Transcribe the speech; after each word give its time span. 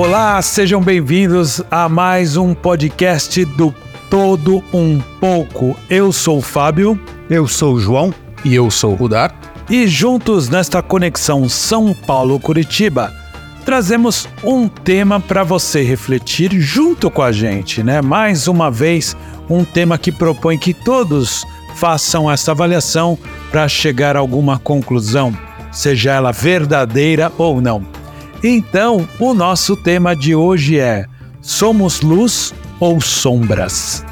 Olá, 0.00 0.40
sejam 0.40 0.80
bem-vindos 0.80 1.60
a 1.68 1.88
mais 1.88 2.36
um 2.36 2.54
podcast 2.54 3.44
do 3.44 3.74
Todo 4.08 4.62
Um 4.72 5.00
Pouco. 5.18 5.76
Eu 5.90 6.12
sou 6.12 6.38
o 6.38 6.40
Fábio. 6.40 6.96
Eu 7.28 7.48
sou 7.48 7.74
o 7.74 7.80
João. 7.80 8.14
E 8.44 8.54
eu 8.54 8.70
sou 8.70 8.92
o 8.92 8.94
Rudar. 8.94 9.34
E 9.68 9.88
juntos 9.88 10.48
nesta 10.48 10.80
conexão 10.80 11.48
São 11.48 11.92
Paulo-Curitiba, 11.92 13.12
trazemos 13.64 14.28
um 14.44 14.68
tema 14.68 15.18
para 15.18 15.42
você 15.42 15.82
refletir 15.82 16.52
junto 16.60 17.10
com 17.10 17.20
a 17.20 17.32
gente, 17.32 17.82
né? 17.82 18.00
Mais 18.00 18.46
uma 18.46 18.70
vez, 18.70 19.16
um 19.50 19.64
tema 19.64 19.98
que 19.98 20.12
propõe 20.12 20.56
que 20.58 20.72
todos 20.72 21.44
façam 21.74 22.30
essa 22.30 22.52
avaliação 22.52 23.18
para 23.50 23.66
chegar 23.66 24.16
a 24.16 24.20
alguma 24.20 24.60
conclusão, 24.60 25.36
seja 25.72 26.12
ela 26.12 26.30
verdadeira 26.30 27.32
ou 27.36 27.60
não. 27.60 27.97
Então, 28.42 29.08
o 29.18 29.34
nosso 29.34 29.76
tema 29.76 30.14
de 30.14 30.34
hoje 30.34 30.78
é: 30.78 31.06
somos 31.42 32.00
luz 32.00 32.54
ou 32.78 33.00
sombras? 33.00 34.04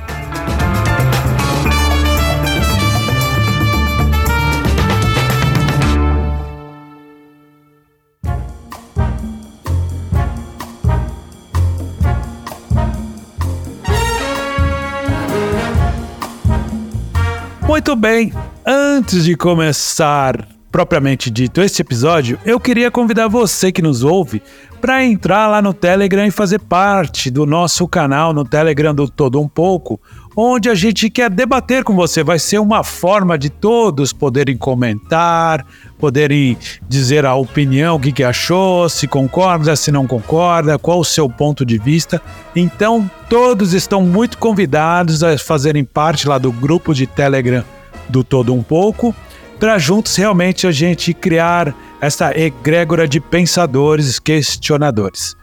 Muito 17.68 17.94
bem, 17.94 18.32
antes 18.64 19.24
de 19.24 19.36
começar 19.36 20.55
propriamente 20.76 21.30
dito 21.30 21.62
este 21.62 21.80
episódio, 21.80 22.38
eu 22.44 22.60
queria 22.60 22.90
convidar 22.90 23.28
você 23.28 23.72
que 23.72 23.80
nos 23.80 24.04
ouve 24.04 24.42
para 24.78 25.02
entrar 25.02 25.46
lá 25.46 25.62
no 25.62 25.72
Telegram 25.72 26.26
e 26.26 26.30
fazer 26.30 26.58
parte 26.58 27.30
do 27.30 27.46
nosso 27.46 27.88
canal 27.88 28.34
no 28.34 28.44
Telegram 28.44 28.94
do 28.94 29.08
Todo 29.08 29.40
Um 29.40 29.48
Pouco, 29.48 29.98
onde 30.36 30.68
a 30.68 30.74
gente 30.74 31.08
quer 31.08 31.30
debater 31.30 31.82
com 31.82 31.94
você. 31.94 32.22
Vai 32.22 32.38
ser 32.38 32.58
uma 32.58 32.84
forma 32.84 33.38
de 33.38 33.48
todos 33.48 34.12
poderem 34.12 34.54
comentar, 34.54 35.64
poderem 35.98 36.58
dizer 36.86 37.24
a 37.24 37.34
opinião, 37.34 37.96
o 37.96 38.00
que, 38.00 38.12
que 38.12 38.22
achou, 38.22 38.86
se 38.90 39.08
concorda, 39.08 39.74
se 39.76 39.90
não 39.90 40.06
concorda, 40.06 40.78
qual 40.78 41.00
o 41.00 41.04
seu 41.06 41.26
ponto 41.26 41.64
de 41.64 41.78
vista. 41.78 42.20
Então, 42.54 43.10
todos 43.30 43.72
estão 43.72 44.02
muito 44.02 44.36
convidados 44.36 45.22
a 45.22 45.38
fazerem 45.38 45.84
parte 45.86 46.28
lá 46.28 46.36
do 46.36 46.52
grupo 46.52 46.92
de 46.92 47.06
Telegram 47.06 47.64
do 48.10 48.22
Todo 48.22 48.52
Um 48.54 48.62
Pouco, 48.62 49.14
para 49.58 49.78
juntos 49.78 50.14
realmente 50.16 50.66
a 50.66 50.72
gente 50.72 51.14
criar 51.14 51.74
essa 52.00 52.36
egrégora 52.38 53.08
de 53.08 53.20
pensadores, 53.20 54.18
questionadores. 54.18 55.34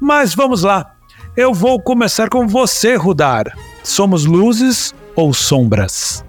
Mas 0.00 0.34
vamos 0.34 0.62
lá, 0.62 0.94
eu 1.36 1.54
vou 1.54 1.80
começar 1.80 2.28
com 2.28 2.46
você, 2.46 2.94
Rudar. 2.94 3.56
Somos 3.82 4.26
luzes 4.26 4.94
ou 5.16 5.32
sombras? 5.32 6.24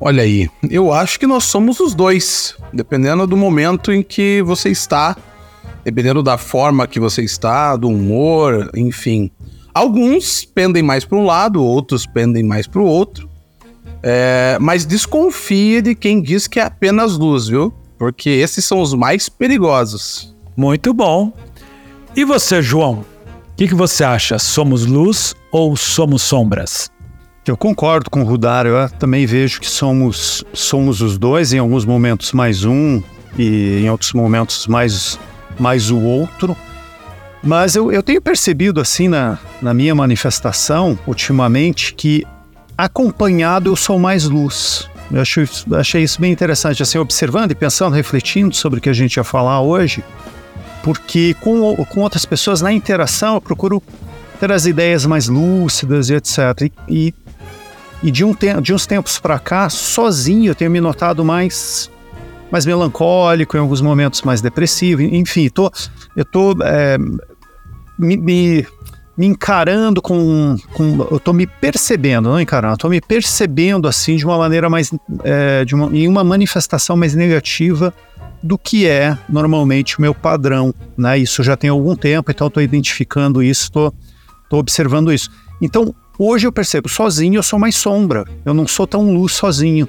Olha 0.00 0.22
aí, 0.22 0.50
eu 0.68 0.92
acho 0.92 1.18
que 1.18 1.26
nós 1.26 1.44
somos 1.44 1.80
os 1.80 1.94
dois, 1.94 2.54
dependendo 2.72 3.26
do 3.26 3.36
momento 3.36 3.92
em 3.92 4.02
que 4.02 4.42
você 4.42 4.68
está, 4.68 5.16
dependendo 5.84 6.22
da 6.22 6.36
forma 6.36 6.86
que 6.86 7.00
você 7.00 7.22
está, 7.22 7.76
do 7.76 7.88
humor, 7.88 8.70
enfim. 8.74 9.30
Alguns 9.72 10.44
pendem 10.44 10.82
mais 10.82 11.04
para 11.04 11.16
um 11.16 11.24
lado, 11.24 11.64
outros 11.64 12.06
pendem 12.06 12.42
mais 12.42 12.66
para 12.66 12.82
o 12.82 12.86
outro. 12.86 13.28
É, 14.06 14.58
mas 14.60 14.84
desconfie 14.84 15.80
de 15.80 15.94
quem 15.94 16.20
diz 16.20 16.46
que 16.46 16.60
é 16.60 16.64
apenas 16.64 17.16
luz, 17.16 17.48
viu? 17.48 17.72
Porque 17.98 18.28
esses 18.28 18.62
são 18.62 18.82
os 18.82 18.92
mais 18.92 19.30
perigosos. 19.30 20.36
Muito 20.54 20.92
bom. 20.92 21.32
E 22.14 22.22
você, 22.22 22.60
João? 22.60 22.96
O 22.96 23.56
que, 23.56 23.66
que, 23.66 23.74
você 23.74 24.04
acha? 24.04 24.38
Somos 24.38 24.84
luz 24.84 25.34
ou 25.50 25.74
somos 25.74 26.20
sombras? 26.20 26.90
Eu 27.46 27.56
concordo 27.56 28.10
com 28.10 28.20
o 28.20 28.24
Rudar, 28.24 28.66
eu 28.66 28.90
também 28.90 29.24
vejo 29.24 29.58
que 29.58 29.70
somos, 29.70 30.44
somos 30.52 31.00
os 31.00 31.16
dois, 31.16 31.54
em 31.54 31.58
alguns 31.58 31.86
momentos 31.86 32.32
mais 32.32 32.62
um 32.62 33.02
e 33.38 33.80
em 33.84 33.90
outros 33.90 34.12
momentos 34.12 34.66
mais, 34.66 35.18
mais 35.58 35.90
o 35.90 35.98
outro. 35.98 36.54
Mas 37.42 37.74
eu, 37.74 37.90
eu 37.90 38.02
tenho 38.02 38.20
percebido 38.20 38.82
assim 38.82 39.08
na, 39.08 39.38
na 39.62 39.72
minha 39.72 39.94
manifestação, 39.94 40.98
ultimamente, 41.06 41.94
que 41.94 42.26
acompanhado 42.76 43.70
eu 43.70 43.76
sou 43.76 43.98
mais 43.98 44.24
luz. 44.24 44.88
Eu 45.10 45.20
achei, 45.20 45.48
achei 45.72 46.02
isso 46.02 46.20
bem 46.20 46.32
interessante, 46.32 46.82
assim, 46.82 46.98
observando 46.98 47.52
e 47.52 47.54
pensando, 47.54 47.94
refletindo 47.94 48.54
sobre 48.54 48.78
o 48.78 48.82
que 48.82 48.88
a 48.88 48.92
gente 48.92 49.16
ia 49.16 49.24
falar 49.24 49.60
hoje, 49.60 50.02
porque 50.82 51.34
com, 51.40 51.76
com 51.86 52.00
outras 52.00 52.24
pessoas 52.24 52.60
na 52.60 52.72
interação 52.72 53.34
eu 53.34 53.40
procuro 53.40 53.82
ter 54.40 54.50
as 54.50 54.66
ideias 54.66 55.06
mais 55.06 55.28
lúcidas 55.28 56.10
e 56.10 56.14
etc. 56.14 56.70
E, 56.88 57.14
e, 58.02 58.10
de, 58.10 58.24
um 58.24 58.34
te, 58.34 58.60
de 58.60 58.74
uns 58.74 58.86
tempos 58.86 59.18
para 59.18 59.38
cá, 59.38 59.68
sozinho, 59.68 60.50
eu 60.50 60.54
tenho 60.54 60.70
me 60.70 60.80
notado 60.80 61.24
mais 61.24 61.90
mais 62.50 62.64
melancólico, 62.64 63.56
em 63.56 63.60
alguns 63.60 63.80
momentos 63.80 64.22
mais 64.22 64.40
depressivo, 64.40 65.02
enfim, 65.02 65.48
tô, 65.48 65.72
eu 66.14 66.24
tô 66.24 66.54
é, 66.62 66.96
me, 67.98 68.16
me 68.16 68.66
me 69.16 69.26
encarando 69.26 70.02
com, 70.02 70.56
com, 70.72 71.06
eu 71.10 71.20
tô 71.20 71.32
me 71.32 71.46
percebendo, 71.46 72.28
não 72.28 72.40
encarando, 72.40 72.74
eu 72.74 72.78
tô 72.78 72.88
me 72.88 73.00
percebendo 73.00 73.86
assim 73.86 74.16
de 74.16 74.24
uma 74.24 74.36
maneira 74.36 74.68
mais, 74.68 74.90
é, 75.22 75.64
de 75.64 75.74
uma, 75.74 75.96
em 75.96 76.08
uma 76.08 76.24
manifestação 76.24 76.96
mais 76.96 77.14
negativa 77.14 77.94
do 78.42 78.58
que 78.58 78.86
é 78.86 79.16
normalmente 79.28 79.98
o 79.98 80.02
meu 80.02 80.14
padrão, 80.14 80.74
né? 80.98 81.18
Isso 81.18 81.42
já 81.42 81.56
tem 81.56 81.70
algum 81.70 81.96
tempo, 81.96 82.30
então 82.30 82.50
tô 82.50 82.60
identificando 82.60 83.42
isso, 83.42 83.70
tô 83.72 83.92
observando 84.50 85.12
isso. 85.12 85.30
Então, 85.62 85.94
hoje 86.18 86.46
eu 86.46 86.52
percebo, 86.52 86.88
sozinho 86.88 87.38
eu 87.38 87.42
sou 87.42 87.58
mais 87.58 87.76
sombra, 87.76 88.24
eu 88.44 88.52
não 88.52 88.66
sou 88.66 88.86
tão 88.86 89.12
luz 89.12 89.32
sozinho, 89.32 89.88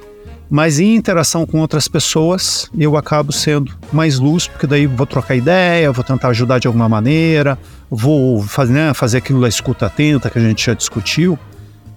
mas 0.49 0.79
em 0.79 0.95
interação 0.95 1.45
com 1.45 1.59
outras 1.59 1.87
pessoas 1.87 2.69
eu 2.77 2.95
acabo 2.97 3.31
sendo 3.31 3.71
mais 3.91 4.19
luz, 4.19 4.47
porque 4.47 4.67
daí 4.67 4.85
vou 4.85 5.05
trocar 5.05 5.35
ideia, 5.35 5.91
vou 5.91 6.03
tentar 6.03 6.29
ajudar 6.29 6.59
de 6.59 6.67
alguma 6.67 6.87
maneira, 6.87 7.57
vou 7.89 8.41
fazer, 8.41 8.73
né, 8.73 8.93
fazer 8.93 9.17
aquilo 9.17 9.41
da 9.41 9.47
escuta 9.47 9.87
atenta 9.87 10.29
que 10.29 10.37
a 10.37 10.41
gente 10.41 10.65
já 10.65 10.73
discutiu. 10.73 11.37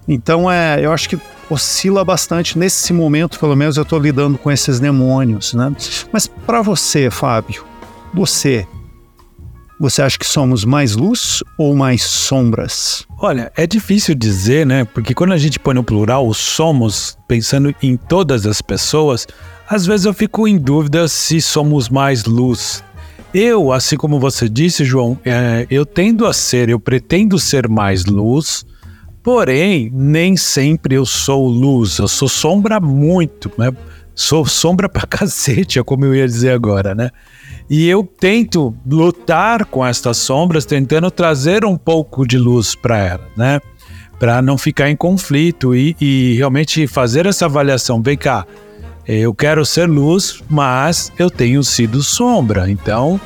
Então, 0.07 0.51
é, 0.51 0.83
eu 0.83 0.91
acho 0.91 1.07
que 1.09 1.21
oscila 1.51 2.03
bastante. 2.03 2.59
Nesse 2.59 2.95
momento, 2.95 3.39
pelo 3.39 3.55
menos, 3.55 3.77
eu 3.77 3.83
estou 3.83 3.99
lidando 3.99 4.39
com 4.39 4.51
esses 4.51 4.81
demônios. 4.81 5.53
Né? 5.53 5.71
Mas 6.11 6.27
para 6.27 6.63
você, 6.63 7.11
Fábio, 7.11 7.63
você, 8.15 8.67
você 9.79 10.03
acha 10.03 10.19
que 10.19 10.27
somos 10.27 10.65
mais 10.65 10.97
luz 10.97 11.43
ou 11.57 11.75
mais 11.75 12.03
sombras? 12.03 13.07
Olha, 13.19 13.53
é 13.57 13.67
difícil 13.67 14.15
dizer, 14.15 14.67
né? 14.67 14.85
Porque 14.85 15.15
quando 15.15 15.33
a 15.33 15.39
gente 15.39 15.59
põe 15.59 15.75
no 15.75 15.85
plural 15.85 16.27
o 16.27 16.35
somos, 16.35 17.17
pensando 17.27 17.75
em 17.83 17.97
todas 17.97 18.47
as 18.47 18.61
pessoas, 18.61 19.27
às 19.69 19.87
vezes 19.87 20.07
eu 20.07 20.15
fico 20.15 20.49
em 20.49 20.59
dúvida 20.59 21.07
se 21.09 21.41
somos 21.41 21.89
mais 21.89 22.25
luz 22.25 22.83
eu, 23.33 23.73
assim 23.73 23.97
como 23.97 24.19
você 24.19 24.49
disse, 24.49 24.85
João, 24.85 25.19
é, 25.23 25.67
eu 25.71 25.85
tendo 25.85 26.27
a 26.27 26.33
ser, 26.33 26.71
eu 26.71 26.81
pretendo 26.81 27.39
ser 27.39 27.69
mais 27.69 28.07
luz, 28.07 28.65
porém, 29.23 29.91
nem 29.93 30.35
sempre 30.35 30.95
eu 30.95 31.05
sou 31.05 31.47
luz, 31.47 31.99
eu 31.99 32.09
sou 32.09 32.27
sombra 32.27 32.81
muito, 32.81 33.53
né? 33.59 33.71
Sou 34.15 34.47
sombra 34.47 34.89
pra 34.89 35.05
cacete, 35.07 35.79
é 35.79 35.83
como 35.83 36.07
eu 36.07 36.15
ia 36.15 36.27
dizer 36.27 36.53
agora, 36.53 36.95
né? 36.95 37.11
E 37.71 37.89
eu 37.89 38.03
tento 38.03 38.75
lutar 38.87 39.67
com 39.67 39.85
estas 39.85 40.17
sombras, 40.17 40.65
tentando 40.65 41.11
trazer 41.11 41.65
um 41.65 41.77
pouco 41.77 42.27
de 42.27 42.39
luz 42.39 42.75
para 42.75 42.99
ela, 42.99 43.29
né? 43.37 43.61
Para 44.19 44.41
não 44.41 44.57
ficar 44.57 44.91
em 44.91 44.97
conflito 44.97 45.75
e, 45.75 45.95
e 46.01 46.35
realmente 46.35 46.87
fazer 46.87 47.27
essa 47.27 47.45
avaliação. 47.45 48.03
Vem 48.03 48.17
cá, 48.17 48.47
eu 49.07 49.35
quero 49.35 49.65
ser 49.65 49.87
luz, 49.87 50.43
mas 50.49 51.13
eu 51.19 51.31
tenho 51.31 51.63
sido 51.63 52.03
sombra. 52.03 52.71
Então, 52.71 53.21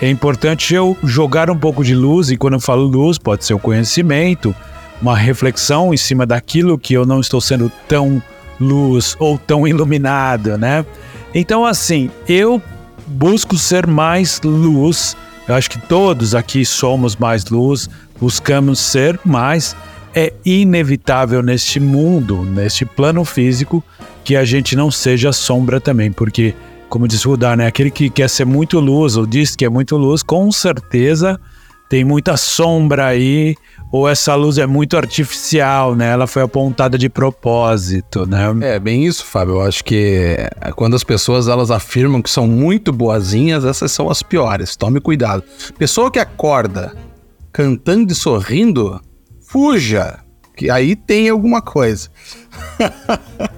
é 0.00 0.10
importante 0.10 0.74
eu 0.74 0.96
jogar 1.04 1.48
um 1.48 1.56
pouco 1.56 1.84
de 1.84 1.94
luz, 1.94 2.30
e 2.30 2.36
quando 2.36 2.54
eu 2.54 2.60
falo 2.60 2.82
luz, 2.82 3.16
pode 3.16 3.44
ser 3.44 3.54
o 3.54 3.58
conhecimento, 3.58 4.54
uma 5.00 5.16
reflexão 5.16 5.94
em 5.94 5.96
cima 5.96 6.26
daquilo 6.26 6.78
que 6.78 6.94
eu 6.94 7.06
não 7.06 7.20
estou 7.20 7.40
sendo 7.40 7.70
tão 7.88 8.22
luz 8.60 9.16
ou 9.18 9.38
tão 9.38 9.66
iluminado, 9.66 10.58
né? 10.58 10.84
Então, 11.34 11.64
assim, 11.64 12.10
eu 12.28 12.62
busco 13.06 13.56
ser 13.56 13.86
mais 13.86 14.40
luz. 14.42 15.16
Eu 15.46 15.54
acho 15.54 15.70
que 15.70 15.78
todos 15.78 16.34
aqui 16.34 16.64
somos 16.64 17.16
mais 17.16 17.44
luz, 17.46 17.88
buscamos 18.20 18.78
ser 18.78 19.18
mais. 19.24 19.76
É 20.14 20.32
inevitável 20.44 21.42
neste 21.42 21.80
mundo, 21.80 22.44
neste 22.44 22.84
plano 22.84 23.24
físico, 23.24 23.82
que 24.22 24.36
a 24.36 24.44
gente 24.44 24.76
não 24.76 24.90
seja 24.90 25.32
sombra 25.32 25.80
também, 25.80 26.12
porque, 26.12 26.54
como 26.88 27.08
diz 27.08 27.24
Rudar, 27.24 27.56
né, 27.56 27.66
aquele 27.66 27.90
que 27.90 28.08
quer 28.08 28.30
ser 28.30 28.44
muito 28.44 28.78
luz 28.78 29.16
ou 29.16 29.26
diz 29.26 29.56
que 29.56 29.64
é 29.64 29.68
muito 29.68 29.96
luz, 29.96 30.22
com 30.22 30.50
certeza 30.52 31.38
tem 31.88 32.04
muita 32.04 32.36
sombra 32.36 33.06
aí, 33.06 33.54
ou 33.94 34.08
essa 34.08 34.34
luz 34.34 34.58
é 34.58 34.66
muito 34.66 34.96
artificial, 34.96 35.94
né? 35.94 36.10
Ela 36.10 36.26
foi 36.26 36.42
apontada 36.42 36.98
de 36.98 37.08
propósito, 37.08 38.26
né? 38.26 38.52
É, 38.62 38.80
bem 38.80 39.06
isso, 39.06 39.24
Fábio. 39.24 39.54
Eu 39.54 39.62
acho 39.62 39.84
que 39.84 40.36
quando 40.74 40.96
as 40.96 41.04
pessoas 41.04 41.46
elas 41.46 41.70
afirmam 41.70 42.20
que 42.20 42.28
são 42.28 42.44
muito 42.44 42.92
boazinhas, 42.92 43.64
essas 43.64 43.92
são 43.92 44.10
as 44.10 44.20
piores. 44.20 44.74
Tome 44.74 44.98
cuidado. 44.98 45.44
Pessoa 45.78 46.10
que 46.10 46.18
acorda 46.18 46.92
cantando 47.52 48.12
e 48.12 48.16
sorrindo, 48.16 49.00
fuja, 49.40 50.18
que 50.56 50.68
aí 50.68 50.96
tem 50.96 51.28
alguma 51.28 51.62
coisa. 51.62 52.08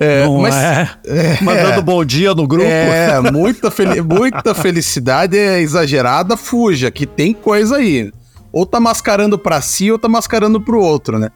É, 0.00 0.24
Não 0.24 0.40
mas, 0.40 0.54
é. 0.56 0.90
é. 1.06 1.38
Mandando 1.40 1.80
bom 1.80 2.04
dia 2.04 2.34
no 2.34 2.48
grupo. 2.48 2.66
É, 2.66 3.20
muita, 3.30 3.70
fel 3.70 4.04
muita 4.04 4.52
felicidade 4.52 5.38
é 5.38 5.60
exagerada, 5.60 6.36
fuja, 6.36 6.90
que 6.90 7.06
tem 7.06 7.32
coisa 7.32 7.76
aí. 7.76 8.10
Ou 8.54 8.64
tá 8.64 8.78
mascarando 8.78 9.36
para 9.36 9.60
si 9.60 9.90
ou 9.90 9.98
tá 9.98 10.08
mascarando 10.08 10.60
pro 10.60 10.80
outro, 10.80 11.18
né? 11.18 11.32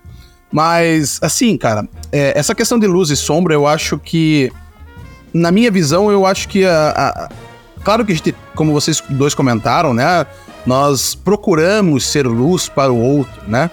Mas, 0.53 1.19
assim, 1.21 1.59
cara, 1.59 1.87
é, 2.13 2.33
essa 2.39 2.55
questão 2.55 2.79
de 2.79 2.87
luz 2.87 3.11
e 3.11 3.17
sombra, 3.17 3.53
eu 3.53 3.67
acho 3.67 3.99
que. 3.99 4.53
Na 5.35 5.51
minha 5.51 5.71
visão, 5.71 6.11
eu 6.11 6.25
acho 6.25 6.49
que 6.49 6.65
a, 6.65 6.91
a 6.97 7.29
claro 7.85 8.05
que 8.05 8.13
a 8.13 8.15
gente, 8.15 8.35
como 8.55 8.73
vocês 8.73 9.03
dois 9.11 9.35
comentaram, 9.35 9.93
né? 9.93 10.25
Nós 10.65 11.17
procuramos 11.17 12.07
ser 12.07 12.25
luz 12.25 12.69
para 12.69 12.93
o 12.93 12.99
outro, 12.99 13.43
né? 13.49 13.69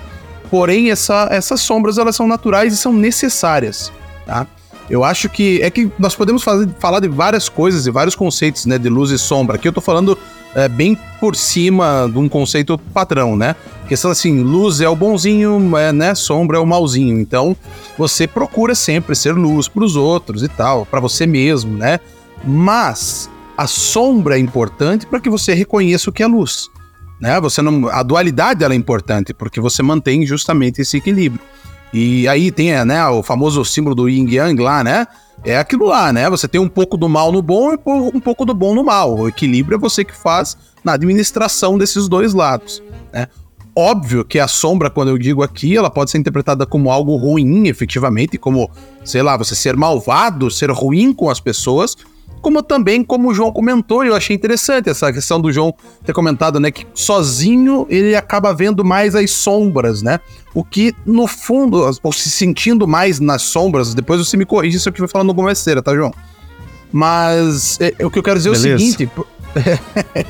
Porém, 0.50 0.90
essa, 0.90 1.28
essas 1.30 1.62
sombras 1.62 2.00
elas 2.00 2.16
são 2.16 2.28
naturais 2.28 2.74
e 2.74 2.78
são 2.78 2.92
necessárias, 2.92 3.92
tá? 4.26 4.48
Eu 4.90 5.04
acho 5.04 5.30
que 5.30 5.62
é 5.62 5.70
que 5.70 5.92
nós 5.98 6.16
podemos 6.16 6.44
fazer, 6.44 6.70
falar 6.80 7.00
de 7.00 7.08
várias 7.08 7.50
coisas 7.50 7.88
e 7.88 7.92
vários 7.92 8.16
conceitos, 8.16 8.66
né, 8.66 8.78
de 8.78 8.90
luz 8.90 9.12
e 9.12 9.18
sombra. 9.18 9.56
Aqui 9.56 9.68
eu 9.68 9.74
tô 9.74 9.82
falando 9.82 10.18
é, 10.54 10.70
bem 10.70 10.98
por 11.20 11.36
cima 11.36 12.10
de 12.12 12.18
um 12.18 12.30
conceito 12.30 12.78
padrão, 12.94 13.36
né? 13.36 13.56
Questão 13.88 14.10
assim, 14.12 14.42
luz 14.42 14.82
é 14.82 14.88
o 14.88 14.96
bonzinho, 14.96 15.76
é, 15.78 15.92
né? 15.92 16.16
Sombra 16.16 16.58
é 16.58 16.60
o 16.60 16.66
malzinho. 16.66 17.20
Então, 17.20 17.56
você 17.98 18.28
procura 18.28 18.74
sempre 18.74 19.16
ser 19.16 19.34
luz 19.34 19.68
para 19.68 19.84
os 19.84 19.96
outros 19.96 20.44
e 20.44 20.48
tal, 20.48 20.86
para 20.86 21.00
você 21.00 21.26
mesmo, 21.26 21.78
né? 21.78 22.00
Mas 22.44 23.30
a 23.58 23.68
sombra 23.68 24.38
é 24.38 24.40
importante 24.40 25.06
para 25.06 25.20
que 25.20 25.30
você 25.30 25.54
reconheça 25.54 26.10
o 26.10 26.14
que 26.14 26.24
é 26.24 26.28
luz, 26.28 26.70
né? 27.20 27.40
Você 27.42 27.62
não, 27.62 27.88
a 27.90 28.04
dualidade 28.04 28.64
ela 28.64 28.74
é 28.74 28.78
importante 28.78 29.34
porque 29.34 29.60
você 29.60 29.82
mantém 29.82 30.26
justamente 30.26 30.82
esse 30.82 30.98
equilíbrio. 30.98 31.42
E 31.98 32.28
aí 32.28 32.52
tem 32.52 32.74
né, 32.84 33.08
o 33.08 33.24
famoso 33.24 33.64
símbolo 33.64 33.96
do 33.96 34.10
yin 34.10 34.30
yang 34.30 34.62
lá, 34.62 34.84
né? 34.84 35.08
É 35.46 35.58
aquilo 35.58 35.86
lá, 35.86 36.12
né? 36.12 36.30
Você 36.30 36.46
tem 36.46 36.60
um 36.60 36.68
pouco 36.68 36.98
do 36.98 37.08
mal 37.08 37.32
no 37.32 37.42
bom 37.42 37.72
e 37.72 37.78
um 38.14 38.20
pouco 38.20 38.44
do 38.44 38.54
bom 38.54 38.76
no 38.76 38.84
mal. 38.84 39.18
O 39.18 39.30
equilíbrio 39.30 39.78
é 39.78 39.80
você 39.80 40.04
que 40.04 40.14
faz 40.14 40.58
na 40.84 40.92
administração 40.92 41.78
desses 41.78 42.10
dois 42.10 42.34
lados, 42.34 42.84
né? 43.14 43.30
Óbvio 43.74 44.26
que 44.26 44.40
a 44.40 44.48
sombra, 44.48 44.90
quando 44.90 45.08
eu 45.08 45.18
digo 45.18 45.42
aqui, 45.42 45.78
ela 45.78 45.90
pode 45.90 46.12
ser 46.12 46.18
interpretada 46.18 46.66
como 46.66 46.92
algo 46.92 47.16
ruim, 47.16 47.66
efetivamente, 47.70 48.38
como, 48.38 48.70
sei 49.06 49.22
lá, 49.22 49.38
você 49.38 49.56
ser 49.56 49.78
malvado, 49.78 50.52
ser 50.52 50.72
ruim 50.72 51.14
com 51.14 51.30
as 51.30 51.40
pessoas, 51.40 51.96
como 52.46 52.62
também, 52.62 53.04
como 53.04 53.30
o 53.30 53.34
João 53.34 53.52
comentou, 53.52 54.06
eu 54.06 54.14
achei 54.14 54.36
interessante 54.36 54.88
essa 54.88 55.12
questão 55.12 55.42
do 55.42 55.52
João 55.52 55.74
ter 56.06 56.14
comentado, 56.14 56.60
né, 56.60 56.70
que 56.70 56.86
sozinho 56.94 57.88
ele 57.90 58.16
acaba 58.16 58.54
vendo 58.54 58.86
mais 58.86 59.16
as 59.16 59.32
sombras, 59.32 60.04
né? 60.04 60.20
O 60.54 60.64
que, 60.64 60.94
no 61.08 61.26
fundo, 61.26 61.92
ou 62.04 62.14
se 62.14 62.30
sentindo 62.30 62.88
mais 62.88 63.20
nas 63.20 63.42
sombras, 63.42 63.96
depois 63.96 64.20
você 64.20 64.38
me 64.38 64.46
corrige 64.46 64.80
se 64.80 64.88
eu 64.88 64.92
estiver 64.92 65.08
falando 65.08 65.30
alguma 65.30 65.48
besteira, 65.48 65.82
tá, 65.82 65.96
João? 65.96 66.14
Mas 66.94 67.80
é, 67.82 67.96
é, 67.98 68.06
o 68.06 68.12
que 68.12 68.20
eu 68.20 68.24
quero 68.24 68.38
dizer 68.38 68.52
Beleza. 68.52 68.70
é 68.70 68.76
o 68.76 68.80
seguinte, 68.80 69.10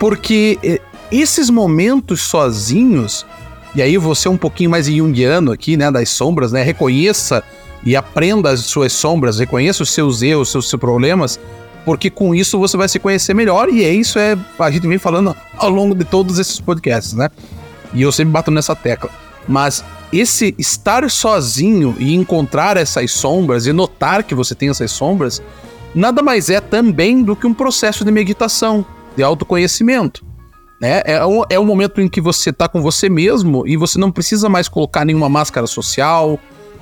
porque 0.00 0.58
é, 0.64 0.80
esses 1.12 1.50
momentos 1.50 2.22
sozinhos, 2.22 3.26
e 3.74 3.82
aí 3.82 3.98
você 3.98 4.30
um 4.30 4.38
pouquinho 4.38 4.70
mais 4.70 4.86
junguiano 4.86 5.52
aqui, 5.52 5.76
né, 5.76 5.90
das 5.90 6.08
sombras, 6.08 6.52
né, 6.52 6.62
reconheça 6.62 7.44
e 7.88 7.96
aprenda 7.96 8.50
as 8.50 8.60
suas 8.66 8.92
sombras, 8.92 9.38
reconheça 9.38 9.82
os 9.82 9.90
seus 9.90 10.20
erros, 10.20 10.48
os 10.48 10.52
seus, 10.52 10.68
seus 10.68 10.78
problemas, 10.78 11.40
porque 11.86 12.10
com 12.10 12.34
isso 12.34 12.58
você 12.58 12.76
vai 12.76 12.86
se 12.86 12.98
conhecer 12.98 13.32
melhor 13.32 13.70
e 13.70 13.82
é 13.82 13.90
isso 13.90 14.18
é 14.18 14.36
a 14.58 14.70
gente 14.70 14.86
vem 14.86 14.98
falando 14.98 15.34
ao 15.56 15.70
longo 15.70 15.94
de 15.94 16.04
todos 16.04 16.38
esses 16.38 16.60
podcasts, 16.60 17.14
né? 17.14 17.30
E 17.94 18.02
eu 18.02 18.12
sempre 18.12 18.30
bato 18.30 18.50
nessa 18.50 18.76
tecla. 18.76 19.08
Mas 19.48 19.82
esse 20.12 20.54
estar 20.58 21.10
sozinho 21.10 21.96
e 21.98 22.14
encontrar 22.14 22.76
essas 22.76 23.10
sombras 23.10 23.66
e 23.66 23.72
notar 23.72 24.22
que 24.22 24.34
você 24.34 24.54
tem 24.54 24.68
essas 24.68 24.90
sombras, 24.90 25.42
nada 25.94 26.22
mais 26.22 26.50
é 26.50 26.60
também 26.60 27.22
do 27.22 27.34
que 27.34 27.46
um 27.46 27.54
processo 27.54 28.04
de 28.04 28.10
meditação, 28.10 28.84
de 29.16 29.22
autoconhecimento. 29.22 30.26
Né? 30.78 31.00
É, 31.06 31.24
um, 31.24 31.42
é 31.48 31.58
um 31.58 31.64
momento 31.64 32.02
em 32.02 32.08
que 32.08 32.20
você 32.20 32.50
está 32.50 32.68
com 32.68 32.82
você 32.82 33.08
mesmo 33.08 33.66
e 33.66 33.78
você 33.78 33.98
não 33.98 34.12
precisa 34.12 34.46
mais 34.46 34.68
colocar 34.68 35.06
nenhuma 35.06 35.30
máscara 35.30 35.66
social, 35.66 36.38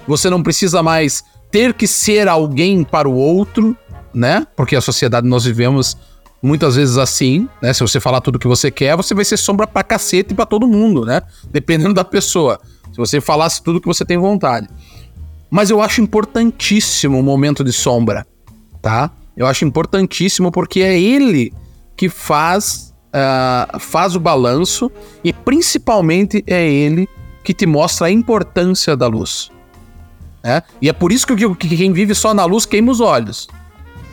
você 0.06 0.30
não 0.30 0.42
precisa 0.42 0.82
mais 0.82 1.24
ter 1.50 1.74
que 1.74 1.86
ser 1.86 2.28
alguém 2.28 2.84
para 2.84 3.08
o 3.08 3.14
outro, 3.14 3.76
né? 4.12 4.46
Porque 4.56 4.76
a 4.76 4.80
sociedade 4.80 5.26
nós 5.26 5.44
vivemos 5.44 5.96
muitas 6.42 6.76
vezes 6.76 6.96
assim, 6.96 7.48
né? 7.62 7.72
Se 7.72 7.80
você 7.80 7.98
falar 7.98 8.20
tudo 8.20 8.38
que 8.38 8.46
você 8.46 8.70
quer, 8.70 8.96
você 8.96 9.14
vai 9.14 9.24
ser 9.24 9.36
sombra 9.36 9.66
pra 9.66 9.82
cacete 9.82 10.34
pra 10.34 10.46
todo 10.46 10.66
mundo, 10.66 11.04
né? 11.04 11.22
Dependendo 11.50 11.94
da 11.94 12.04
pessoa. 12.04 12.60
Se 12.90 12.96
você 12.96 13.20
falasse 13.20 13.62
tudo 13.62 13.80
que 13.80 13.86
você 13.86 14.04
tem 14.04 14.16
vontade. 14.16 14.68
Mas 15.50 15.70
eu 15.70 15.80
acho 15.80 16.00
importantíssimo 16.00 17.18
o 17.18 17.22
momento 17.22 17.62
de 17.62 17.72
sombra, 17.72 18.26
tá? 18.82 19.10
Eu 19.36 19.46
acho 19.46 19.64
importantíssimo 19.64 20.50
porque 20.50 20.80
é 20.80 20.98
ele 20.98 21.52
que 21.96 22.08
faz, 22.08 22.94
uh, 23.08 23.78
faz 23.78 24.16
o 24.16 24.20
balanço 24.20 24.90
e 25.22 25.32
principalmente 25.32 26.42
é 26.46 26.66
ele 26.66 27.08
que 27.44 27.54
te 27.54 27.66
mostra 27.66 28.08
a 28.08 28.10
importância 28.10 28.96
da 28.96 29.06
luz. 29.06 29.50
Né? 30.46 30.62
E 30.80 30.88
é 30.88 30.92
por 30.92 31.10
isso 31.10 31.26
que, 31.26 31.34
que 31.56 31.76
quem 31.76 31.92
vive 31.92 32.14
só 32.14 32.32
na 32.32 32.44
luz 32.44 32.64
queima 32.64 32.92
os 32.92 33.00
olhos. 33.00 33.48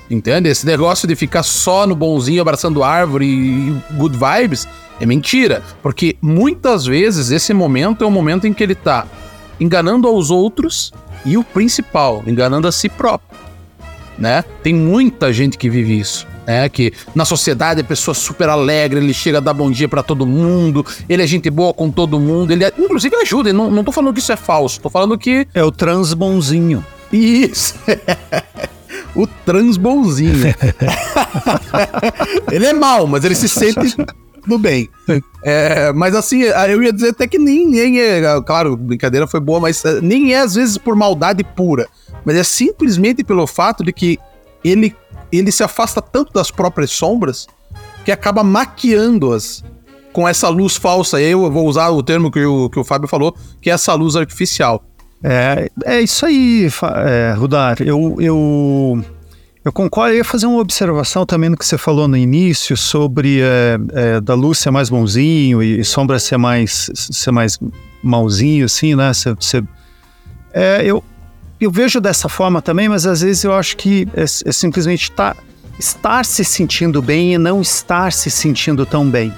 Entende? 0.09 0.49
Esse 0.49 0.65
negócio 0.65 1.07
de 1.07 1.15
ficar 1.15 1.43
só 1.43 1.85
no 1.85 1.95
bonzinho, 1.95 2.41
abraçando 2.41 2.83
árvore 2.83 3.27
e 3.27 3.93
good 3.93 4.17
vibes 4.17 4.67
é 4.99 5.05
mentira. 5.05 5.61
Porque 5.83 6.17
muitas 6.19 6.87
vezes 6.87 7.29
esse 7.29 7.53
momento 7.53 8.03
é 8.03 8.07
o 8.07 8.11
momento 8.11 8.47
em 8.47 8.53
que 8.53 8.63
ele 8.63 8.73
tá 8.73 9.05
enganando 9.59 10.07
aos 10.07 10.31
outros 10.31 10.91
e 11.23 11.37
o 11.37 11.43
principal, 11.43 12.23
enganando 12.25 12.67
a 12.67 12.71
si 12.71 12.89
próprio. 12.89 13.39
Né? 14.17 14.43
Tem 14.63 14.73
muita 14.73 15.31
gente 15.31 15.55
que 15.55 15.69
vive 15.69 15.99
isso 15.99 16.32
né? 16.45 16.67
Que 16.69 16.93
na 17.13 17.25
sociedade 17.25 17.79
é 17.79 17.83
pessoa 17.83 18.13
super 18.13 18.49
alegre, 18.49 18.99
ele 18.99 19.13
chega 19.13 19.37
a 19.37 19.41
dar 19.41 19.53
bom 19.53 19.71
dia 19.71 19.87
para 19.87 20.03
todo 20.03 20.25
mundo, 20.25 20.85
ele 21.07 21.23
é 21.23 21.27
gente 21.27 21.49
boa 21.49 21.73
com 21.73 21.89
todo 21.89 22.19
mundo, 22.19 22.51
ele 22.51 22.63
é, 22.63 22.73
inclusive 22.77 23.15
ajuda, 23.17 23.53
não, 23.53 23.69
não 23.69 23.83
tô 23.83 23.91
falando 23.91 24.13
que 24.13 24.19
isso 24.19 24.31
é 24.31 24.37
falso, 24.37 24.81
tô 24.81 24.89
falando 24.89 25.17
que. 25.17 25.47
É 25.53 25.63
o 25.63 25.71
transbonzinho. 25.71 26.85
Isso! 27.11 27.75
o 29.15 29.27
transbonzinho. 29.27 30.33
ele 32.51 32.65
é 32.65 32.73
mal, 32.73 33.07
mas 33.07 33.23
ele 33.23 33.35
se 33.35 33.47
sente 33.47 33.95
do 34.47 34.57
bem. 34.57 34.89
É, 35.43 35.91
mas 35.93 36.15
assim, 36.15 36.41
eu 36.41 36.83
ia 36.83 36.91
dizer 36.91 37.09
até 37.09 37.27
que 37.27 37.37
nem, 37.37 37.67
nem 37.67 37.99
é. 37.99 38.21
Claro, 38.45 38.75
brincadeira 38.75 39.27
foi 39.27 39.39
boa, 39.39 39.59
mas 39.59 39.83
é, 39.85 40.01
nem 40.01 40.33
é 40.33 40.39
às 40.39 40.55
vezes 40.55 40.77
por 40.77 40.95
maldade 40.95 41.43
pura. 41.43 41.87
Mas 42.25 42.35
é 42.35 42.43
simplesmente 42.43 43.23
pelo 43.23 43.45
fato 43.47 43.83
de 43.83 43.91
que 43.91 44.19
ele 44.63 44.95
ele 45.37 45.51
se 45.51 45.63
afasta 45.63 46.01
tanto 46.01 46.33
das 46.33 46.51
próprias 46.51 46.91
sombras 46.91 47.47
que 48.05 48.11
acaba 48.11 48.43
maquiando-as 48.43 49.63
com 50.11 50.27
essa 50.27 50.47
luz 50.49 50.75
falsa. 50.75 51.19
Eu 51.21 51.51
vou 51.51 51.67
usar 51.67 51.89
o 51.89 52.03
termo 52.03 52.31
que 52.31 52.45
o, 52.45 52.69
que 52.69 52.79
o 52.79 52.83
Fábio 52.83 53.07
falou, 53.07 53.35
que 53.61 53.69
é 53.69 53.73
essa 53.73 53.93
luz 53.93 54.15
artificial. 54.15 54.83
É, 55.23 55.69
é 55.85 56.01
isso 56.01 56.25
aí, 56.25 56.69
é, 57.05 57.33
Rudar. 57.35 57.77
Eu, 57.81 58.17
eu, 58.19 59.03
eu 59.63 59.71
concordo. 59.71 60.13
Eu 60.13 60.17
ia 60.17 60.23
fazer 60.23 60.45
uma 60.45 60.59
observação 60.59 61.25
também 61.25 61.49
no 61.49 61.57
que 61.57 61.65
você 61.65 61.77
falou 61.77 62.07
no 62.07 62.17
início 62.17 62.75
sobre 62.75 63.41
é, 63.41 63.77
é, 63.93 64.21
da 64.21 64.33
luz 64.33 64.59
ser 64.59 64.69
mais 64.69 64.89
bonzinho 64.89 65.63
e, 65.63 65.83
sombra 65.83 66.19
ser 66.19 66.37
mais, 66.37 66.91
ser 66.93 67.31
mais 67.31 67.57
malzinho, 68.03 68.65
assim, 68.65 68.95
né? 68.95 69.11
Você, 69.13 69.63
é, 70.53 70.83
eu, 70.85 71.01
eu 71.63 71.71
vejo 71.71 71.99
dessa 71.99 72.27
forma 72.27 72.61
também, 72.61 72.89
mas 72.89 73.05
às 73.05 73.21
vezes 73.21 73.43
eu 73.43 73.53
acho 73.53 73.77
que 73.77 74.07
é, 74.15 74.23
é 74.23 74.51
simplesmente 74.51 75.11
tá, 75.11 75.35
estar 75.79 76.25
se 76.25 76.43
sentindo 76.43 77.01
bem 77.01 77.33
e 77.33 77.37
não 77.37 77.61
estar 77.61 78.11
se 78.11 78.29
sentindo 78.29 78.85
tão 78.85 79.09
bem. 79.09 79.33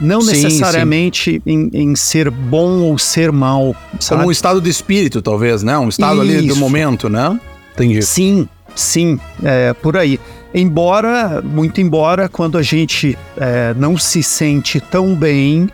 Não 0.00 0.20
sim, 0.20 0.42
necessariamente 0.42 1.34
sim. 1.34 1.42
Em, 1.46 1.70
em, 1.72 1.96
ser 1.96 2.30
bom 2.30 2.80
ou 2.80 2.98
ser 2.98 3.30
mal. 3.30 3.76
Sabe? 4.00 4.18
Como 4.18 4.28
um 4.28 4.32
estado 4.32 4.60
de 4.60 4.68
espírito, 4.68 5.22
talvez, 5.22 5.62
né? 5.62 5.78
Um 5.78 5.88
estado 5.88 6.22
Isso. 6.24 6.38
ali 6.38 6.48
do 6.48 6.56
momento, 6.56 7.08
né? 7.08 7.38
Entendi. 7.72 8.02
Sim, 8.02 8.48
sim, 8.74 9.18
é, 9.42 9.72
por 9.72 9.96
aí. 9.96 10.18
Embora, 10.52 11.42
muito 11.42 11.80
embora, 11.80 12.28
quando 12.28 12.58
a 12.58 12.62
gente 12.62 13.18
é, 13.36 13.74
não 13.76 13.96
se 13.96 14.22
sente 14.22 14.80
tão 14.80 15.14
bem, 15.14 15.68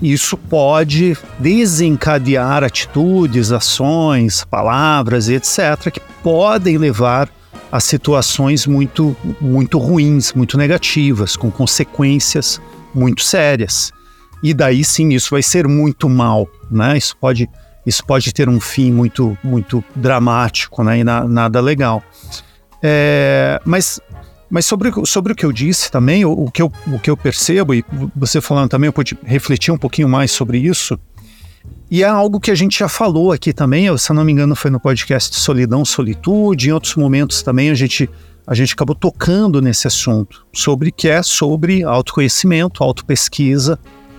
isso 0.00 0.36
pode 0.36 1.16
desencadear 1.38 2.62
atitudes, 2.62 3.52
ações, 3.52 4.44
palavras, 4.44 5.28
etc., 5.28 5.90
que 5.90 6.00
podem 6.22 6.76
levar 6.76 7.28
a 7.70 7.80
situações 7.80 8.66
muito, 8.66 9.16
muito 9.40 9.78
ruins, 9.78 10.32
muito 10.32 10.56
negativas, 10.56 11.36
com 11.36 11.50
consequências 11.50 12.60
muito 12.94 13.22
sérias. 13.22 13.92
E 14.42 14.54
daí 14.54 14.84
sim, 14.84 15.08
isso 15.10 15.30
vai 15.30 15.42
ser 15.42 15.66
muito 15.66 16.08
mal, 16.08 16.48
né? 16.70 16.96
Isso 16.96 17.16
pode, 17.16 17.48
isso 17.84 18.04
pode 18.04 18.32
ter 18.32 18.48
um 18.48 18.60
fim 18.60 18.92
muito, 18.92 19.36
muito 19.42 19.82
dramático, 19.94 20.84
né? 20.84 20.98
E 20.98 21.04
na, 21.04 21.24
nada 21.24 21.60
legal. 21.60 22.02
É, 22.82 23.60
mas 23.64 24.00
mas 24.48 24.64
sobre, 24.64 24.90
sobre 25.04 25.32
o 25.32 25.36
que 25.36 25.44
eu 25.44 25.52
disse 25.52 25.90
também, 25.90 26.24
o, 26.24 26.32
o, 26.32 26.50
que 26.50 26.62
eu, 26.62 26.72
o 26.86 26.98
que 26.98 27.10
eu 27.10 27.16
percebo, 27.16 27.74
e 27.74 27.84
você 28.14 28.40
falando 28.40 28.70
também, 28.70 28.88
eu 28.88 28.92
pude 28.92 29.18
refletir 29.24 29.72
um 29.72 29.78
pouquinho 29.78 30.08
mais 30.08 30.30
sobre 30.30 30.58
isso, 30.58 30.98
e 31.90 32.02
é 32.02 32.06
algo 32.06 32.40
que 32.40 32.50
a 32.50 32.54
gente 32.54 32.78
já 32.78 32.88
falou 32.88 33.32
aqui 33.32 33.52
também, 33.52 33.96
se 33.96 34.12
não 34.12 34.24
me 34.24 34.32
engano 34.32 34.56
foi 34.56 34.70
no 34.70 34.80
podcast 34.80 35.36
Solidão, 35.36 35.84
Solitude, 35.84 36.68
em 36.68 36.72
outros 36.72 36.96
momentos 36.96 37.42
também 37.42 37.70
a 37.70 37.74
gente, 37.74 38.10
a 38.46 38.54
gente 38.54 38.74
acabou 38.74 38.94
tocando 38.94 39.60
nesse 39.60 39.86
assunto, 39.86 40.44
sobre 40.52 40.90
que 40.90 41.08
é 41.08 41.22
sobre 41.22 41.84
autoconhecimento, 41.84 42.82
autopesquisa 42.82 43.78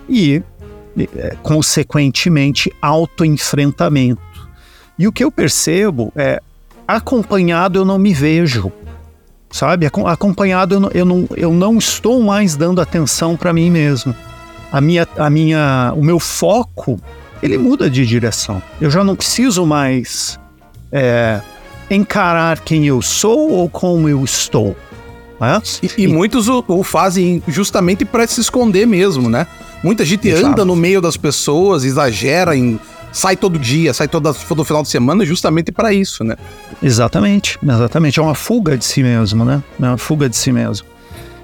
e, 0.10 0.42
é, 1.16 1.36
consequentemente, 1.42 2.72
autoenfrentamento. 2.82 4.22
E 4.98 5.08
o 5.08 5.12
que 5.12 5.24
eu 5.24 5.32
percebo 5.32 6.12
é, 6.16 6.42
acompanhado 6.88 7.80
eu 7.80 7.86
não 7.86 8.00
me 8.00 8.14
vejo, 8.14 8.72
sabe? 9.50 9.86
Acompanhado 9.86 10.76
eu 10.76 10.80
não, 10.80 10.90
eu 10.94 11.06
não, 11.06 11.30
eu 11.36 11.54
não 11.54 11.78
estou 11.78 12.22
mais 12.22 12.56
dando 12.56 12.82
atenção 12.82 13.36
para 13.36 13.54
mim 13.54 13.70
mesmo. 13.70 14.16
A 14.72 14.82
minha, 14.82 15.08
a 15.18 15.30
minha, 15.30 15.94
o 15.96 16.04
meu 16.04 16.20
foco 16.20 17.00
ele 17.42 17.58
muda 17.58 17.90
de 17.90 18.06
direção. 18.06 18.62
Eu 18.82 18.90
já 18.90 19.04
não 19.04 19.16
preciso 19.16 19.66
mais 19.66 20.40
é, 20.92 21.42
encarar 21.90 22.60
quem 22.60 22.86
eu 22.86 23.02
sou 23.02 23.52
ou 23.52 23.70
como 23.70 24.10
eu 24.10 24.24
estou. 24.24 24.76
Né? 25.40 25.62
E, 25.84 26.04
e, 26.04 26.08
muitos 26.08 26.48
o, 26.48 26.64
o, 26.68 26.84
fazem 26.84 27.44
justamente 27.48 28.04
para 28.04 28.26
se 28.26 28.42
esconder 28.42 28.88
mesmo, 28.88 29.30
né? 29.30 29.46
Muita 29.84 30.04
gente 30.04 30.28
Exato. 30.28 30.48
anda 30.48 30.66
no 30.66 30.76
meio 30.76 31.00
das 31.00 31.16
pessoas, 31.16 31.84
exagera 31.84 32.56
em 32.56 32.80
sai 33.18 33.36
todo 33.36 33.58
dia, 33.58 33.96
sai 33.96 34.08
todo, 34.08 34.32
todo 34.48 34.64
final 34.64 34.84
de 34.84 34.90
semana 34.90 35.26
justamente 35.26 35.72
para 35.72 35.92
isso, 35.92 36.24
né? 36.24 36.36
Exatamente, 36.84 37.58
exatamente. 37.64 38.20
É 38.20 38.22
uma 38.22 38.36
fuga 38.36 38.78
de 38.78 38.86
si 38.86 39.02
mesmo, 39.02 39.44
né? 39.44 39.64
É 39.82 39.86
uma 39.86 39.98
fuga 39.98 40.30
de 40.30 40.36
si 40.38 40.52
mesmo. 40.52 40.86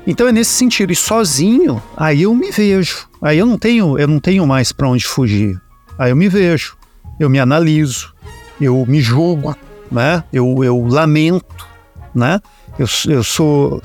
Então 0.05 0.27
é 0.27 0.31
nesse 0.31 0.51
sentido. 0.51 0.93
E 0.93 0.95
sozinho, 0.95 1.81
aí 1.97 2.21
eu 2.21 2.35
me 2.35 2.51
vejo. 2.51 3.07
Aí 3.19 3.39
eu 3.39 3.47
não 3.47 3.57
tenho, 3.57 3.97
eu 3.97 4.07
não 4.07 4.19
tenho 4.19 4.45
mais 4.45 4.71
para 4.71 4.87
onde 4.87 5.03
fugir. 5.03 5.59
Aí 5.97 6.11
eu 6.11 6.15
me 6.15 6.29
vejo, 6.29 6.77
eu 7.19 7.27
me 7.27 7.39
analiso, 7.39 8.13
eu 8.61 8.85
me 8.87 9.01
julgo, 9.01 9.57
né? 9.91 10.23
Eu, 10.31 10.63
eu 10.63 10.85
lamento, 10.85 11.67
né? 12.13 12.39
Eu, 12.77 12.85
eu 13.09 13.23
sou 13.23 13.81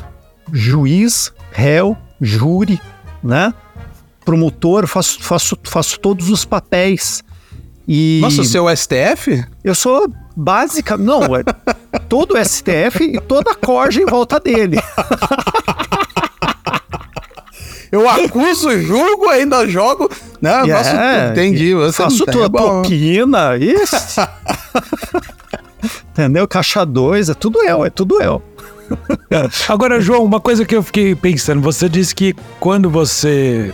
juiz, 0.52 1.33
réu, 1.52 1.97
júri, 2.21 2.78
né? 3.23 3.54
Promotor, 4.26 4.87
faço, 4.87 5.23
faço, 5.23 5.59
faço 5.64 5.99
todos 5.99 6.28
os 6.28 6.45
papéis. 6.45 7.25
E 7.88 8.21
Nossa, 8.21 8.45
seu 8.45 8.66
STF? 8.68 9.42
Eu 9.64 9.75
sou 9.75 10.12
básica, 10.37 10.99
não, 10.99 11.35
é 11.35 11.42
todo 12.07 12.35
o 12.35 12.45
STF 12.45 13.02
e 13.02 13.18
toda 13.18 13.52
a 13.52 13.54
corja 13.54 14.02
em 14.02 14.04
volta 14.04 14.38
dele. 14.38 14.78
Eu 17.90 18.07
acuso, 18.07 18.71
julgo, 18.83 19.30
ainda 19.30 19.66
jogo. 19.66 20.11
Né? 20.42 20.50
Yeah, 20.50 20.85
faço, 20.85 21.33
entendi. 21.33 21.75
Você 21.75 22.02
faço 22.02 22.26
tua 22.26 22.45
é 22.45 22.49
propina, 22.50 23.57
isso. 23.57 24.21
Entendeu? 26.12 26.47
Caixa 26.47 26.85
2, 26.85 27.30
é 27.30 27.35
tudo 27.35 27.62
eu, 27.62 27.87
é 27.87 27.88
tudo 27.88 28.21
eu. 28.21 28.42
Agora, 29.71 30.02
João, 30.02 30.23
uma 30.23 30.38
coisa 30.38 30.66
que 30.66 30.76
eu 30.76 30.83
fiquei 30.83 31.14
pensando, 31.14 31.62
você 31.62 31.88
disse 31.88 32.14
que 32.14 32.35
quando 32.61 32.90
você 32.90 33.73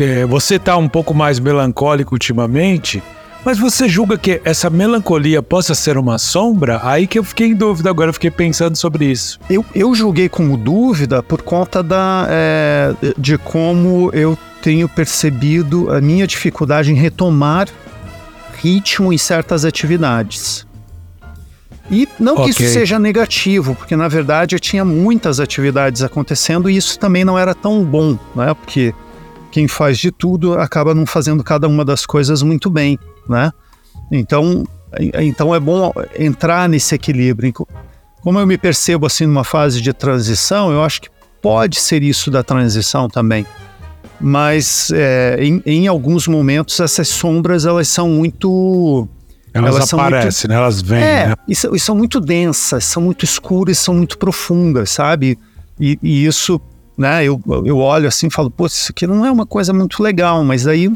é, 0.00 0.24
você 0.24 0.58
tá 0.58 0.76
um 0.76 0.88
pouco 0.88 1.12
mais 1.12 1.38
melancólico 1.38 2.14
ultimamente, 2.14 3.02
mas 3.44 3.58
você 3.58 3.88
julga 3.88 4.18
que 4.18 4.40
essa 4.44 4.68
melancolia 4.68 5.42
possa 5.42 5.74
ser 5.74 5.96
uma 5.96 6.18
sombra? 6.18 6.80
Aí 6.82 7.06
que 7.06 7.18
eu 7.18 7.24
fiquei 7.24 7.48
em 7.48 7.54
dúvida 7.54 7.88
agora, 7.88 8.10
eu 8.10 8.14
fiquei 8.14 8.30
pensando 8.30 8.76
sobre 8.76 9.06
isso. 9.06 9.38
Eu, 9.48 9.64
eu 9.74 9.94
julguei 9.94 10.28
como 10.28 10.56
dúvida 10.56 11.22
por 11.22 11.42
conta 11.42 11.82
da, 11.82 12.26
é, 12.28 12.94
de 13.16 13.38
como 13.38 14.10
eu 14.12 14.36
tenho 14.60 14.88
percebido 14.88 15.90
a 15.90 16.00
minha 16.00 16.26
dificuldade 16.26 16.90
em 16.90 16.94
retomar 16.94 17.68
ritmo 18.60 19.12
em 19.12 19.18
certas 19.18 19.64
atividades. 19.64 20.66
E 21.90 22.06
não 22.18 22.34
que 22.34 22.50
okay. 22.50 22.66
isso 22.66 22.74
seja 22.74 22.98
negativo, 22.98 23.74
porque 23.74 23.96
na 23.96 24.08
verdade 24.08 24.54
eu 24.54 24.60
tinha 24.60 24.84
muitas 24.84 25.40
atividades 25.40 26.02
acontecendo 26.02 26.68
e 26.68 26.76
isso 26.76 26.98
também 26.98 27.24
não 27.24 27.38
era 27.38 27.54
tão 27.54 27.82
bom, 27.82 28.18
né? 28.34 28.52
Porque 28.52 28.92
quem 29.50 29.66
faz 29.66 29.96
de 29.96 30.10
tudo 30.10 30.58
acaba 30.58 30.94
não 30.94 31.06
fazendo 31.06 31.42
cada 31.42 31.66
uma 31.66 31.84
das 31.84 32.04
coisas 32.04 32.42
muito 32.42 32.68
bem 32.68 32.98
né? 33.28 33.52
Então, 34.10 34.64
então 35.14 35.54
é 35.54 35.60
bom 35.60 35.92
entrar 36.18 36.68
nesse 36.68 36.94
equilíbrio. 36.94 37.52
Como 38.22 38.38
eu 38.38 38.46
me 38.46 38.58
percebo 38.58 39.06
assim 39.06 39.26
numa 39.26 39.44
fase 39.44 39.80
de 39.80 39.92
transição, 39.92 40.70
eu 40.70 40.82
acho 40.82 41.02
que 41.02 41.08
pode 41.40 41.78
ser 41.78 42.02
isso 42.02 42.30
da 42.30 42.42
transição 42.42 43.08
também. 43.08 43.46
Mas 44.20 44.90
é, 44.92 45.36
em, 45.40 45.62
em, 45.64 45.86
alguns 45.86 46.26
momentos 46.26 46.80
essas 46.80 47.08
sombras 47.08 47.64
elas 47.64 47.86
são 47.86 48.08
muito 48.08 49.08
elas, 49.54 49.76
elas 49.76 49.92
aparecem, 49.94 50.26
muito, 50.26 50.48
né? 50.48 50.54
elas 50.56 50.82
vêm. 50.82 51.02
É, 51.02 51.26
né? 51.28 51.34
e, 51.46 51.54
são, 51.54 51.74
e, 51.74 51.80
são 51.80 51.96
muito 51.96 52.20
densas, 52.20 52.84
são 52.84 53.02
muito 53.02 53.24
escuras, 53.24 53.78
são 53.78 53.94
muito 53.94 54.18
profundas, 54.18 54.90
sabe? 54.90 55.38
E, 55.78 55.98
e 56.02 56.26
isso, 56.26 56.60
né? 56.96 57.24
Eu, 57.24 57.40
eu 57.64 57.78
olho 57.78 58.08
assim, 58.08 58.26
e 58.26 58.30
falo, 58.30 58.50
pô, 58.50 58.66
isso 58.66 58.90
aqui 58.90 59.06
não 59.06 59.24
é 59.24 59.30
uma 59.30 59.46
coisa 59.46 59.72
muito 59.72 60.02
legal, 60.02 60.42
mas 60.42 60.66
aí 60.66 60.90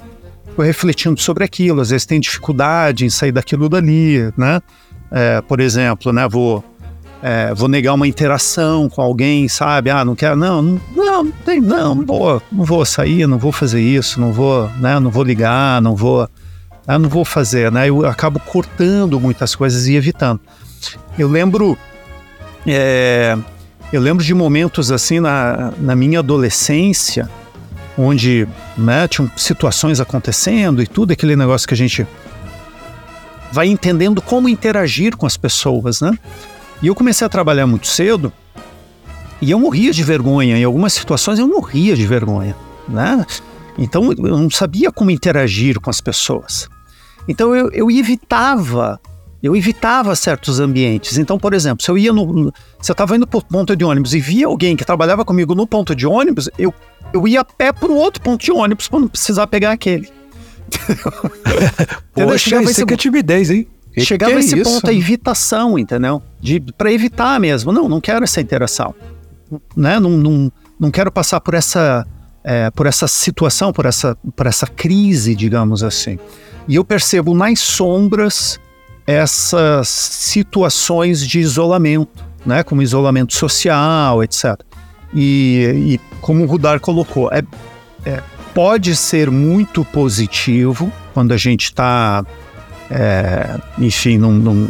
refletindo 0.59 1.21
sobre 1.21 1.45
aquilo, 1.45 1.81
às 1.81 1.91
vezes 1.91 2.07
tem 2.07 2.21
dificuldade 2.21 3.05
em 3.05 3.11
sair 3.11 3.33
daquilo 3.33 3.69
dali, 3.69 4.33
né? 4.37 4.61
É, 5.11 5.41
por 5.43 5.61
exemplo, 5.61 6.13
né, 6.13 6.27
vou, 6.27 6.65
é, 7.23 7.53
vou 7.55 7.69
negar 7.69 7.95
uma 7.95 8.09
interação 8.09 8.89
com 8.89 9.03
alguém, 9.03 9.47
sabe? 9.49 9.91
Ah, 9.91 10.05
não 10.05 10.15
quero, 10.15 10.37
não, 10.37 10.63
não, 10.63 10.81
não, 10.97 11.31
tem, 11.31 11.61
não, 11.61 11.95
não 11.95 12.07
vou, 12.07 12.43
não 12.51 12.65
vou 12.65 12.85
sair, 12.85 13.27
não 13.27 13.39
vou 13.39 13.53
fazer 13.53 13.81
isso, 13.81 14.21
não 14.21 14.33
vou, 14.33 14.69
né, 14.79 14.99
não 14.99 15.11
vou 15.11 15.23
ligar, 15.23 15.81
não 15.83 15.95
vou, 15.95 16.29
né, 16.87 16.99
não 16.99 17.09
vou 17.09 17.25
fazer, 17.25 17.71
né? 17.71 17.89
Eu 17.89 18.07
acabo 18.07 18.41
cortando 18.41 19.21
muitas 19.21 19.55
coisas 19.55 19.87
e 19.87 19.97
evitando. 19.97 20.41
Eu 21.19 21.29
lembro, 21.29 21.77
é, 22.67 23.37
eu 23.93 24.01
lembro 24.01 24.25
de 24.25 24.33
momentos 24.33 24.91
assim 24.91 25.21
na, 25.21 25.73
na 25.79 25.95
minha 25.95 26.21
adolescência, 26.21 27.29
onde 27.97 28.49
né, 28.77 29.07
tinham 29.07 29.31
situações 29.37 30.01
acontecendo 30.01 30.83
e 30.83 30.87
tudo 30.87 31.13
aquele 31.13 31.37
negócio 31.37 31.69
que 31.69 31.75
a 31.75 31.77
gente 31.77 32.07
vai 33.53 33.69
entendendo 33.69 34.23
como 34.23 34.49
interagir 34.49 35.17
com 35.17 35.27
as 35.27 35.37
pessoas, 35.37 36.01
né? 36.01 36.17
E 36.81 36.87
eu 36.87 36.95
comecei 36.95 37.27
a 37.27 37.31
trabalhar 37.31 37.67
muito 37.67 37.87
cedo 37.87 38.33
e 39.41 39.51
eu 39.51 39.59
morria 39.59 39.93
de 39.93 40.03
vergonha. 40.03 40.57
Em 40.57 40.65
algumas 40.65 40.95
situações 40.95 41.39
eu 41.39 41.47
morria 41.47 41.95
de 41.95 42.07
vergonha, 42.07 42.57
né? 42.89 43.25
Então 43.79 44.11
eu 44.13 44.39
não 44.39 44.51
sabia 44.51 44.91
como 44.91 45.11
interagir 45.11 45.79
com 45.81 45.91
as 45.91 46.01
pessoas. 46.01 46.69
Então 47.29 47.55
eu, 47.55 47.71
eu 47.71 47.91
evitava 47.91 48.99
eu 49.43 49.57
evitava 49.57 50.15
certos 50.15 50.61
ambientes. 50.61 51.19
Então, 51.19 51.39
por 51.39 51.53
exemplo, 51.53 51.85
se 51.85 51.91
eu 51.91 51.99
ia 51.99 52.13
no. 52.13 52.53
Se 52.81 52.91
eu 52.91 52.95
estava 52.95 53.17
indo 53.17 53.27
para 53.27 53.39
o 53.39 53.45
ponto 53.45 53.75
de 53.75 53.85
ônibus 53.85 54.15
e 54.15 54.21
via 54.21 54.47
alguém 54.47 54.77
que 54.77 54.85
trabalhava 54.85 55.25
comigo 55.25 55.55
no 55.55 55.67
ponto 55.67 55.97
de 55.97 56.07
ônibus, 56.07 56.49
eu, 56.57 56.73
eu 57.13 57.27
ia 57.27 57.41
a 57.41 57.45
pé 57.45 57.73
para 57.73 57.91
o 57.91 57.97
outro 57.97 58.23
ponto 58.23 58.45
de 58.45 58.53
ônibus 58.53 58.87
para 58.87 59.01
não 59.01 59.09
precisar 59.09 59.47
pegar 59.49 59.73
aquele. 59.73 60.09
Poxa, 62.15 62.39
chegava 62.39 62.71
isso 62.71 62.83
esse... 62.83 62.95
é 62.95 62.97
timidez, 62.97 63.51
hein? 63.51 63.67
Chegava 63.99 64.33
que 64.33 64.39
esse 64.39 64.59
isso? 64.59 64.71
ponto, 64.71 64.89
a 64.89 64.95
evitação, 64.95 65.79
entendeu? 65.79 66.23
De, 66.41 66.61
para 66.61 66.93
evitar 66.93 67.39
mesmo. 67.39 67.73
Não, 67.73 67.89
não 67.89 68.01
quero 68.01 68.25
essa 68.25 68.41
interação. 68.41 68.95
Né? 69.77 70.01
Não, 70.01 70.11
não, 70.11 70.53
não 70.81 70.91
quero 70.91 71.13
passar 71.13 71.41
por 71.41 71.53
essa, 71.53 72.07
é, 72.43 72.71
por 72.71 72.87
essa 72.87 73.07
situação, 73.07 73.73
por 73.73 73.85
essa, 73.85 74.17
por 74.35 74.47
essa 74.47 74.67
crise, 74.67 75.35
digamos 75.35 75.83
assim. 75.83 76.19
E 76.67 76.77
eu 76.77 76.85
percebo 76.85 77.35
nas 77.35 77.61
sombras 77.61 78.59
essas 79.13 79.89
situações 79.89 81.27
de 81.27 81.41
isolamento, 81.41 82.25
né, 82.45 82.63
como 82.63 82.83
isolamento 82.83 83.35
social, 83.35 84.23
etc. 84.23 84.61
E, 85.15 85.73
e 85.95 86.01
como 86.21 86.45
o 86.45 86.47
Rudar 86.47 86.81
colocou, 86.81 87.31
é, 87.33 87.43
é, 88.05 88.23
pode 88.55 88.97
ser 88.97 89.31
muito 89.31 89.85
positivo 89.85 90.93
quando 91.15 91.33
a 91.33 91.37
gente 91.37 91.65
está, 91.65 92.25
é, 92.91 93.59
enfim, 93.79 94.19
num, 94.19 94.33
num, 94.33 94.69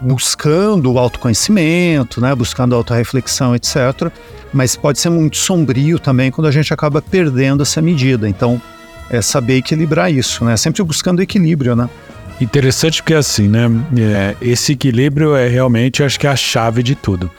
buscando 0.00 0.92
o 0.92 0.98
autoconhecimento, 0.98 2.20
né, 2.20 2.34
buscando 2.34 2.74
a 2.74 2.78
autorreflexão, 2.78 3.54
etc. 3.54 4.10
Mas 4.52 4.74
pode 4.74 4.98
ser 4.98 5.10
muito 5.10 5.36
sombrio 5.36 5.98
também 5.98 6.30
quando 6.30 6.48
a 6.48 6.50
gente 6.50 6.72
acaba 6.72 7.00
perdendo 7.02 7.62
essa 7.62 7.80
medida. 7.80 8.28
Então, 8.28 8.60
é 9.10 9.20
saber 9.20 9.56
equilibrar 9.56 10.10
isso, 10.10 10.44
né? 10.44 10.56
Sempre 10.56 10.82
buscando 10.84 11.20
equilíbrio, 11.20 11.74
né? 11.74 11.90
Interessante 12.40 13.02
porque 13.02 13.14
assim, 13.14 13.48
né? 13.48 13.68
É, 13.98 14.36
esse 14.40 14.72
equilíbrio 14.72 15.36
é 15.36 15.46
realmente, 15.48 16.02
acho 16.02 16.18
que 16.18 16.26
é 16.26 16.30
a 16.30 16.36
chave 16.36 16.82
de 16.82 16.94
tudo. 16.94 17.30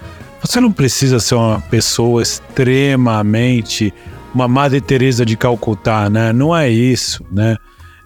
Você 0.41 0.59
não 0.59 0.71
precisa 0.71 1.19
ser 1.19 1.35
uma 1.35 1.61
pessoa 1.61 2.21
extremamente 2.21 3.93
uma 4.33 4.47
Madre 4.47 4.79
Teresa 4.79 5.25
de 5.25 5.35
Calcutá, 5.35 6.09
né? 6.09 6.31
Não 6.31 6.55
é 6.55 6.69
isso, 6.69 7.25
né? 7.31 7.57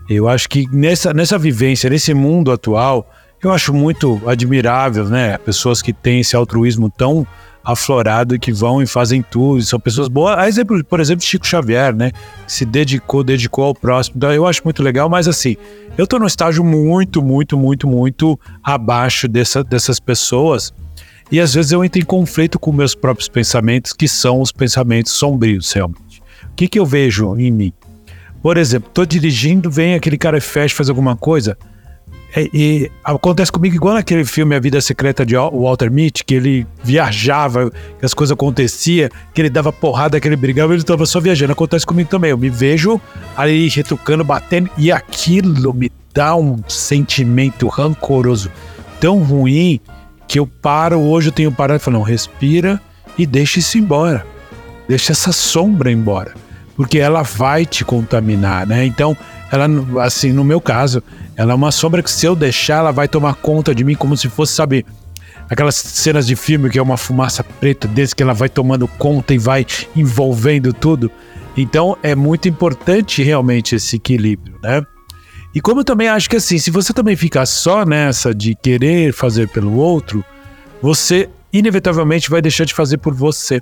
Eu 0.10 0.28
acho 0.28 0.50
que 0.50 0.68
nessa, 0.72 1.14
nessa 1.14 1.38
vivência, 1.38 1.90
nesse 1.90 2.14
mundo 2.14 2.52
atual, 2.52 3.12
eu 3.44 3.52
acho 3.52 3.74
muito 3.74 4.22
admirável, 4.26 5.06
né? 5.06 5.38
Pessoas 5.38 5.82
que 5.82 5.94
têm 5.94 6.22
esse 6.22 6.36
altruísmo 6.36 6.90
tão 6.90 7.26
aflorado 7.66 8.38
que 8.40 8.54
vão 8.54 8.82
e 8.82 8.86
fazem 8.86 9.24
tudo, 9.24 9.62
são 9.64 9.80
pessoas 9.80 10.08
boas. 10.08 10.38
A 10.38 10.48
exemplo, 10.48 10.84
por 10.84 11.00
exemplo, 11.00 11.26
Chico 11.26 11.48
Xavier, 11.48 11.96
né? 11.96 12.12
Se 12.48 12.64
dedicou, 12.64 13.24
dedicou 13.24 13.66
ao 13.66 13.74
próximo. 13.74 14.18
Então, 14.18 14.32
eu 14.32 14.46
acho 14.46 14.62
muito 14.64 14.84
legal, 14.84 15.10
mas 15.10 15.28
assim, 15.28 15.58
eu 15.98 16.06
tô 16.06 16.20
num 16.20 16.28
estágio 16.28 16.64
muito, 16.64 17.24
muito, 17.24 17.58
muito, 17.58 17.88
muito 17.88 18.40
abaixo 18.64 19.28
dessa, 19.28 19.64
dessas 19.64 20.00
pessoas. 20.00 20.72
E 21.32 21.42
às 21.42 21.56
vezes 21.56 21.72
eu 21.72 21.84
entro 21.84 22.00
em 22.00 22.06
conflito 22.06 22.60
com 22.60 22.72
meus 22.72 22.94
próprios 22.94 23.28
pensamentos, 23.28 23.94
que 23.94 24.08
são 24.08 24.42
os 24.42 24.52
pensamentos 24.52 25.14
sombrios, 25.14 25.72
realmente. 25.72 26.22
O 26.44 26.56
que, 26.56 26.68
que 26.68 26.78
eu 26.78 26.86
vejo 26.86 27.36
em 27.38 27.52
mim? 27.52 27.74
Por 28.44 28.58
exemplo, 28.58 28.92
tô 28.94 29.04
dirigindo, 29.06 29.72
vem 29.72 29.96
aquele 29.96 30.20
cara 30.20 30.38
e 30.38 30.42
fecha, 30.42 30.76
faz 30.76 30.88
alguma 30.88 31.16
coisa. 31.16 31.58
E, 32.36 32.50
e, 32.54 32.92
acontece 33.04 33.52
comigo 33.52 33.76
igual 33.76 33.94
naquele 33.94 34.26
filme 34.26 34.56
A 34.56 34.60
Vida 34.60 34.82
Secreta 34.82 35.26
de 35.26 35.36
Walter 35.36 35.90
Mitty, 35.90 36.24
que 36.26 36.36
ele 36.36 36.68
viajava, 36.84 37.72
que 37.72 38.06
as 38.06 38.14
coisas 38.14 38.34
aconteciam, 38.34 39.10
que 39.34 39.42
ele 39.42 39.50
dava 39.50 39.72
porrada, 39.72 40.20
que 40.20 40.28
ele 40.28 40.36
brigava, 40.36 40.74
ele 40.74 40.82
estava 40.82 41.06
só 41.06 41.20
viajando. 41.20 41.54
Acontece 41.54 41.86
comigo 41.86 42.10
também. 42.10 42.32
Eu 42.32 42.38
me 42.38 42.50
vejo 42.50 43.00
ali 43.38 43.70
retrucando, 43.70 44.24
batendo, 44.24 44.70
e 44.78 44.92
aquilo 44.92 45.74
me 45.74 45.90
dá 46.14 46.36
um 46.36 46.58
sentimento 46.68 47.68
rancoroso 47.68 48.52
tão 49.00 49.24
ruim 49.24 49.80
que 50.28 50.40
eu 50.40 50.46
paro. 50.46 51.00
Hoje 51.00 51.30
eu 51.30 51.34
tenho 51.34 51.52
parado 51.52 51.80
e 51.80 51.84
falo: 51.84 51.98
não, 51.98 52.04
respira 52.04 52.82
e 53.18 53.26
deixa 53.26 53.60
isso 53.60 53.78
embora. 53.78 54.26
Deixa 54.88 55.14
essa 55.14 55.32
sombra 55.32 55.92
embora. 55.92 56.34
Porque 56.76 57.00
ela 57.00 57.22
vai 57.22 57.66
te 57.66 57.86
contaminar, 57.86 58.68
né? 58.68 58.86
Então, 58.86 59.16
ela, 59.56 60.04
assim, 60.04 60.32
no 60.32 60.44
meu 60.44 60.62
caso, 60.62 61.02
ela 61.36 61.52
é 61.52 61.56
uma 61.56 61.72
sombra 61.72 62.04
que 62.04 62.12
se 62.12 62.26
eu 62.26 62.36
deixar, 62.36 62.78
ela 62.78 62.92
vai 62.92 63.08
tomar 63.08 63.36
conta 63.36 63.74
de 63.74 63.84
mim 63.84 63.96
como 63.96 64.16
se 64.16 64.30
fosse, 64.30 64.54
sabe, 64.54 64.86
aquelas 65.50 65.76
cenas 65.76 66.26
de 66.28 66.36
filme 66.36 66.70
que 66.70 66.80
é 66.80 66.82
uma 66.82 66.98
fumaça 66.98 67.44
preta 67.44 67.88
desse 67.88 68.16
que 68.16 68.24
ela 68.24 68.34
vai 68.34 68.50
tomando 68.50 68.88
conta 68.88 69.34
e 69.34 69.38
vai 69.38 69.66
envolvendo 69.96 70.74
tudo. 70.74 71.12
Então 71.58 71.98
é 72.04 72.16
muito 72.16 72.48
importante 72.48 73.24
realmente 73.24 73.76
esse 73.76 73.96
equilíbrio, 73.96 74.58
né? 74.62 74.82
E 75.54 75.62
como 75.62 75.80
eu 75.80 75.86
também 75.86 76.10
acho 76.10 76.30
que 76.30 76.36
assim, 76.36 76.58
se 76.58 76.70
você 76.70 76.92
também 76.92 77.16
ficar 77.16 77.46
só 77.46 77.86
nessa 77.86 78.34
de 78.36 78.56
querer 78.56 79.14
fazer 79.14 79.48
pelo 79.48 79.76
outro, 79.76 80.24
você 80.82 81.30
inevitavelmente 81.54 82.30
vai 82.30 82.42
deixar 82.42 82.66
de 82.66 82.74
fazer 82.74 82.98
por 82.98 83.14
você. 83.14 83.62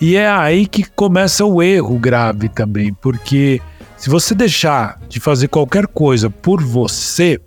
E 0.00 0.14
é 0.14 0.28
aí 0.28 0.64
que 0.64 0.84
começa 0.84 1.44
o 1.44 1.60
erro 1.60 1.98
grave 1.98 2.48
também, 2.48 2.94
porque 2.94 3.60
se 3.98 4.08
você 4.08 4.32
deixar 4.32 5.00
de 5.08 5.18
fazer 5.18 5.48
qualquer 5.48 5.88
coisa 5.88 6.30
por 6.30 6.62
você, 6.62 7.40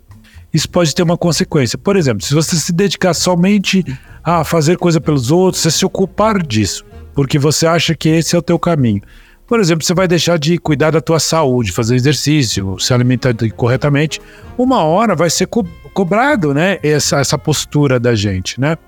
isso 0.52 0.68
pode 0.68 0.94
ter 0.94 1.02
uma 1.02 1.16
consequência. 1.16 1.78
Por 1.78 1.96
exemplo, 1.96 2.22
se 2.22 2.34
você 2.34 2.56
se 2.56 2.72
dedicar 2.74 3.14
somente 3.14 3.82
a 4.22 4.44
fazer 4.44 4.76
coisa 4.76 5.00
pelos 5.00 5.30
outros, 5.30 5.62
você 5.62 5.70
se 5.70 5.86
ocupar 5.86 6.42
disso, 6.42 6.84
porque 7.14 7.38
você 7.38 7.66
acha 7.66 7.94
que 7.94 8.10
esse 8.10 8.36
é 8.36 8.38
o 8.38 8.42
teu 8.42 8.58
caminho. 8.58 9.00
Por 9.46 9.60
exemplo, 9.60 9.84
você 9.84 9.94
vai 9.94 10.06
deixar 10.06 10.38
de 10.38 10.58
cuidar 10.58 10.90
da 10.90 11.00
tua 11.00 11.18
saúde, 11.18 11.72
fazer 11.72 11.96
exercício, 11.96 12.78
se 12.78 12.92
alimentar 12.92 13.34
corretamente, 13.56 14.20
uma 14.56 14.82
hora 14.82 15.16
vai 15.16 15.30
ser 15.30 15.46
co 15.46 15.64
cobrado, 15.94 16.54
né, 16.54 16.78
essa, 16.82 17.18
essa 17.18 17.36
postura 17.36 18.00
da 18.00 18.14
gente, 18.14 18.58
né? 18.58 18.78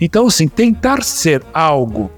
Então, 0.00 0.26
assim, 0.26 0.48
tentar 0.48 1.02
ser 1.02 1.42
algo 1.52 2.10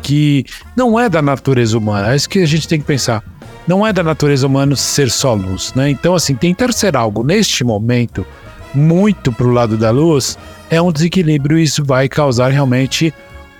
que 0.00 0.44
não 0.76 0.98
é 0.98 1.08
da 1.08 1.20
natureza 1.20 1.76
humana, 1.76 2.12
é 2.12 2.16
isso 2.16 2.28
que 2.28 2.38
a 2.38 2.46
gente 2.46 2.68
tem 2.68 2.78
que 2.78 2.86
pensar 2.86 3.20
não 3.66 3.86
é 3.86 3.92
da 3.92 4.02
natureza 4.02 4.46
humana 4.46 4.74
ser 4.76 5.10
só 5.10 5.34
luz, 5.34 5.72
né? 5.74 5.90
Então, 5.90 6.14
assim, 6.14 6.34
tentar 6.34 6.72
ser 6.72 6.96
algo 6.96 7.22
neste 7.22 7.62
momento 7.64 8.26
muito 8.74 9.32
para 9.32 9.46
o 9.46 9.50
lado 9.50 9.76
da 9.76 9.90
luz 9.90 10.38
é 10.68 10.80
um 10.80 10.92
desequilíbrio 10.92 11.58
e 11.58 11.64
isso 11.64 11.84
vai 11.84 12.08
causar 12.08 12.48
realmente. 12.50 13.12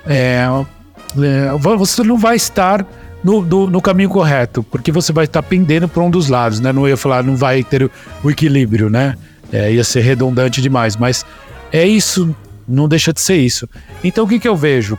É, 0.06 0.46
é, 1.18 1.58
você 1.76 2.02
não 2.02 2.16
vai 2.16 2.36
estar 2.36 2.86
no, 3.22 3.42
no, 3.42 3.68
no, 3.68 3.82
caminho 3.82 4.08
correto, 4.08 4.62
porque 4.62 4.90
você 4.90 5.12
vai 5.12 5.24
estar 5.24 5.42
pendendo 5.42 5.88
para 5.88 6.02
um 6.02 6.10
dos 6.10 6.28
lados, 6.28 6.60
né? 6.60 6.72
Não 6.72 6.88
ia 6.88 6.96
falar, 6.96 7.22
não 7.22 7.36
vai 7.36 7.62
ter 7.62 7.90
o 8.22 8.30
equilíbrio, 8.30 8.88
né? 8.88 9.16
É, 9.52 9.72
ia 9.72 9.84
ser 9.84 10.00
redundante 10.00 10.62
demais, 10.62 10.96
mas 10.96 11.26
é 11.72 11.86
isso, 11.86 12.34
não 12.66 12.88
deixa 12.88 13.12
de 13.12 13.20
ser 13.20 13.36
isso. 13.36 13.68
Então, 14.02 14.24
o 14.24 14.28
que, 14.28 14.38
que 14.38 14.48
eu 14.48 14.56
vejo? 14.56 14.96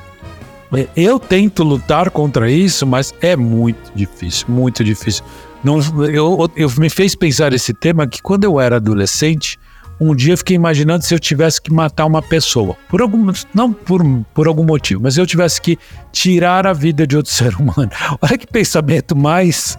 Eu 0.95 1.19
tento 1.19 1.63
lutar 1.63 2.09
contra 2.09 2.49
isso, 2.49 2.87
mas 2.87 3.13
é 3.21 3.35
muito 3.35 3.91
difícil, 3.93 4.45
muito 4.49 4.83
difícil. 4.83 5.23
Não, 5.63 5.79
eu, 6.05 6.49
eu 6.55 6.71
me 6.77 6.89
fez 6.89 7.13
pensar 7.13 7.53
esse 7.53 7.73
tema 7.73 8.07
que 8.07 8.21
quando 8.21 8.45
eu 8.45 8.59
era 8.59 8.77
adolescente, 8.77 9.59
um 9.99 10.15
dia 10.15 10.33
eu 10.33 10.37
fiquei 10.37 10.55
imaginando 10.55 11.03
se 11.03 11.13
eu 11.13 11.19
tivesse 11.19 11.61
que 11.61 11.71
matar 11.71 12.07
uma 12.07 12.21
pessoa, 12.21 12.75
por 12.89 13.01
algum, 13.01 13.31
não 13.53 13.71
por, 13.71 14.01
por 14.33 14.47
algum 14.47 14.63
motivo, 14.63 15.03
mas 15.03 15.17
eu 15.17 15.27
tivesse 15.27 15.61
que 15.61 15.77
tirar 16.11 16.65
a 16.65 16.73
vida 16.73 17.05
de 17.05 17.15
outro 17.15 17.31
ser 17.31 17.53
humano. 17.55 17.91
Olha 18.21 18.37
que 18.37 18.47
pensamento 18.47 19.15
mais 19.15 19.77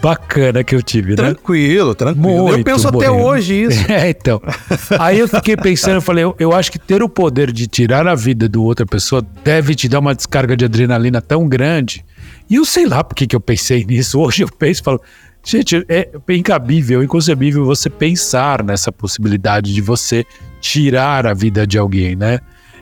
bacana 0.00 0.62
que 0.62 0.74
eu 0.74 0.82
tive, 0.82 1.14
tranquilo, 1.14 1.28
né? 1.28 1.34
Tranquilo, 1.34 1.94
tranquilo. 1.94 2.42
Muito 2.44 2.58
eu 2.58 2.64
penso 2.64 2.88
até 2.88 3.10
hoje 3.10 3.62
isso. 3.64 3.86
É, 3.90 4.10
então. 4.10 4.40
Aí 4.98 5.18
eu 5.18 5.28
fiquei 5.28 5.56
pensando, 5.56 5.96
eu 5.96 6.02
falei, 6.02 6.24
eu, 6.24 6.34
eu, 6.38 6.52
acho 6.52 6.70
que 6.70 6.78
ter 6.78 7.02
o 7.02 7.08
poder 7.08 7.52
de 7.52 7.66
tirar 7.66 8.06
a 8.06 8.14
vida 8.14 8.48
de 8.48 8.58
outra 8.58 8.84
pessoa 8.84 9.24
deve 9.44 9.74
te 9.74 9.88
dar 9.88 10.00
uma 10.00 10.14
descarga 10.14 10.56
de 10.56 10.64
adrenalina 10.64 11.20
tão 11.20 11.48
grande. 11.48 12.04
E 12.48 12.56
eu 12.56 12.64
sei 12.64 12.86
lá 12.86 13.02
por 13.02 13.14
que, 13.14 13.26
que 13.26 13.36
eu 13.36 13.40
pensei 13.40 13.84
nisso. 13.88 14.20
Hoje 14.20 14.42
eu 14.42 14.48
penso 14.48 14.80
e 14.80 14.84
falo, 14.84 15.00
gente, 15.44 15.84
é 15.88 16.08
incabível, 16.30 17.02
inconcebível 17.02 17.64
você 17.64 17.88
pensar 17.88 18.62
nessa 18.62 18.90
possibilidade 18.92 19.72
de 19.72 19.80
você 19.80 20.24
tirar 20.60 21.26
a 21.26 21.34
vida 21.34 21.66
de 21.66 21.78
alguém, 21.78 22.16
né? 22.16 22.40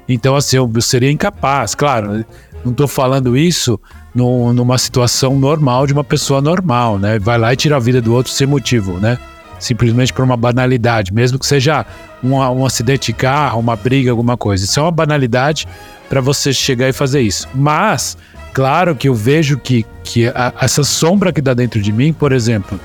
Então, 0.09 0.37
assim, 0.37 0.57
eu 0.57 0.71
seria 0.81 1.11
incapaz, 1.11 1.75
claro, 1.75 2.25
não 2.63 2.73
estou 2.73 2.87
falando 2.87 3.37
isso 3.37 3.81
no, 4.15 4.53
numa 4.53 4.79
situação 4.79 5.39
normal 5.39 5.87
de 5.87 5.93
uma 5.93 6.05
pessoa 6.05 6.41
normal, 6.41 6.99
né? 6.99 7.19
Vai 7.19 7.37
lá 7.37 7.53
e 7.53 7.57
tira 7.57 7.77
a 7.77 7.81
vida 7.81 8.01
do 8.01 8.15
outro 8.15 8.33
sem 8.33 8.47
motivo, 8.47 8.99
né? 9.01 9.19
Simplesmente 9.59 10.13
por 10.13 10.25
uma 10.25 10.37
banalidade, 10.37 11.13
mesmo 11.13 11.39
que 11.39 11.47
seja 11.47 11.85
um, 12.23 12.35
um 12.35 12.65
acidente 12.65 13.07
de 13.07 13.13
carro, 13.15 13.59
uma 13.61 13.77
briga, 13.77 14.11
alguma 14.11 14.37
coisa. 14.37 14.65
Isso 14.65 14.79
é 14.79 14.83
uma 14.83 14.91
banalidade 14.91 15.67
para 16.09 16.21
você 16.21 16.53
chegar 16.53 16.89
e 16.89 16.93
fazer 16.93 17.23
isso. 17.23 17.49
Mas, 17.55 18.17
claro 18.53 18.95
que 18.95 19.09
eu 19.09 19.15
vejo 19.15 19.59
que, 19.59 19.85
que 20.03 20.29
a, 20.29 20.53
essa 20.61 20.85
sombra 20.85 21.33
que 21.33 21.41
dá 21.41 21.55
dentro 21.55 21.81
de 21.81 21.93
mim, 21.93 22.13
por 22.13 22.33
exemplo, 22.33 22.79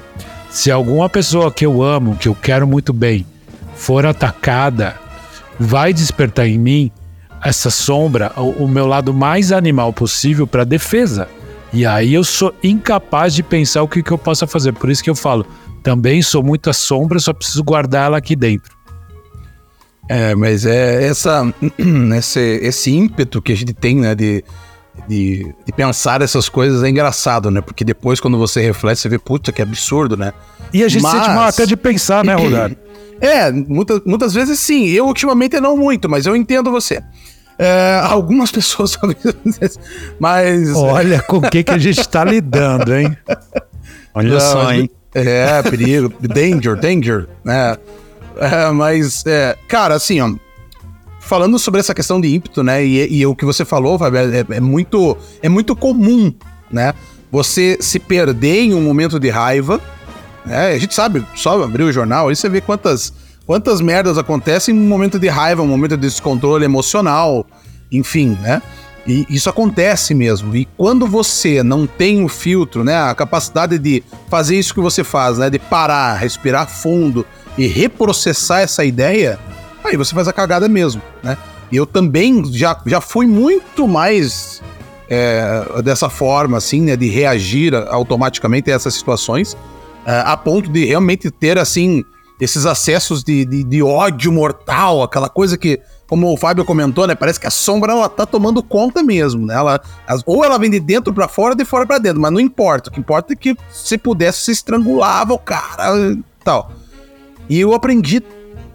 se 0.50 0.72
alguma 0.72 1.10
pessoa 1.10 1.52
que 1.52 1.65
eu 1.65 1.84
amo, 1.84 2.15
que 2.15 2.28
eu 2.28 2.36
quero 2.36 2.68
muito 2.68 2.92
bem, 2.92 3.26
for 3.76 4.06
atacada, 4.06 4.96
vai 5.60 5.94
despertar 5.94 6.48
em 6.48 6.58
mim 6.58 6.92
essa 7.43 7.69
sombra, 7.69 8.32
o, 8.36 8.63
o 8.63 8.67
meu 8.67 8.86
lado 8.86 9.13
mais 9.13 9.52
animal 9.52 9.93
possível 9.93 10.45
para 10.45 10.63
defesa. 10.63 11.28
E 11.71 11.86
aí 11.86 12.13
eu 12.13 12.23
sou 12.23 12.54
incapaz 12.63 13.34
de 13.34 13.43
pensar 13.43 13.84
o 13.84 13.88
que, 13.88 14.02
que 14.02 14.12
eu 14.12 14.17
possa 14.17 14.47
fazer. 14.47 14.73
Por 14.73 14.89
isso 14.89 15.04
que 15.04 15.10
eu 15.10 15.15
falo, 15.15 15.45
também 15.84 16.21
sou 16.21 16.43
muita 16.43 16.73
sombra, 16.73 17.19
só 17.19 17.34
preciso 17.34 17.63
guardar 17.63 18.08
ela 18.08 18.17
aqui 18.17 18.36
dentro. 18.36 18.78
É, 20.10 20.34
mas 20.34 20.65
é 20.65 21.06
essa, 21.06 21.54
esse, 22.17 22.39
esse 22.39 22.91
ímpeto 22.91 23.41
que 23.41 23.52
a 23.52 23.56
gente 23.56 23.73
tem, 23.73 23.95
né, 23.97 24.15
de, 24.15 24.43
de, 25.08 25.54
de, 25.65 25.71
pensar 25.71 26.23
essas 26.23 26.49
coisas 26.49 26.82
é 26.82 26.89
engraçado, 26.89 27.52
né? 27.52 27.62
Porque 27.62 27.86
depois, 27.86 28.19
quando 28.19 28.36
você 28.36 28.60
reflete, 28.60 28.99
você 28.99 29.08
vê, 29.08 29.19
puta, 29.19 29.52
que 29.52 29.62
absurdo, 29.62 30.17
né? 30.17 30.34
E 30.73 30.84
a 30.84 30.88
gente 30.88 31.04
mas... 31.04 31.12
sente 31.12 31.28
mal 31.28 31.43
até 31.43 31.67
de 31.67 31.78
pensar, 31.78 32.25
né, 32.25 32.34
Rodar? 32.36 32.71
É, 33.21 33.52
muitas, 33.52 34.02
muitas 34.06 34.34
vezes 34.34 34.60
sim. 34.60 34.88
Eu 34.88 35.06
ultimamente 35.06 35.60
não 35.60 35.78
muito, 35.78 36.10
mas 36.10 36.25
eu 36.25 36.36
entendo 36.36 36.71
você. 36.71 37.04
É, 37.60 38.00
algumas 38.04 38.50
pessoas 38.52 38.98
mas. 40.19 40.72
Olha 40.76 41.22
com 41.22 41.38
o 41.38 41.41
que, 41.41 41.63
que 41.63 41.72
a 41.72 41.78
gente 41.78 42.00
está 42.00 42.24
lidando, 42.24 42.95
hein? 42.95 43.15
Olha 44.13 44.34
não, 44.34 44.39
só, 44.39 44.72
hein? 44.72 44.89
É, 45.13 45.62
perigo. 45.63 46.13
danger, 46.22 46.80
danger. 46.80 47.28
né? 47.43 47.78
É, 48.38 48.72
mas, 48.72 49.24
é, 49.28 49.58
cara, 49.67 49.95
assim, 49.95 50.22
ó. 50.22 50.34
Falando 51.19 51.60
sobre 51.60 51.80
essa 51.80 51.93
questão 51.93 52.19
de 52.19 52.34
ímpeto, 52.34 52.63
né? 52.63 52.84
E, 52.84 53.19
e 53.19 53.26
o 53.26 53.36
que 53.36 53.45
você 53.45 53.63
falou, 53.63 54.00
Fábio, 54.00 54.19
é, 54.19 54.45
é, 54.50 54.60
muito, 54.60 55.15
é 55.43 55.50
muito 55.50 55.76
comum, 55.76 56.34
né? 56.72 56.93
Você 57.32 57.78
se 57.80 58.00
perder 58.00 58.62
em 58.62 58.74
um 58.74 58.82
momento 58.82 59.19
de 59.19 59.30
raiva 59.30 59.80
é, 60.48 60.74
a 60.74 60.78
gente 60.78 60.95
sabe, 60.95 61.26
só 61.36 61.62
abrir 61.63 61.84
o 61.84 61.91
jornal, 61.91 62.30
aí 62.30 62.36
você 62.36 62.50
vê 62.50 62.60
quantas, 62.62 63.13
quantas 63.50 63.82
merdas 63.82 64.16
acontecem 64.20 64.76
em 64.76 64.78
um 64.78 64.88
momento 64.88 65.18
de 65.18 65.28
raiva, 65.28 65.64
um 65.64 65.68
momento 65.68 65.98
de 65.98 66.08
descontrole 66.08 66.64
emocional, 66.64 67.48
enfim, 67.92 68.38
né? 68.44 68.62
E 69.08 69.26
isso 69.28 69.50
acontece 69.50 70.14
mesmo. 70.14 70.56
E 70.56 70.66
quando 70.78 71.08
você 71.08 71.64
não 71.64 71.88
tem 71.88 72.24
o 72.24 72.30
filtro, 72.30 72.84
né, 72.84 72.96
a 72.96 73.16
capacidade 73.16 73.80
de 73.80 74.04
fazer 74.30 74.56
isso 74.56 74.72
que 74.72 74.80
você 74.80 75.04
faz, 75.04 75.40
né, 75.40 75.50
de 75.50 75.58
parar, 75.58 76.14
respirar 76.14 76.68
fundo 76.68 77.26
e 77.58 77.66
reprocessar 77.66 78.62
essa 78.62 78.86
ideia, 78.86 79.40
aí 79.84 79.98
você 79.98 80.14
faz 80.14 80.28
a 80.28 80.34
cagada 80.34 80.70
mesmo, 80.70 81.02
né? 81.24 81.36
Eu 81.74 81.88
também 81.88 82.46
já, 82.54 82.80
já 82.86 83.02
fui 83.02 83.26
muito 83.26 83.88
mais 83.88 84.62
é, 85.10 85.82
dessa 85.84 86.08
forma, 86.08 86.58
assim, 86.58 86.82
né, 86.82 86.96
de 86.96 87.10
reagir 87.10 87.74
automaticamente 87.74 88.70
a 88.70 88.76
essas 88.76 88.94
situações, 88.94 89.58
é, 90.06 90.22
a 90.24 90.38
ponto 90.38 90.70
de 90.70 90.86
realmente 90.86 91.32
ter, 91.32 91.58
assim, 91.58 92.06
esses 92.39 92.65
acessos 92.65 93.23
de, 93.23 93.43
de, 93.43 93.63
de, 93.63 93.84
ódio 93.84 94.32
mortal, 94.32 95.04
aquela 95.04 95.28
coisa 95.28 95.58
que, 95.58 95.80
como 96.08 96.32
o 96.32 96.38
Fábio 96.38 96.63
comentou, 96.63 97.06
né, 97.06 97.13
parece 97.13 97.39
que 97.39 97.47
a 97.47 97.52
sombra 97.52 97.91
ela 97.91 98.08
tá 98.08 98.25
tomando 98.25 98.63
conta 98.63 99.04
mesmo, 99.04 99.45
né? 99.45 99.56
Ela, 99.56 99.82
ou 100.25 100.45
ela 100.45 100.58
vem 100.58 100.69
de 100.69 100.80
dentro 100.80 101.13
para 101.13 101.28
fora, 101.28 101.54
de 101.54 101.65
fora 101.65 101.86
para 101.86 101.97
dentro, 101.97 102.21
mas 102.21 102.32
não 102.32 102.39
importa. 102.39 102.89
O 102.89 102.93
que 102.93 102.99
importa 102.99 103.34
é 103.34 103.36
que 103.36 103.58
se 103.69 103.97
pudesse 103.97 104.41
se 104.43 104.52
estrangulava 104.52 105.34
o 105.34 105.39
cara, 105.39 106.17
tal. 106.43 106.71
E 107.49 107.60
eu 107.60 107.73
aprendi 107.73 108.23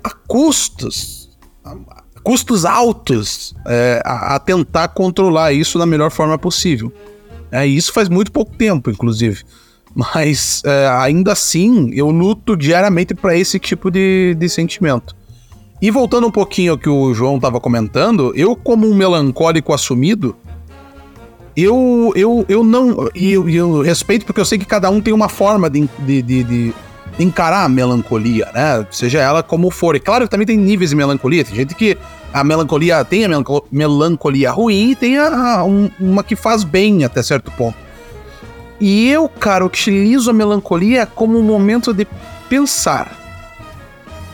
a 0.02 0.10
custos, 0.10 1.30
a 1.64 1.74
custos 2.22 2.66
altos, 2.66 3.54
é, 3.66 4.02
a, 4.04 4.34
a, 4.34 4.38
tentar 4.38 4.88
controlar 4.88 5.52
isso 5.52 5.78
da 5.78 5.86
melhor 5.86 6.10
forma 6.10 6.36
possível. 6.36 6.92
É, 7.50 7.66
e 7.66 7.76
isso 7.76 7.92
faz 7.92 8.08
muito 8.08 8.30
pouco 8.30 8.54
tempo, 8.56 8.90
inclusive. 8.90 9.44
Mas 9.94 10.62
é, 10.64 10.88
ainda 10.88 11.32
assim, 11.32 11.90
eu 11.94 12.10
luto 12.10 12.56
diariamente 12.56 13.14
para 13.14 13.36
esse 13.36 13.58
tipo 13.58 13.90
de, 13.90 14.34
de 14.34 14.48
sentimento. 14.48 15.14
E 15.80 15.90
voltando 15.90 16.26
um 16.26 16.30
pouquinho 16.30 16.72
ao 16.72 16.78
que 16.78 16.88
o 16.88 17.12
João 17.14 17.36
estava 17.36 17.60
comentando, 17.60 18.32
eu, 18.34 18.56
como 18.56 18.88
um 18.88 18.94
melancólico 18.94 19.72
assumido, 19.72 20.34
eu, 21.56 22.12
eu, 22.16 22.44
eu 22.48 22.64
não. 22.64 23.08
E 23.14 23.32
eu, 23.32 23.48
eu, 23.48 23.82
respeito 23.82 24.26
porque 24.26 24.40
eu 24.40 24.44
sei 24.44 24.58
que 24.58 24.64
cada 24.64 24.90
um 24.90 25.00
tem 25.00 25.12
uma 25.12 25.28
forma 25.28 25.70
de, 25.70 25.88
de, 26.00 26.22
de, 26.22 26.44
de 26.44 26.74
encarar 27.18 27.64
a 27.64 27.68
melancolia, 27.68 28.48
né? 28.52 28.86
Seja 28.90 29.20
ela 29.20 29.42
como 29.42 29.70
for. 29.70 29.94
E 29.94 30.00
claro 30.00 30.26
também 30.26 30.46
tem 30.46 30.56
níveis 30.56 30.90
de 30.90 30.96
melancolia. 30.96 31.44
Tem 31.44 31.54
gente 31.54 31.74
que 31.74 31.96
a 32.32 32.42
melancolia 32.42 33.04
tem 33.04 33.24
a 33.24 33.28
melancolia 33.70 34.50
ruim 34.50 34.90
e 34.90 34.96
tem 34.96 35.18
a, 35.18 35.58
a 35.58 35.64
um, 35.64 35.88
uma 36.00 36.24
que 36.24 36.34
faz 36.34 36.64
bem 36.64 37.04
até 37.04 37.22
certo 37.22 37.52
ponto. 37.52 37.83
E 38.80 39.08
eu, 39.08 39.28
cara, 39.28 39.64
utilizo 39.64 40.30
a 40.30 40.32
melancolia 40.32 41.06
como 41.06 41.38
um 41.38 41.42
momento 41.42 41.92
de 41.92 42.06
pensar. 42.48 43.16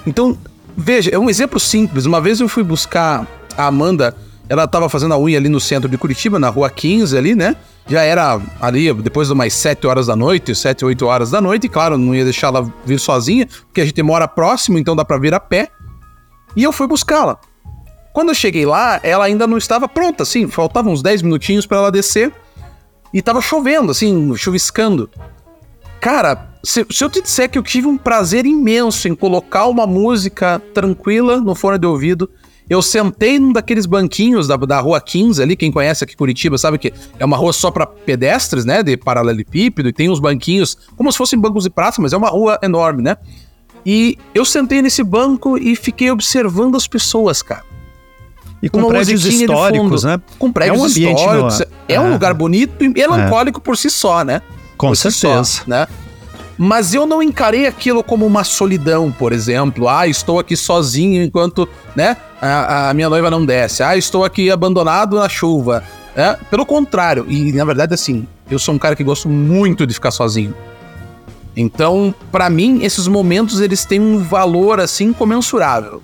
Então, 0.07 0.37
veja, 0.77 1.11
é 1.11 1.19
um 1.19 1.29
exemplo 1.29 1.61
simples. 1.61 2.07
Uma 2.07 2.21
vez 2.21 2.41
eu 2.41 2.49
fui 2.49 2.63
buscar 2.63 3.27
a 3.57 3.67
Amanda, 3.67 4.17
ela 4.49 4.65
estava 4.65 4.89
fazendo 4.89 5.15
a 5.15 5.19
unha 5.19 5.39
ali 5.39 5.49
no 5.49 5.61
centro 5.61 5.89
de 5.89 5.97
Curitiba, 5.99 6.39
na 6.39 6.49
rua 6.49 6.71
15 6.71 7.17
ali, 7.17 7.35
né? 7.35 7.57
Já 7.87 8.03
era 8.03 8.41
ali 8.61 8.93
depois 8.95 9.29
de 9.29 9.35
umas 9.35 9.53
7 9.53 9.87
horas 9.87 10.07
da 10.07 10.17
noite, 10.17 10.55
7, 10.55 10.85
8 10.85 11.07
horas 11.07 11.31
da 11.31 11.41
noite. 11.41 11.67
E 11.67 11.69
claro, 11.69 11.99
não 11.99 12.15
ia 12.15 12.25
deixar 12.25 12.49
ela 12.49 12.73
vir 12.85 12.99
sozinha, 12.99 13.47
porque 13.67 13.81
a 13.81 13.85
gente 13.85 14.03
mora 14.03 14.27
próximo, 14.27 14.79
então 14.79 14.97
dá 14.97 15.05
para 15.05 15.19
vir 15.19 15.35
a 15.35 15.41
pé. 15.41 15.69
E 16.57 16.63
eu 16.63 16.73
fui 16.73 16.87
buscá-la. 16.87 17.39
Quando 18.13 18.31
eu 18.31 18.35
cheguei 18.35 18.67
lá, 18.67 18.99
ela 19.03 19.25
ainda 19.25 19.47
não 19.47 19.57
estava 19.57 19.89
pronta, 19.89 20.25
assim, 20.25 20.49
faltavam 20.49 20.93
uns 20.93 21.03
10 21.03 21.23
minutinhos 21.23 21.65
para 21.65 21.79
ela 21.79 21.93
descer. 21.93 22.33
E 23.13 23.21
tava 23.21 23.41
chovendo, 23.41 23.91
assim, 23.91 24.35
chuviscando. 24.37 25.11
Cara, 26.01 26.51
se, 26.63 26.87
se, 26.91 27.05
eu 27.05 27.11
te 27.11 27.21
disser 27.21 27.51
que 27.51 27.59
eu 27.59 27.63
tive 27.63 27.87
um 27.87 27.99
prazer 27.99 28.47
imenso 28.47 29.09
em 29.09 29.15
colocar 29.15 29.67
uma 29.67 29.87
música 29.87 30.61
tranquila 30.73 31.41
no 31.41 31.55
fone 31.55 31.79
de 31.79 31.87
ouvido, 31.87 32.31
eu 32.69 32.81
sentei 32.81 33.39
num 33.39 33.53
daqueles 33.53 33.85
banquinhos 33.85 34.47
da, 34.47 34.57
da 34.57 34.81
rua 34.81 35.01
15 35.01 35.43
ali, 35.43 35.57
quem 35.57 35.73
conhece 35.73 36.05
aqui 36.05 36.17
Curitiba 36.17 36.57
sabe 36.57 36.79
que 36.79 36.93
é 37.19 37.25
uma 37.25 37.37
rua 37.37 37.53
só 37.53 37.71
para 37.71 37.85
pedestres, 37.85 38.65
né, 38.65 38.83
de 38.83 38.97
paralelepípedo, 38.97 39.89
e 39.89 39.93
tem 39.93 40.09
uns 40.09 40.21
banquinhos 40.21 40.77
como 40.97 41.11
se 41.11 41.19
fossem 41.19 41.39
bancos 41.39 41.65
de 41.65 41.71
praça, 41.71 42.01
mas 42.01 42.13
é 42.13 42.17
uma 42.17 42.29
rua 42.29 42.59
enorme, 42.63 43.03
né? 43.03 43.17
E 43.85 44.17
eu 44.35 44.45
sentei 44.45 44.81
nesse 44.83 45.03
banco 45.03 45.59
e 45.59 45.75
fiquei 45.75 46.11
observando 46.11 46.77
as 46.77 46.87
pessoas, 46.87 47.43
cara. 47.43 47.65
E 48.63 48.69
com 48.69 48.87
prédios 48.89 49.25
históricos, 49.25 50.05
né? 50.05 50.21
Com 50.39 50.53
prédios 50.53 50.79
é 50.79 50.83
um 50.83 50.87
históricos. 50.87 51.59
No... 51.61 51.67
É, 51.89 51.95
é 51.95 52.01
um 52.01 52.13
lugar 52.13 52.35
bonito 52.35 52.85
e 52.85 52.89
melancólico 52.89 53.59
é. 53.59 53.63
por 53.63 53.77
si 53.77 53.89
só, 53.89 54.23
né? 54.23 54.43
Com 54.77 54.89
por 54.89 54.97
certeza. 54.97 55.45
Si 55.45 55.57
só, 55.59 55.63
né? 55.67 55.87
Mas 56.63 56.93
eu 56.93 57.07
não 57.07 57.23
encarei 57.23 57.67
aquilo 57.67 58.05
como 58.05 58.27
uma 58.27 58.45
solidão, 58.45 59.11
por 59.11 59.33
exemplo. 59.33 59.89
Ah, 59.89 60.07
estou 60.07 60.39
aqui 60.39 60.55
sozinho 60.55 61.23
enquanto, 61.23 61.67
né, 61.97 62.19
a, 62.39 62.91
a 62.91 62.95
minha 62.95 63.09
noiva 63.09 63.31
não 63.31 63.47
desce. 63.47 63.83
Ah, 63.83 63.97
estou 63.97 64.27
aqui 64.27 64.51
abandonado 64.51 65.17
na 65.17 65.27
chuva. 65.27 65.83
É, 66.15 66.37
pelo 66.51 66.67
contrário, 66.67 67.25
e 67.29 67.51
na 67.53 67.65
verdade, 67.65 67.95
assim, 67.95 68.27
eu 68.51 68.59
sou 68.59 68.75
um 68.75 68.79
cara 68.79 68.95
que 68.95 69.03
gosto 69.03 69.27
muito 69.27 69.87
de 69.87 69.95
ficar 69.95 70.11
sozinho. 70.11 70.55
Então, 71.57 72.15
para 72.31 72.51
mim, 72.51 72.81
esses 72.83 73.07
momentos 73.09 73.61
eles 73.61 73.87
têm 73.87 73.99
um 73.99 74.19
valor 74.19 74.81
assim 74.81 75.15
comensurável. 75.15 76.03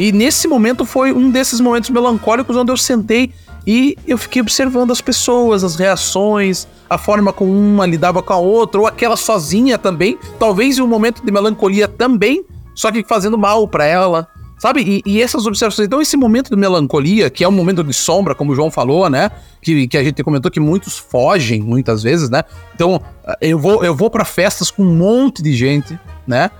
E 0.00 0.12
nesse 0.12 0.48
momento 0.48 0.86
foi 0.86 1.12
um 1.12 1.30
desses 1.30 1.60
momentos 1.60 1.90
melancólicos 1.90 2.56
onde 2.56 2.72
eu 2.72 2.76
sentei 2.78 3.34
e 3.66 3.98
eu 4.06 4.16
fiquei 4.16 4.40
observando 4.40 4.92
as 4.92 5.02
pessoas, 5.02 5.62
as 5.62 5.76
reações, 5.76 6.66
a 6.88 6.96
forma 6.96 7.34
como 7.34 7.52
uma 7.52 7.84
lidava 7.84 8.22
com 8.22 8.32
a 8.32 8.38
outra, 8.38 8.80
ou 8.80 8.86
aquela 8.86 9.14
sozinha 9.14 9.76
também, 9.76 10.18
talvez 10.38 10.78
em 10.78 10.80
um 10.80 10.86
momento 10.86 11.22
de 11.22 11.30
melancolia 11.30 11.86
também, 11.86 12.42
só 12.74 12.90
que 12.90 13.04
fazendo 13.04 13.36
mal 13.36 13.68
para 13.68 13.84
ela. 13.84 14.26
Sabe? 14.58 14.80
E, 14.80 15.02
e, 15.04 15.20
essas 15.22 15.46
observações. 15.46 15.86
Então, 15.86 16.00
esse 16.00 16.16
momento 16.16 16.48
de 16.48 16.56
melancolia, 16.56 17.28
que 17.28 17.44
é 17.44 17.48
um 17.48 17.52
momento 17.52 17.84
de 17.84 17.92
sombra, 17.92 18.34
como 18.34 18.52
o 18.52 18.54
João 18.54 18.70
falou, 18.70 19.08
né? 19.08 19.30
Que, 19.60 19.86
que 19.86 19.98
a 19.98 20.04
gente 20.04 20.22
comentou 20.22 20.50
que 20.50 20.60
muitos 20.60 20.98
fogem 20.98 21.62
muitas 21.62 22.02
vezes, 22.02 22.28
né? 22.28 22.42
Então, 22.74 23.00
eu 23.40 23.58
vou, 23.58 23.84
eu 23.84 23.94
vou 23.94 24.10
para 24.10 24.24
festas 24.24 24.70
com 24.70 24.82
um 24.82 24.94
monte 24.94 25.42
de 25.42 25.54
gente, 25.54 25.98
né? 26.26 26.50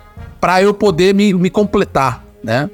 Para 0.40 0.62
eu 0.62 0.72
poder 0.72 1.14
me, 1.14 1.35
me 1.35 1.50
completar, 1.50 2.24
né? 2.42 2.70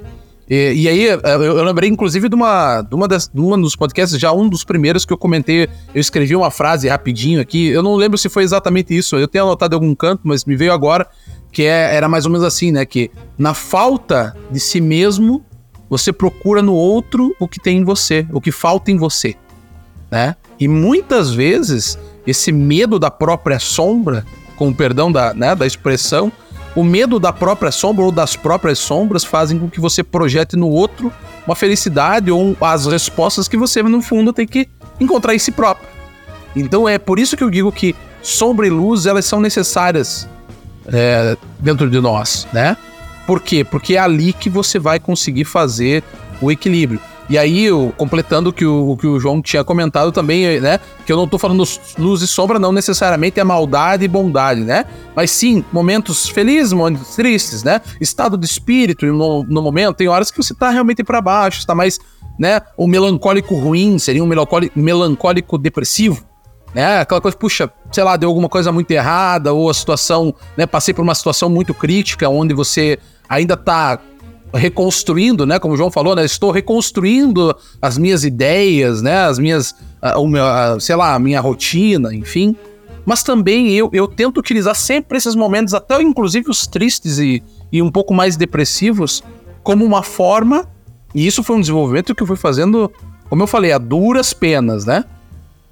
E, 0.49 0.73
e, 0.75 0.89
aí, 0.89 1.09
é, 1.09 1.21
eu, 1.25 1.43
eu, 1.43 1.65
lembrei, 1.65 1.91
inclusive, 1.91 2.29
de 2.29 2.35
uma, 2.35 2.83
de, 2.83 2.95
uma 2.95 3.09
das, 3.09 3.29
de 3.29 3.35
dos 3.35 3.75
podcasts, 3.75 4.19
já 4.19 4.33
um 4.33 4.49
dos 4.49 4.63
primeiros 4.63 5.05
que 5.05 5.13
eu 5.13 5.19
comentei. 5.19 5.69
Eu 5.95 6.01
escrevi 6.01 6.37
uma 6.37 6.51
frase 6.51 6.89
rapidinho 6.89 7.41
aqui. 7.41 7.69
Eu 7.69 7.83
não 7.83 7.97
lembro 7.97 8.17
se 8.17 8.29
foi 8.29 8.45
exatamente 8.45 8.97
isso. 8.97 9.17
Eu 9.17 9.27
tenho 9.27 9.45
anotado 9.45 9.75
em 9.75 9.77
algum 9.77 9.95
canto, 9.95 10.23
mas 10.25 10.45
me 10.45 10.55
veio 10.55 10.73
agora. 10.73 11.07
Que 11.51 11.63
é, 11.63 11.95
era 11.95 12.09
mais 12.09 12.27
ou 12.27 12.31
menos 12.31 12.47
assim, 12.47 12.71
né? 12.71 12.85
Que 12.85 13.11
na 13.37 13.55
falta 13.55 14.37
de 14.51 14.61
si 14.61 14.81
mesmo, 14.81 15.45
você 15.89 16.13
procura 16.13 16.63
no 16.63 16.75
outro 16.75 17.35
o 17.41 17.49
que 17.49 17.61
tem 17.61 17.79
em 17.79 17.85
você, 17.85 18.27
o 18.33 18.41
que 18.41 18.53
falta 18.53 18.91
em 18.91 18.97
você, 18.97 19.35
né? 20.11 20.37
E 20.59 20.69
muitas 20.69 21.33
vezes, 21.33 21.99
esse 22.27 22.51
medo 22.51 22.99
da 22.99 23.11
própria 23.11 23.59
sombra, 23.59 24.25
com 24.57 24.69
o 24.69 24.75
perdão 24.75 25.13
da, 25.13 25.35
né, 25.35 25.55
da 25.55 25.67
expressão, 25.67 26.33
o 26.77 26.85
medo 26.85 27.19
da 27.19 27.33
própria 27.33 27.73
sombra 27.73 28.05
ou 28.05 28.13
das 28.13 28.37
próprias 28.37 28.79
sombras 28.79 29.25
fazem 29.25 29.59
com 29.59 29.69
que 29.69 29.81
você 29.81 30.05
projete 30.05 30.57
no 30.57 30.69
outro 30.69 31.11
uma 31.47 31.57
felicidade 31.57 32.31
ou 32.31 32.55
as 32.61 32.87
respostas 32.87 33.49
que 33.49 33.57
você, 33.57 33.83
no 33.83 34.03
fundo, 34.03 34.33
tem 34.33 34.47
que 34.47 34.69
encontrar 35.01 35.35
em 35.35 35.39
si 35.39 35.51
próprio. 35.51 35.89
Então 36.55 36.89
é 36.89 36.99
por 36.99 37.19
isso 37.19 37.37
que 37.37 37.43
eu 37.43 37.51
digo 37.51 37.73
que 37.73 37.97
sombra 38.23 38.67
e 38.67 38.71
luz 38.71 39.07
elas 39.07 39.25
são 39.25 39.41
necessárias 39.41 40.29
é, 40.93 41.37
dentro 41.59 41.89
de 41.89 42.01
nós, 42.01 42.47
né? 42.53 42.77
Por 43.27 43.41
quê? 43.41 43.65
Porque 43.65 43.97
é 43.97 43.99
ali 43.99 44.33
que 44.33 44.51
você 44.51 44.79
vai 44.79 45.01
conseguir 45.01 45.45
fazer 45.45 46.05
o 46.41 46.53
equilíbrio. 46.53 47.01
E 47.29 47.37
aí, 47.37 47.69
completando 47.97 48.51
o 48.51 48.53
que 48.53 48.65
o, 48.65 48.91
o 48.91 48.97
que 48.97 49.07
o 49.07 49.19
João 49.19 49.43
tinha 49.43 49.65
comentado 49.65 50.13
também, 50.13 50.61
né? 50.61 50.79
Que 51.05 51.13
eu 51.13 51.17
não 51.17 51.27
tô 51.27 51.39
falando 51.39 51.65
luz 51.99 52.23
e 52.23 52.27
sombra, 52.27 52.59
não 52.59 52.71
necessariamente 52.71 53.41
é 53.41 53.45
maldade 53.45 54.05
e 54.05 54.09
bondade, 54.09 54.61
né? 54.61 54.85
Mas 55.15 55.33
sim, 55.33 55.65
momentos 55.73 56.29
felizes, 56.29 56.73
momentos 56.73 57.17
tristes, 57.17 57.65
né? 57.65 57.81
Estado 58.01 58.37
de 58.37 58.47
espírito 58.47 59.05
no, 59.07 59.43
no 59.43 59.61
momento. 59.61 59.97
Tem 59.97 60.09
horas 60.09 60.31
que 60.31 60.37
você 60.37 60.55
tá 60.55 60.71
realmente 60.71 61.03
para 61.03 61.21
baixo, 61.21 61.59
está 61.59 61.75
mais, 61.75 61.99
né? 62.39 62.61
O 62.77 62.87
melancólico 62.87 63.57
ruim 63.57 63.99
seria 63.99 64.23
um 64.23 64.27
melancólico, 64.27 64.79
melancólico 64.79 65.59
depressivo, 65.59 66.23
né? 66.73 67.01
Aquela 67.01 67.21
coisa, 67.21 67.37
puxa, 67.37 67.69
sei 67.91 68.05
lá, 68.05 68.17
deu 68.17 68.29
alguma 68.29 68.49
coisa 68.49 68.71
muito 68.71 68.91
errada, 68.93 69.53
ou 69.53 69.69
a 69.69 69.75
situação, 69.75 70.33
né? 70.57 70.65
Passei 70.65 70.95
por 70.95 71.03
uma 71.03 71.15
situação 71.15 71.51
muito 71.51 71.75
crítica, 71.75 72.29
onde 72.29 72.55
você 72.55 73.01
ainda 73.29 73.57
tá 73.57 73.99
reconstruindo, 74.55 75.47
né? 75.47 75.59
Como 75.59 75.75
o 75.75 75.77
João 75.77 75.91
falou, 75.91 76.15
né? 76.15 76.25
Estou 76.25 76.51
reconstruindo 76.51 77.55
as 77.81 77.99
minhas 77.99 78.25
ideias, 78.25 79.03
né? 79.03 79.25
As 79.25 79.39
minhas, 79.39 79.73
uh, 80.03 80.21
o 80.21 80.29
meu, 80.29 80.45
uh, 80.45 80.81
sei 80.81 80.97
lá, 80.97 81.15
a 81.15 81.19
minha 81.19 81.41
rotina, 81.41 82.15
enfim. 82.15 82.57
Mas 83.05 83.23
também 83.23 83.73
eu, 83.73 83.89
eu 83.93 84.09
tento 84.09 84.39
utilizar 84.39 84.75
sempre 84.75 85.17
esses 85.17 85.35
momentos, 85.35 85.75
até 85.75 86.01
inclusive 86.03 86.51
os 86.51 86.67
tristes 86.67 87.19
e, 87.19 87.43
e 87.71 87.81
um 87.81 87.91
pouco 87.91 88.13
mais 88.13 88.37
depressivos, 88.37 89.23
como 89.63 89.85
uma 89.85 90.03
forma. 90.03 90.67
E 91.15 91.27
isso 91.27 91.43
foi 91.43 91.57
um 91.57 91.61
desenvolvimento 91.61 92.15
que 92.15 92.23
eu 92.23 92.27
fui 92.27 92.37
fazendo, 92.37 92.91
como 93.29 93.43
eu 93.43 93.47
falei, 93.47 93.73
a 93.73 93.79
duras 93.79 94.33
penas, 94.33 94.85
né? 94.85 95.05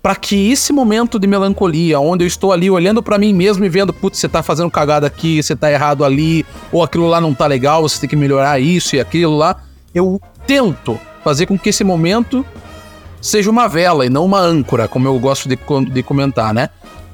Para 0.05 0.15
que 0.15 0.51
esse 0.53 0.71
momento 0.71 1.19
de 1.19 1.27
melancolia, 1.27 1.99
onde 1.99 2.25
eu 2.25 2.29
estou 2.29 2.53
ali 2.53 2.71
olhando 2.71 3.03
para 3.03 3.17
mim 3.17 3.33
mesmo 3.33 3.65
e 3.65 3.71
vendo, 3.71 3.91
putz, 3.91 4.19
você 4.19 4.29
tá 4.29 4.43
fazendo 4.43 4.71
cagada 4.71 5.07
aqui, 5.07 5.43
você 5.43 5.57
tá 5.57 5.73
errado 5.73 6.05
ali, 6.05 6.45
ou 6.71 6.83
aquilo 6.83 7.07
lá 7.07 7.23
não 7.23 7.33
tá 7.33 7.47
legal, 7.47 7.81
você 7.81 8.01
tem 8.01 8.11
que 8.11 8.15
melhorar 8.15 8.61
isso 8.61 8.95
e 8.95 9.01
aquilo 9.01 9.35
lá, 9.35 9.63
eu 9.95 10.21
tento 10.47 11.01
fazer 11.25 11.47
com 11.47 11.59
que 11.59 11.71
esse 11.71 11.83
momento 11.83 12.45
seja 13.19 13.51
uma 13.51 13.67
vela 13.67 14.05
e 14.05 14.11
não 14.11 14.27
uma 14.27 14.39
âncora, 14.39 14.87
como 14.87 15.09
eu 15.09 15.19
gosto 15.19 15.49
de, 15.49 15.59
de 15.91 16.03
comentar, 16.03 16.53
né? 16.53 16.69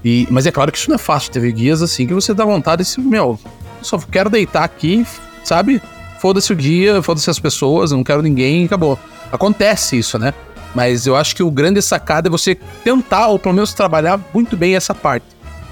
E, 0.05 0.26
mas 0.29 0.44
é 0.44 0.50
claro 0.50 0.72
que 0.72 0.79
isso 0.79 0.90
não 0.90 0.96
é 0.96 0.98
fácil. 0.98 1.31
Teve 1.31 1.53
guias 1.53 1.83
assim 1.83 2.09
que 2.09 2.12
você 2.12 2.35
dá 2.35 2.44
vontade 2.44 2.83
de, 2.83 3.00
meu, 3.00 3.38
só 3.81 3.98
quero 3.98 4.29
deitar 4.29 4.64
aqui, 4.64 5.07
sabe? 5.44 5.81
Foda-se 6.18 6.53
o 6.53 6.57
dia, 6.57 7.00
foda-se 7.03 7.31
as 7.31 7.38
pessoas, 7.38 7.92
não 7.92 8.03
quero 8.03 8.20
ninguém, 8.20 8.64
acabou. 8.64 8.98
Acontece 9.31 9.96
isso, 9.96 10.18
né? 10.18 10.35
Mas 10.74 11.06
eu 11.06 11.16
acho 11.16 11.35
que 11.35 11.42
o 11.42 11.50
grande 11.50 11.83
sacada 11.83 12.28
é 12.28 12.30
você 12.30 12.56
tentar, 12.85 13.28
ou 13.28 13.38
pelo 13.38 13.54
menos 13.54 13.72
trabalhar 13.72 14.20
muito 14.33 14.56
bem 14.56 14.76
essa 14.76 14.94
parte. 14.94 15.26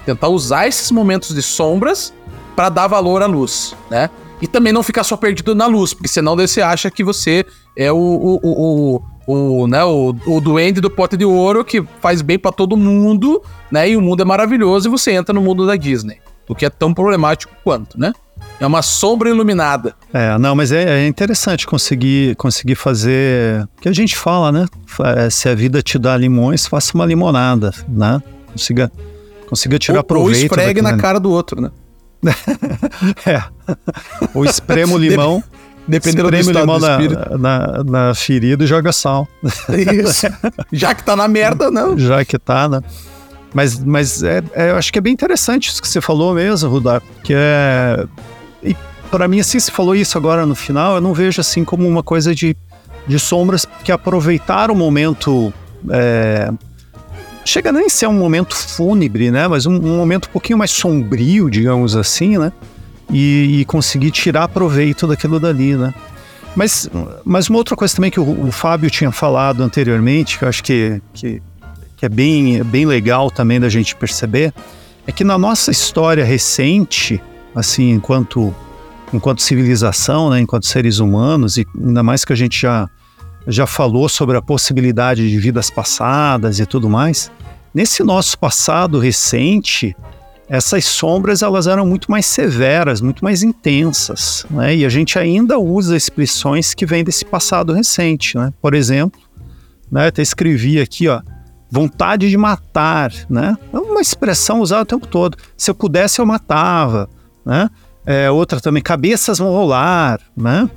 Tentar 0.04 0.28
usar 0.28 0.66
esses 0.66 0.90
momentos 0.90 1.34
de 1.34 1.42
sombras 1.42 2.12
para 2.56 2.68
dar 2.68 2.86
valor 2.86 3.22
à 3.22 3.26
luz, 3.26 3.74
né? 3.90 4.10
E 4.40 4.46
também 4.46 4.72
não 4.72 4.82
ficar 4.82 5.04
só 5.04 5.16
perdido 5.16 5.54
na 5.54 5.66
luz, 5.66 5.92
porque 5.92 6.08
senão 6.08 6.36
você 6.36 6.60
acha 6.60 6.90
que 6.90 7.02
você 7.02 7.44
é 7.76 7.92
o, 7.92 7.96
o, 7.96 8.40
o, 8.42 9.02
o, 9.26 9.62
o, 9.62 9.66
né, 9.66 9.84
o, 9.84 10.14
o 10.26 10.40
duende 10.40 10.80
do 10.80 10.90
pote 10.90 11.16
de 11.16 11.24
ouro 11.24 11.64
que 11.64 11.84
faz 12.00 12.22
bem 12.22 12.38
para 12.38 12.52
todo 12.52 12.76
mundo, 12.76 13.42
né? 13.70 13.90
E 13.90 13.96
o 13.96 14.00
mundo 14.00 14.22
é 14.22 14.24
maravilhoso 14.24 14.88
e 14.88 14.90
você 14.90 15.12
entra 15.12 15.32
no 15.32 15.40
mundo 15.40 15.66
da 15.66 15.76
Disney. 15.76 16.18
O 16.48 16.54
que 16.54 16.64
é 16.64 16.70
tão 16.70 16.94
problemático 16.94 17.54
quanto, 17.62 17.98
né? 17.98 18.12
É 18.60 18.66
uma 18.66 18.82
sombra 18.82 19.28
iluminada. 19.28 19.94
É, 20.12 20.36
não, 20.36 20.54
mas 20.54 20.72
é, 20.72 21.04
é 21.04 21.06
interessante 21.06 21.66
conseguir, 21.66 22.34
conseguir 22.36 22.74
fazer. 22.74 23.62
O 23.76 23.82
que 23.82 23.88
a 23.88 23.92
gente 23.92 24.16
fala, 24.16 24.50
né? 24.50 24.66
É, 25.16 25.30
se 25.30 25.48
a 25.48 25.54
vida 25.54 25.80
te 25.80 25.98
dá 25.98 26.16
limões, 26.16 26.66
faça 26.66 26.92
uma 26.94 27.06
limonada, 27.06 27.72
né? 27.88 28.20
Consiga, 28.50 28.90
consiga 29.48 29.78
tirar 29.78 29.98
ou, 29.98 30.04
proveito. 30.04 30.52
Ou 30.52 30.58
esfregue 30.58 30.82
na 30.82 30.96
cara 30.96 31.20
do 31.20 31.30
outro, 31.30 31.60
né? 31.60 31.70
é. 33.24 33.42
Ou 34.34 34.44
esprema 34.44 34.94
o 34.94 34.98
limão. 34.98 35.42
Dependendo 35.86 36.30
do 36.30 36.36
estado 36.36 36.60
limão 36.60 36.78
do 36.78 37.38
na, 37.38 37.38
na, 37.38 37.84
na, 37.84 38.14
ferida 38.14 38.62
e 38.62 38.66
joga 38.66 38.92
sal. 38.92 39.26
Isso. 40.04 40.26
Já 40.70 40.94
que 40.94 41.02
tá 41.02 41.16
na 41.16 41.26
merda, 41.26 41.70
não. 41.70 41.96
Já 41.96 42.22
que 42.26 42.38
tá, 42.38 42.68
né? 42.68 42.82
Mas, 43.54 43.82
mas 43.82 44.22
é, 44.22 44.42
é, 44.52 44.70
eu 44.70 44.76
acho 44.76 44.92
que 44.92 44.98
é 44.98 45.00
bem 45.00 45.14
interessante 45.14 45.70
isso 45.70 45.80
que 45.80 45.88
você 45.88 46.02
falou 46.02 46.34
mesmo, 46.34 46.68
Rudar, 46.68 47.02
que 47.24 47.32
é... 47.34 48.06
E 48.62 48.76
para 49.10 49.26
mim, 49.26 49.40
assim, 49.40 49.58
você 49.58 49.70
falou 49.70 49.94
isso 49.94 50.16
agora 50.18 50.44
no 50.44 50.54
final, 50.54 50.96
eu 50.96 51.00
não 51.00 51.14
vejo 51.14 51.40
assim 51.40 51.64
como 51.64 51.86
uma 51.86 52.02
coisa 52.02 52.34
de, 52.34 52.56
de 53.06 53.18
sombras 53.18 53.66
que 53.84 53.92
aproveitar 53.92 54.70
o 54.70 54.74
momento... 54.74 55.52
É, 55.90 56.50
chega 57.44 57.72
nem 57.72 57.86
a 57.86 57.88
ser 57.88 58.06
um 58.06 58.12
momento 58.12 58.54
fúnebre, 58.54 59.30
né? 59.30 59.48
Mas 59.48 59.64
um, 59.64 59.74
um 59.74 59.96
momento 59.96 60.26
um 60.28 60.32
pouquinho 60.32 60.58
mais 60.58 60.70
sombrio, 60.70 61.50
digamos 61.50 61.96
assim, 61.96 62.36
né? 62.36 62.52
E, 63.10 63.60
e, 63.60 63.64
conseguir 63.64 64.10
tirar 64.10 64.48
proveito 64.48 65.06
daquilo 65.06 65.40
dali, 65.40 65.74
né? 65.74 65.94
Mas, 66.54 66.90
mas 67.24 67.48
uma 67.48 67.58
outra 67.58 67.74
coisa 67.74 67.94
também 67.94 68.10
que 68.10 68.20
o, 68.20 68.48
o 68.48 68.52
Fábio 68.52 68.90
tinha 68.90 69.10
falado 69.10 69.62
anteriormente, 69.62 70.38
que 70.38 70.44
eu 70.44 70.48
acho 70.48 70.62
que, 70.62 71.00
que, 71.14 71.40
que 71.96 72.04
é 72.04 72.08
bem, 72.08 72.62
bem 72.64 72.84
legal 72.84 73.30
também 73.30 73.58
da 73.58 73.68
gente 73.70 73.96
perceber, 73.96 74.52
é 75.06 75.12
que 75.12 75.24
na 75.24 75.38
nossa 75.38 75.70
história 75.70 76.22
recente, 76.22 77.18
assim, 77.58 77.90
enquanto, 77.90 78.54
enquanto 79.12 79.42
civilização, 79.42 80.30
né, 80.30 80.40
enquanto 80.40 80.66
seres 80.66 80.98
humanos, 80.98 81.56
e 81.56 81.66
ainda 81.76 82.02
mais 82.02 82.24
que 82.24 82.32
a 82.32 82.36
gente 82.36 82.60
já, 82.60 82.88
já 83.46 83.66
falou 83.66 84.08
sobre 84.08 84.36
a 84.36 84.42
possibilidade 84.42 85.28
de 85.28 85.38
vidas 85.38 85.70
passadas 85.70 86.58
e 86.58 86.66
tudo 86.66 86.88
mais, 86.88 87.30
nesse 87.74 88.02
nosso 88.02 88.38
passado 88.38 88.98
recente, 88.98 89.96
essas 90.48 90.84
sombras 90.86 91.42
elas 91.42 91.66
eram 91.66 91.86
muito 91.86 92.10
mais 92.10 92.24
severas, 92.24 93.00
muito 93.00 93.22
mais 93.22 93.42
intensas, 93.42 94.46
né? 94.50 94.74
E 94.74 94.84
a 94.86 94.88
gente 94.88 95.18
ainda 95.18 95.58
usa 95.58 95.94
expressões 95.94 96.72
que 96.72 96.86
vêm 96.86 97.04
desse 97.04 97.24
passado 97.24 97.72
recente, 97.74 98.38
né? 98.38 98.50
Por 98.62 98.72
exemplo, 98.72 99.20
né, 99.92 100.06
até 100.06 100.22
escrevi 100.22 100.80
aqui, 100.80 101.06
ó, 101.06 101.20
vontade 101.70 102.30
de 102.30 102.36
matar, 102.36 103.12
né? 103.28 103.56
É 103.72 103.78
uma 103.78 104.00
expressão 104.00 104.60
usada 104.60 104.82
o 104.82 104.86
tempo 104.86 105.06
todo. 105.06 105.36
Se 105.56 105.70
eu 105.70 105.74
pudesse 105.74 106.18
eu 106.18 106.24
matava, 106.24 107.10
né? 107.48 107.70
É, 108.04 108.30
outra 108.30 108.60
também, 108.60 108.82
cabeças 108.82 109.38
vão 109.38 109.50
rolar, 109.50 110.20
né? 110.36 110.68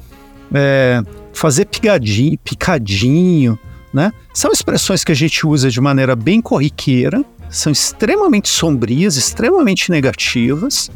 É, 0.54 1.04
fazer 1.34 1.66
picadinho, 1.66 2.38
picadinho, 2.40 3.60
né? 3.94 4.14
São 4.34 4.52
expressões 4.52 5.04
que 5.04 5.12
a 5.12 5.16
gente 5.16 5.46
usa 5.46 5.70
de 5.70 5.82
maneira 5.82 6.16
bem 6.16 6.42
corriqueira, 6.42 7.24
são 7.50 7.72
extremamente 7.72 8.48
sombrias, 8.48 9.18
extremamente 9.18 9.92
negativas, 9.92 10.90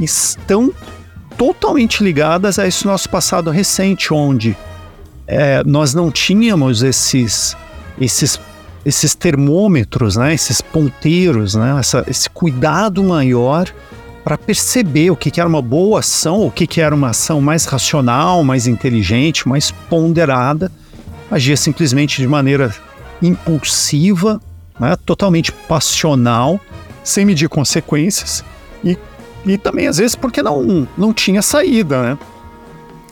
estão 0.00 0.72
totalmente 1.36 2.04
ligadas 2.04 2.58
a 2.60 2.66
esse 2.68 2.86
nosso 2.86 3.10
passado 3.10 3.50
recente, 3.50 4.14
onde 4.14 4.56
é, 5.26 5.64
nós 5.64 5.92
não 5.92 6.10
tínhamos 6.10 6.84
esses, 6.84 7.56
esses, 8.00 8.40
esses 8.84 9.14
termômetros, 9.16 10.16
né, 10.16 10.32
esses 10.32 10.60
ponteiros, 10.60 11.56
né, 11.56 11.76
essa, 11.80 12.04
esse 12.08 12.30
cuidado 12.30 13.02
maior 13.02 13.68
para 14.26 14.36
perceber 14.36 15.08
o 15.12 15.14
que, 15.14 15.30
que, 15.30 15.38
era 15.38 15.48
uma 15.48 15.62
boa 15.62 16.00
ação, 16.00 16.44
o 16.44 16.50
que, 16.50 16.66
que 16.66 16.80
era 16.80 16.92
uma 16.92 17.10
ação 17.10 17.40
mais 17.40 17.64
racional, 17.64 18.42
mais 18.42 18.66
inteligente, 18.66 19.46
mais 19.46 19.70
ponderada, 19.70 20.68
agia 21.30 21.56
simplesmente 21.56 22.20
de 22.20 22.26
maneira 22.26 22.74
impulsiva 23.22 24.40
né, 24.80 24.96
totalmente 25.06 25.52
passional, 25.52 26.60
sem 27.04 27.24
medir 27.24 27.48
consequências 27.48 28.44
e, 28.82 28.98
e 29.46 29.56
também 29.56 29.86
às 29.86 29.98
vezes 29.98 30.16
porque 30.16 30.42
não, 30.42 30.88
não 30.98 31.12
tinha 31.12 31.40
saída, 31.40 32.02
né? 32.02 32.18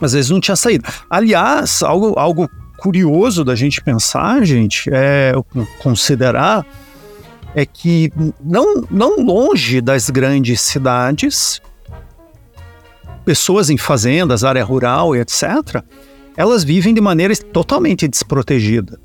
Às 0.01 0.11
vezes 0.11 0.29
não 0.29 0.41
tinha 0.41 0.57
saída. 0.57 0.85
Aliás, 1.09 1.81
algo, 1.81 2.19
algo 2.19 2.49
curioso 2.77 3.45
da 3.45 3.55
gente 3.55 3.81
pensar, 3.81 4.43
gente, 4.43 4.89
é 4.91 5.31
considerar 5.79 6.65
é 7.55 7.65
que 7.65 8.11
não, 8.43 8.83
não 8.91 9.19
longe 9.23 9.81
das 9.81 10.11
grandes 10.11 10.61
cidades, 10.61 11.59
pessoas 13.23 13.71
em 13.71 13.77
fazendas, 13.77 14.43
área 14.43 14.63
rural 14.63 15.15
e 15.15 15.19
etc., 15.19 15.81
elas 16.37 16.63
vivem 16.63 16.93
de 16.93 17.01
maneira 17.01 17.35
totalmente 17.35 18.07
desprotegida 18.07 18.99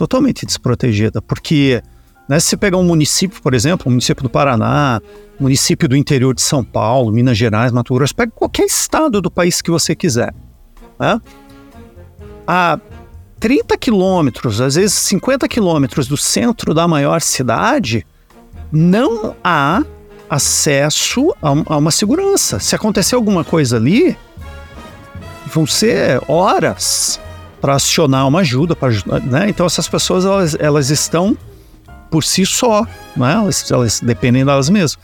totalmente 0.00 0.46
desprotegida, 0.46 1.20
porque 1.20 1.82
né, 2.26 2.40
se 2.40 2.48
você 2.48 2.56
pegar 2.56 2.78
um 2.78 2.84
município, 2.84 3.42
por 3.42 3.52
exemplo, 3.52 3.86
um 3.86 3.90
município 3.90 4.22
do 4.22 4.30
Paraná, 4.30 4.98
município 5.38 5.86
do 5.86 5.94
interior 5.94 6.34
de 6.34 6.40
São 6.40 6.64
Paulo, 6.64 7.12
Minas 7.12 7.36
Gerais, 7.36 7.70
Mato 7.70 7.92
Grosso, 7.92 8.16
pega 8.16 8.32
qualquer 8.34 8.64
estado 8.64 9.20
do 9.20 9.30
país 9.30 9.60
que 9.60 9.70
você 9.70 9.94
quiser. 9.94 10.32
Né? 10.98 11.20
A 12.46 12.80
30 13.40 13.78
quilômetros, 13.78 14.60
às 14.60 14.74
vezes 14.74 14.92
50 14.92 15.48
quilômetros 15.48 16.06
do 16.06 16.16
centro 16.16 16.74
da 16.74 16.86
maior 16.86 17.22
cidade, 17.22 18.06
não 18.70 19.34
há 19.42 19.82
acesso 20.28 21.34
a, 21.42 21.50
uma 21.78 21.90
segurança. 21.90 22.60
Se 22.60 22.76
acontecer 22.76 23.14
alguma 23.14 23.42
coisa 23.42 23.78
ali, 23.78 24.16
vão 25.46 25.66
ser 25.66 26.20
horas 26.28 27.18
para 27.62 27.74
acionar 27.74 28.28
uma 28.28 28.40
ajuda, 28.40 28.76
né? 29.24 29.48
Então 29.48 29.64
essas 29.64 29.88
pessoas 29.88 30.24
elas, 30.24 30.56
elas 30.58 30.90
estão 30.90 31.36
por 32.10 32.22
si 32.22 32.44
só, 32.44 32.86
né? 33.16 33.32
elas, 33.32 33.70
elas 33.70 34.00
dependem 34.00 34.44
delas 34.44 34.68
mesmas. 34.68 34.98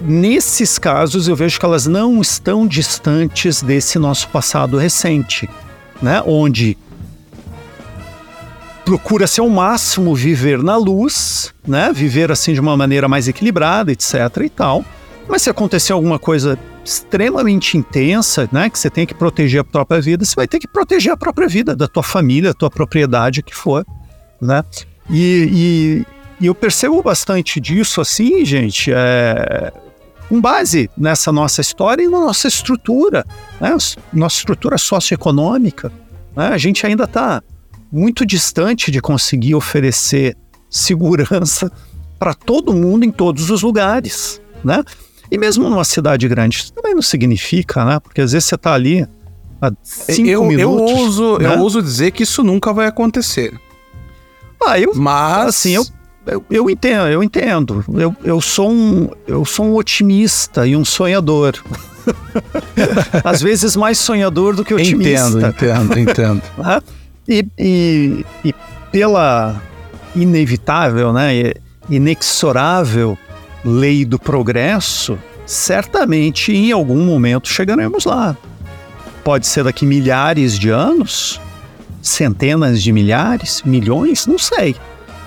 Nesses 0.00 0.78
casos 0.78 1.28
eu 1.28 1.36
vejo 1.36 1.60
que 1.60 1.64
elas 1.66 1.86
não 1.86 2.20
estão 2.22 2.66
distantes 2.66 3.62
desse 3.62 3.98
nosso 3.98 4.28
passado 4.28 4.78
recente, 4.78 5.48
né? 6.00 6.22
Onde 6.24 6.78
procura-se 8.84 9.40
ao 9.40 9.48
máximo 9.48 10.14
viver 10.14 10.62
na 10.62 10.76
luz, 10.76 11.54
né? 11.66 11.92
Viver 11.92 12.30
assim 12.30 12.52
de 12.52 12.60
uma 12.60 12.76
maneira 12.76 13.08
mais 13.08 13.28
equilibrada, 13.28 13.92
etc 13.92 14.14
e 14.44 14.48
tal. 14.48 14.84
Mas 15.28 15.42
se 15.42 15.50
acontecer 15.50 15.92
alguma 15.92 16.18
coisa 16.18 16.58
extremamente 16.84 17.76
intensa, 17.76 18.48
né, 18.50 18.68
que 18.68 18.78
você 18.78 18.90
tem 18.90 19.06
que 19.06 19.14
proteger 19.14 19.60
a 19.60 19.64
própria 19.64 20.00
vida, 20.00 20.24
você 20.24 20.34
vai 20.34 20.48
ter 20.48 20.58
que 20.58 20.66
proteger 20.66 21.12
a 21.12 21.16
própria 21.16 21.46
vida 21.46 21.76
da 21.76 21.86
tua 21.86 22.02
família, 22.02 22.50
da 22.50 22.54
tua 22.54 22.70
propriedade, 22.70 23.42
que 23.42 23.54
for, 23.54 23.86
né? 24.40 24.64
E, 25.08 25.48
e, 25.52 26.06
e 26.40 26.46
eu 26.46 26.54
percebo 26.54 27.02
bastante 27.02 27.60
disso, 27.60 28.00
assim, 28.00 28.44
gente, 28.44 28.90
é, 28.92 29.72
com 30.28 30.40
base 30.40 30.90
nessa 30.96 31.30
nossa 31.30 31.60
história 31.60 32.02
e 32.02 32.08
na 32.08 32.20
nossa 32.20 32.48
estrutura, 32.48 33.24
né? 33.60 33.76
Nossa 34.12 34.38
estrutura 34.38 34.78
socioeconômica, 34.78 35.92
né? 36.34 36.48
A 36.48 36.58
gente 36.58 36.84
ainda 36.86 37.04
está 37.04 37.42
muito 37.90 38.24
distante 38.24 38.90
de 38.90 39.00
conseguir 39.00 39.54
oferecer 39.54 40.36
segurança 40.68 41.70
para 42.18 42.34
todo 42.34 42.72
mundo 42.72 43.04
em 43.04 43.10
todos 43.10 43.50
os 43.50 43.62
lugares, 43.62 44.40
né? 44.62 44.84
E 45.30 45.38
mesmo 45.38 45.68
numa 45.68 45.84
cidade 45.84 46.28
grande, 46.28 46.58
isso 46.58 46.72
também 46.72 46.94
não 46.94 47.02
significa, 47.02 47.84
né? 47.84 48.00
Porque 48.00 48.20
às 48.20 48.32
vezes 48.32 48.48
você 48.48 48.56
está 48.56 48.74
ali 48.74 49.06
há 49.60 49.72
cinco 49.82 50.28
eu, 50.28 50.44
minutos. 50.44 50.60
Eu 50.60 50.96
ouso, 50.96 51.38
né? 51.38 51.54
eu 51.54 51.60
ouso 51.60 51.82
dizer 51.82 52.10
que 52.10 52.24
isso 52.24 52.42
nunca 52.42 52.72
vai 52.72 52.86
acontecer. 52.86 53.58
Ah, 54.62 54.78
eu, 54.78 54.94
Mas... 54.94 55.48
assim, 55.48 55.70
eu, 55.70 55.86
eu, 56.26 56.44
eu 56.50 56.70
entendo, 56.70 57.08
eu 57.08 57.22
entendo. 57.22 57.84
Eu, 57.94 58.14
eu, 58.22 58.40
sou 58.40 58.70
um, 58.70 59.08
eu 59.26 59.44
sou 59.44 59.66
um 59.66 59.74
otimista 59.76 60.66
e 60.66 60.76
um 60.76 60.84
sonhador. 60.84 61.54
Às 63.24 63.40
vezes 63.40 63.76
mais 63.76 63.98
sonhador 63.98 64.54
do 64.54 64.64
que 64.64 64.74
otimista. 64.74 65.28
Entendo, 65.28 65.46
entendo, 65.46 65.98
entendo. 65.98 66.42
E, 67.30 67.46
e, 67.56 68.26
e 68.44 68.54
pela 68.90 69.62
inevitável, 70.16 71.12
né, 71.12 71.52
inexorável 71.88 73.16
lei 73.64 74.04
do 74.04 74.18
progresso, 74.18 75.16
certamente 75.46 76.52
em 76.52 76.72
algum 76.72 77.04
momento 77.04 77.48
chegaremos 77.48 78.04
lá. 78.04 78.36
Pode 79.22 79.46
ser 79.46 79.62
daqui 79.62 79.86
milhares 79.86 80.58
de 80.58 80.70
anos, 80.70 81.40
centenas 82.02 82.82
de 82.82 82.90
milhares, 82.90 83.62
milhões, 83.64 84.26
não 84.26 84.38
sei. 84.38 84.74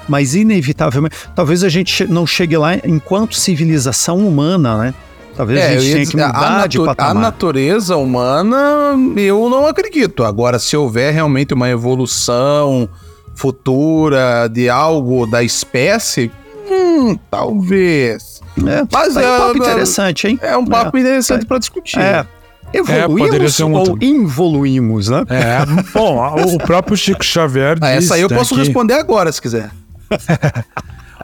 Mas 0.10 0.36
inevitavelmente, 0.36 1.16
talvez 1.34 1.64
a 1.64 1.70
gente 1.70 2.06
não 2.08 2.28
chegue 2.28 2.58
lá 2.58 2.76
enquanto 2.84 3.36
civilização 3.36 4.28
humana, 4.28 4.78
né? 4.78 4.94
Talvez 5.36 5.60
É, 5.60 5.68
a 5.70 5.80
gente 5.80 5.94
tenha 5.94 6.06
que 6.06 6.16
mudar 6.34 6.62
a, 6.64 6.68
de 6.68 6.78
natu- 6.78 6.84
a 6.90 6.96
patamar. 6.96 7.22
natureza 7.24 7.98
humana, 7.98 8.94
eu 9.18 9.50
não 9.50 9.66
acredito. 9.68 10.24
Agora, 10.24 10.60
se 10.60 10.78
houver 10.78 11.12
realmente 11.14 11.54
uma 11.54 11.70
evolução 11.70 12.88
futura 13.36 14.48
de 14.48 14.70
algo 14.70 15.26
da 15.26 15.42
espécie, 15.44 16.32
hum, 16.70 17.18
talvez. 17.32 18.42
É, 18.60 18.84
Mas 18.92 19.14
tá 19.16 19.20
aí 19.20 19.26
um 19.26 19.30
é- 19.36 19.38
papo 19.40 19.54
é- 19.54 19.58
interessante, 19.70 20.28
hein? 20.28 20.40
É 20.42 20.56
um 20.58 20.66
papo 20.66 20.98
interessante 20.98 21.46
para 21.46 21.58
discutir. 21.58 22.00
É. 22.00 22.26
Evoluímos 22.72 23.56
ser 23.56 23.64
um 23.66 23.74
ou 23.74 23.98
involuímos, 24.02 25.08
né? 25.10 25.24
É, 25.30 25.64
bom, 25.94 26.18
o 26.56 26.58
próprio 26.58 26.98
Chico 26.98 27.24
Xavier 27.24 27.78
Ah, 27.82 27.92
disse, 27.96 28.06
essa 28.06 28.16
aí 28.16 28.22
eu 28.22 28.30
né, 28.30 28.36
posso 28.36 28.56
que- 28.56 28.62
responder 28.62 28.96
agora, 28.96 29.32
se 29.32 29.42
quiser. 29.42 29.70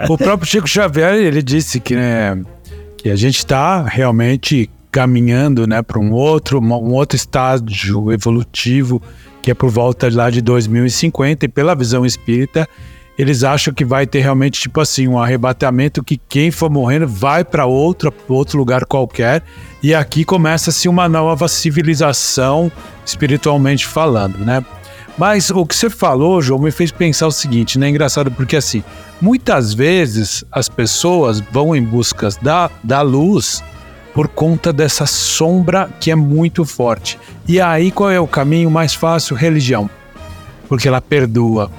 O 0.07 0.17
próprio 0.17 0.49
Chico 0.49 0.65
Xavier, 0.67 1.13
ele 1.15 1.41
disse 1.43 1.77
que, 1.79 1.93
né, 1.93 2.41
que 3.01 3.09
a 3.09 3.15
gente 3.15 3.37
está 3.37 3.81
realmente 3.83 4.69
caminhando 4.91 5.65
né, 5.65 5.81
para 5.81 5.99
um 5.99 6.11
outro, 6.11 6.59
um 6.59 6.93
outro 6.93 7.15
estágio 7.15 8.11
evolutivo, 8.11 9.01
que 9.41 9.51
é 9.51 9.53
por 9.53 9.69
volta 9.69 10.09
lá 10.13 10.29
de 10.29 10.41
2050, 10.41 11.45
e 11.45 11.49
pela 11.49 11.75
visão 11.75 12.05
espírita, 12.05 12.67
eles 13.17 13.43
acham 13.43 13.73
que 13.73 13.85
vai 13.85 14.05
ter 14.05 14.19
realmente, 14.19 14.59
tipo 14.59 14.79
assim, 14.81 15.07
um 15.07 15.17
arrebatamento 15.17 16.03
que 16.03 16.17
quem 16.17 16.51
for 16.51 16.69
morrendo 16.69 17.07
vai 17.07 17.43
para 17.43 17.65
outro, 17.65 18.13
outro 18.27 18.57
lugar 18.57 18.85
qualquer, 18.85 19.43
e 19.81 19.93
aqui 19.93 20.25
começa-se 20.25 20.89
uma 20.89 21.07
nova 21.07 21.47
civilização, 21.47 22.71
espiritualmente 23.05 23.85
falando, 23.85 24.39
né? 24.39 24.63
Mas 25.17 25.49
o 25.49 25.65
que 25.65 25.75
você 25.75 25.89
falou, 25.89 26.41
João, 26.41 26.61
me 26.61 26.71
fez 26.71 26.91
pensar 26.91 27.27
o 27.27 27.31
seguinte, 27.31 27.77
né? 27.77 27.89
Engraçado 27.89 28.31
porque 28.31 28.55
assim, 28.55 28.83
muitas 29.19 29.73
vezes 29.73 30.43
as 30.51 30.69
pessoas 30.69 31.41
vão 31.51 31.75
em 31.75 31.83
busca 31.83 32.29
da, 32.41 32.69
da 32.83 33.01
luz 33.01 33.61
por 34.13 34.27
conta 34.27 34.73
dessa 34.73 35.05
sombra 35.05 35.89
que 35.99 36.11
é 36.11 36.15
muito 36.15 36.65
forte. 36.65 37.19
E 37.47 37.59
aí 37.59 37.91
qual 37.91 38.09
é 38.09 38.19
o 38.19 38.27
caminho 38.27 38.69
mais 38.69 38.93
fácil? 38.93 39.35
Religião. 39.35 39.89
Porque 40.67 40.87
ela 40.87 41.01
perdoa. 41.01 41.71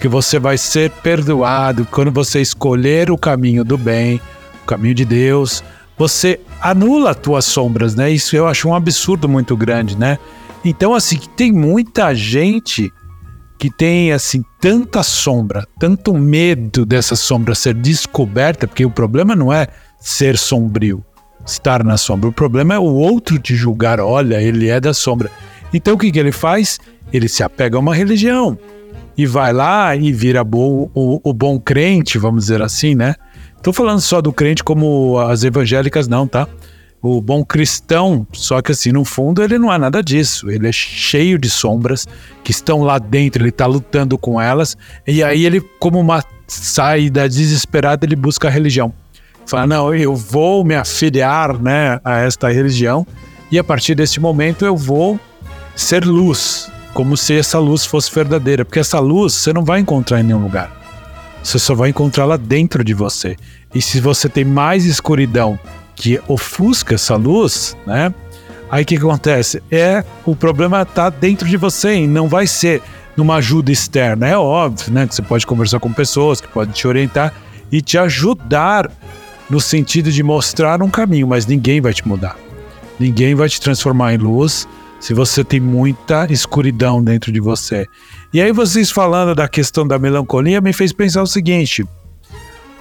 Que 0.00 0.08
você 0.08 0.38
vai 0.38 0.56
ser 0.56 0.90
perdoado 0.90 1.86
quando 1.90 2.12
você 2.12 2.40
escolher 2.40 3.10
o 3.10 3.18
caminho 3.18 3.64
do 3.64 3.76
bem, 3.76 4.20
o 4.62 4.66
caminho 4.66 4.94
de 4.94 5.04
Deus. 5.04 5.62
Você 5.96 6.40
anula 6.60 7.10
as 7.10 7.16
tuas 7.16 7.44
sombras, 7.44 7.94
né? 7.94 8.10
Isso 8.10 8.36
eu 8.36 8.46
acho 8.46 8.68
um 8.68 8.74
absurdo 8.74 9.28
muito 9.28 9.56
grande, 9.56 9.96
né? 9.96 10.18
Então, 10.68 10.92
assim, 10.92 11.18
tem 11.34 11.50
muita 11.50 12.14
gente 12.14 12.92
que 13.58 13.70
tem, 13.70 14.12
assim, 14.12 14.44
tanta 14.60 15.02
sombra, 15.02 15.66
tanto 15.80 16.12
medo 16.12 16.84
dessa 16.84 17.16
sombra 17.16 17.54
ser 17.54 17.72
descoberta, 17.72 18.68
porque 18.68 18.84
o 18.84 18.90
problema 18.90 19.34
não 19.34 19.50
é 19.50 19.68
ser 19.98 20.36
sombrio, 20.36 21.02
estar 21.46 21.82
na 21.82 21.96
sombra. 21.96 22.28
O 22.28 22.32
problema 22.34 22.74
é 22.74 22.78
o 22.78 22.82
outro 22.82 23.38
te 23.38 23.56
julgar, 23.56 23.98
olha, 23.98 24.42
ele 24.42 24.68
é 24.68 24.78
da 24.78 24.92
sombra. 24.92 25.30
Então, 25.72 25.94
o 25.94 25.98
que, 25.98 26.12
que 26.12 26.18
ele 26.18 26.32
faz? 26.32 26.78
Ele 27.10 27.28
se 27.28 27.42
apega 27.42 27.78
a 27.78 27.80
uma 27.80 27.94
religião 27.94 28.58
e 29.16 29.24
vai 29.24 29.54
lá 29.54 29.96
e 29.96 30.12
vira 30.12 30.42
o, 30.42 31.20
o 31.24 31.32
bom 31.32 31.58
crente, 31.58 32.18
vamos 32.18 32.44
dizer 32.44 32.60
assim, 32.60 32.94
né? 32.94 33.14
Tô 33.62 33.72
falando 33.72 34.02
só 34.02 34.20
do 34.20 34.34
crente 34.34 34.62
como 34.62 35.18
as 35.18 35.44
evangélicas, 35.44 36.06
não, 36.06 36.26
tá? 36.28 36.46
O 37.00 37.20
bom 37.20 37.44
cristão, 37.44 38.26
só 38.32 38.60
que 38.60 38.72
assim, 38.72 38.90
no 38.90 39.04
fundo 39.04 39.42
ele 39.42 39.58
não 39.58 39.72
é 39.72 39.78
nada 39.78 40.02
disso. 40.02 40.50
Ele 40.50 40.68
é 40.68 40.72
cheio 40.72 41.38
de 41.38 41.48
sombras 41.48 42.06
que 42.42 42.50
estão 42.50 42.82
lá 42.82 42.98
dentro, 42.98 43.42
ele 43.42 43.50
está 43.50 43.66
lutando 43.66 44.18
com 44.18 44.40
elas, 44.40 44.76
e 45.06 45.22
aí 45.22 45.44
ele, 45.44 45.60
como 45.78 46.00
uma 46.00 46.22
saída 46.46 47.28
desesperada, 47.28 48.04
ele 48.04 48.16
busca 48.16 48.48
a 48.48 48.50
religião. 48.50 48.92
Fala, 49.46 49.66
não, 49.66 49.94
eu 49.94 50.14
vou 50.14 50.64
me 50.64 50.74
afiliar 50.74 51.58
né, 51.58 52.00
a 52.04 52.18
esta 52.18 52.50
religião, 52.50 53.06
e 53.50 53.58
a 53.58 53.64
partir 53.64 53.94
desse 53.94 54.20
momento 54.20 54.64
eu 54.64 54.76
vou 54.76 55.18
ser 55.74 56.04
luz, 56.04 56.70
como 56.92 57.16
se 57.16 57.38
essa 57.38 57.58
luz 57.58 57.86
fosse 57.86 58.12
verdadeira, 58.12 58.64
porque 58.64 58.80
essa 58.80 58.98
luz 58.98 59.34
você 59.34 59.52
não 59.52 59.64
vai 59.64 59.80
encontrar 59.80 60.20
em 60.20 60.24
nenhum 60.24 60.42
lugar. 60.42 60.76
Você 61.42 61.58
só 61.58 61.74
vai 61.74 61.90
encontrá-la 61.90 62.36
dentro 62.36 62.82
de 62.82 62.92
você. 62.92 63.36
E 63.74 63.80
se 63.80 64.00
você 64.00 64.28
tem 64.28 64.44
mais 64.44 64.84
escuridão 64.84 65.58
que 65.98 66.20
ofusca 66.28 66.94
essa 66.94 67.16
luz, 67.16 67.76
né? 67.86 68.14
Aí 68.70 68.82
o 68.82 68.86
que, 68.86 68.96
acontece? 68.96 69.62
É 69.70 70.04
o 70.24 70.36
problema 70.36 70.82
está 70.82 71.10
dentro 71.10 71.48
de 71.48 71.56
você 71.56 71.94
e 71.94 72.06
não 72.06 72.28
vai 72.28 72.46
ser 72.46 72.82
numa 73.16 73.36
ajuda 73.36 73.72
externa. 73.72 74.28
É 74.28 74.36
óbvio, 74.36 74.92
né? 74.92 75.06
Que 75.06 75.14
você 75.14 75.22
pode 75.22 75.46
conversar 75.46 75.80
com 75.80 75.92
pessoas 75.92 76.40
que 76.40 76.48
podem 76.48 76.72
te 76.72 76.86
orientar 76.86 77.34
e 77.72 77.82
te 77.82 77.98
ajudar 77.98 78.90
no 79.50 79.60
sentido 79.60 80.12
de 80.12 80.22
mostrar 80.22 80.82
um 80.82 80.90
caminho, 80.90 81.26
mas 81.26 81.46
ninguém 81.46 81.80
vai 81.80 81.92
te 81.92 82.06
mudar. 82.06 82.36
Ninguém 83.00 83.34
vai 83.34 83.48
te 83.48 83.60
transformar 83.60 84.14
em 84.14 84.18
luz 84.18 84.68
se 85.00 85.14
você 85.14 85.42
tem 85.42 85.60
muita 85.60 86.26
escuridão 86.30 87.02
dentro 87.02 87.32
de 87.32 87.40
você. 87.40 87.86
E 88.32 88.40
aí 88.40 88.52
vocês 88.52 88.90
falando 88.90 89.34
da 89.34 89.48
questão 89.48 89.86
da 89.86 89.98
melancolia 89.98 90.60
me 90.60 90.72
fez 90.72 90.92
pensar 90.92 91.22
o 91.22 91.26
seguinte: 91.26 91.84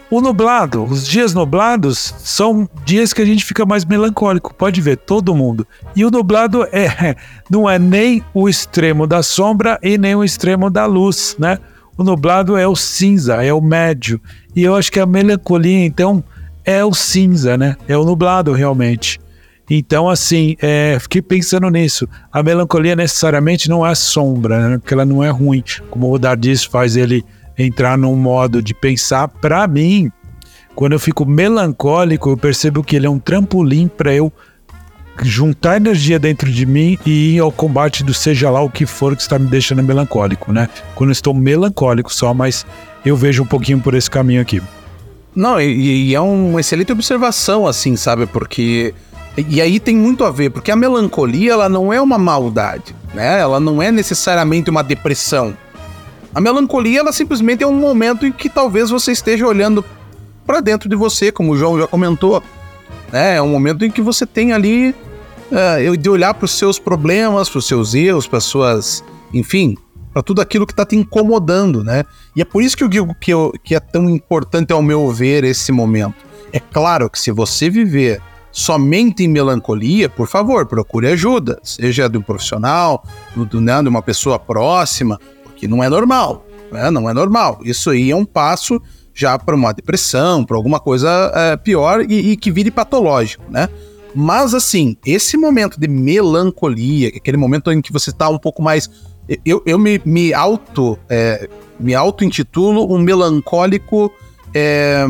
o 0.09 0.21
nublado, 0.21 0.83
os 0.83 1.05
dias 1.05 1.33
nublados 1.33 2.13
são 2.19 2.69
dias 2.85 3.11
que 3.11 3.21
a 3.21 3.25
gente 3.25 3.43
fica 3.43 3.65
mais 3.65 3.83
melancólico, 3.83 4.53
pode 4.53 4.79
ver, 4.79 4.97
todo 4.97 5.35
mundo. 5.35 5.67
E 5.95 6.05
o 6.05 6.11
nublado 6.11 6.63
é 6.71 7.15
não 7.49 7.69
é 7.69 7.77
nem 7.77 8.23
o 8.33 8.47
extremo 8.47 9.05
da 9.05 9.21
sombra 9.21 9.77
e 9.83 9.97
nem 9.97 10.15
o 10.15 10.23
extremo 10.23 10.69
da 10.69 10.85
luz, 10.85 11.35
né? 11.37 11.57
O 11.97 12.03
nublado 12.03 12.55
é 12.55 12.67
o 12.67 12.75
cinza, 12.75 13.43
é 13.43 13.51
o 13.51 13.59
médio. 13.59 14.21
E 14.55 14.63
eu 14.63 14.75
acho 14.75 14.91
que 14.91 14.99
a 14.99 15.05
melancolia, 15.05 15.83
então, 15.85 16.23
é 16.63 16.85
o 16.85 16.93
cinza, 16.93 17.57
né? 17.57 17.75
É 17.87 17.97
o 17.97 18.05
nublado 18.05 18.53
realmente. 18.53 19.19
Então, 19.69 20.09
assim, 20.09 20.55
é, 20.61 20.97
fiquei 21.01 21.21
pensando 21.21 21.69
nisso. 21.69 22.07
A 22.31 22.41
melancolia 22.41 22.95
necessariamente 22.95 23.67
não 23.67 23.85
é 23.85 23.93
sombra, 23.95 24.69
né? 24.69 24.77
porque 24.77 24.93
ela 24.93 25.05
não 25.05 25.23
é 25.23 25.29
ruim. 25.29 25.63
Como 25.89 26.07
o 26.07 26.11
Rodar 26.11 26.37
diz, 26.37 26.63
faz 26.63 26.95
ele 26.95 27.25
entrar 27.57 27.97
num 27.97 28.15
modo 28.15 28.61
de 28.61 28.73
pensar. 28.73 29.27
Para 29.27 29.67
mim, 29.67 30.11
quando 30.75 30.93
eu 30.93 30.99
fico 30.99 31.25
melancólico, 31.25 32.29
eu 32.29 32.37
percebo 32.37 32.83
que 32.83 32.95
ele 32.95 33.07
é 33.07 33.09
um 33.09 33.19
trampolim 33.19 33.87
para 33.87 34.13
eu 34.13 34.31
juntar 35.23 35.77
energia 35.77 36.19
dentro 36.19 36.51
de 36.51 36.65
mim 36.65 36.97
e 37.05 37.35
ir 37.35 37.39
ao 37.39 37.51
combate 37.51 38.03
do 38.03 38.13
seja 38.13 38.49
lá 38.49 38.61
o 38.61 38.69
que 38.69 38.85
for 38.85 39.15
que 39.15 39.21
está 39.21 39.39
me 39.39 39.47
deixando 39.47 39.81
melancólico, 39.81 40.51
né? 40.53 40.69
Quando 40.93 41.09
eu 41.09 41.13
estou 41.13 41.33
melancólico 41.33 42.13
só, 42.13 42.33
mas 42.33 42.65
eu 43.05 43.15
vejo 43.15 43.43
um 43.43 43.45
pouquinho 43.45 43.79
por 43.79 43.93
esse 43.93 44.09
caminho 44.09 44.41
aqui. 44.41 44.61
Não, 45.35 45.61
e, 45.61 46.09
e 46.09 46.15
é 46.15 46.19
uma 46.19 46.59
excelente 46.59 46.91
observação, 46.91 47.67
assim, 47.67 47.95
sabe? 47.95 48.25
Porque. 48.25 48.93
E 49.47 49.61
aí 49.61 49.79
tem 49.79 49.95
muito 49.95 50.23
a 50.23 50.31
ver, 50.31 50.49
porque 50.49 50.71
a 50.71 50.75
melancolia, 50.75 51.51
ela 51.53 51.69
não 51.69 51.93
é 51.93 52.01
uma 52.01 52.17
maldade, 52.17 52.95
né? 53.13 53.39
Ela 53.39 53.59
não 53.59 53.79
é 53.79 53.91
necessariamente 53.91 54.69
uma 54.71 54.83
depressão. 54.83 55.55
A 56.37 56.39
melancolia, 56.39 56.99
ela 56.99 57.11
simplesmente 57.11 57.63
é 57.63 57.67
um 57.67 57.73
momento 57.73 58.23
em 58.23 58.31
que 58.31 58.47
talvez 58.47 58.91
você 58.91 59.11
esteja 59.11 59.47
olhando 59.47 59.83
para 60.45 60.61
dentro 60.61 60.87
de 60.87 60.95
você, 60.95 61.31
como 61.31 61.53
o 61.53 61.57
João 61.57 61.79
já 61.79 61.87
comentou. 61.87 62.43
Né? 63.11 63.37
É 63.37 63.41
um 63.41 63.49
momento 63.49 63.83
em 63.83 63.89
que 63.89 64.03
você 64.03 64.23
tem 64.23 64.53
ali 64.53 64.93
é, 65.51 65.97
de 65.97 66.07
olhar 66.07 66.35
para 66.35 66.45
os 66.45 66.51
seus 66.51 66.77
problemas, 66.77 67.49
para 67.49 67.57
os 67.57 67.65
seus 67.65 67.95
erros, 67.95 68.27
para 68.27 68.39
suas. 68.39 69.03
Enfim, 69.33 69.75
para 70.13 70.21
tudo 70.21 70.39
aquilo 70.39 70.67
que 70.67 70.73
está 70.73 70.85
te 70.85 70.95
incomodando, 70.95 71.83
né? 71.83 72.03
E 72.35 72.41
é 72.43 72.45
por 72.45 72.61
isso 72.61 72.77
que 72.77 72.83
eu 72.83 72.87
digo 72.87 73.15
que, 73.19 73.33
eu, 73.33 73.51
que 73.63 73.73
é 73.73 73.79
tão 73.79 74.07
importante, 74.07 74.71
ao 74.71 74.83
meu 74.83 75.09
ver, 75.09 75.43
esse 75.43 75.71
momento. 75.71 76.23
É 76.53 76.59
claro 76.59 77.09
que 77.09 77.17
se 77.17 77.31
você 77.31 77.67
viver 77.67 78.21
somente 78.51 79.23
em 79.23 79.27
melancolia, 79.27 80.07
por 80.07 80.27
favor, 80.27 80.67
procure 80.67 81.07
ajuda, 81.07 81.59
seja 81.63 82.07
de 82.07 82.19
um 82.19 82.21
profissional, 82.21 83.03
do, 83.35 83.43
do, 83.43 83.59
né, 83.59 83.81
de 83.81 83.89
uma 83.89 84.03
pessoa 84.03 84.37
próxima, 84.37 85.19
porque 85.57 85.67
não 85.67 85.83
é 85.83 85.89
normal, 85.89 86.45
né? 86.71 86.91
Não 86.91 87.09
é 87.09 87.13
normal. 87.13 87.59
Isso 87.63 87.89
aí 87.89 88.11
é 88.11 88.15
um 88.15 88.23
passo 88.23 88.79
já 89.11 89.39
para 89.39 89.55
uma 89.55 89.73
depressão, 89.73 90.45
para 90.45 90.55
alguma 90.55 90.79
coisa 90.79 91.31
é, 91.33 91.57
pior 91.57 92.05
e, 92.07 92.31
e 92.31 92.37
que 92.37 92.51
vire 92.51 92.69
patológico, 92.69 93.43
né? 93.49 93.67
Mas 94.13 94.53
assim, 94.53 94.95
esse 95.03 95.35
momento 95.35 95.79
de 95.79 95.87
melancolia, 95.87 97.09
aquele 97.09 97.37
momento 97.37 97.71
em 97.71 97.81
que 97.81 97.91
você 97.91 98.11
está 98.11 98.29
um 98.29 98.37
pouco 98.37 98.61
mais 98.61 98.89
eu, 99.43 99.61
eu 99.65 99.77
me, 99.77 99.99
me 100.05 100.33
auto 100.33 100.97
é, 101.09 101.49
me 101.77 101.93
auto 101.93 102.23
intitulo 102.23 102.93
um 102.93 102.99
melancólico 102.99 104.09
é, 104.53 105.05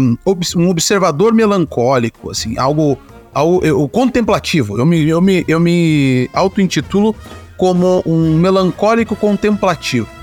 um 0.55 0.69
observador 0.69 1.35
melancólico 1.35 2.31
assim 2.31 2.57
algo 2.57 2.97
algo 3.31 3.63
eu, 3.63 3.87
contemplativo 3.87 4.75
eu 4.79 4.87
me, 4.87 5.07
eu 5.07 5.21
me, 5.21 5.45
eu 5.47 5.59
me 5.59 6.27
auto 6.33 6.59
intitulo 6.59 7.15
como 7.57 8.01
um 8.07 8.39
melancólico 8.39 9.15
contemplativo 9.15 10.16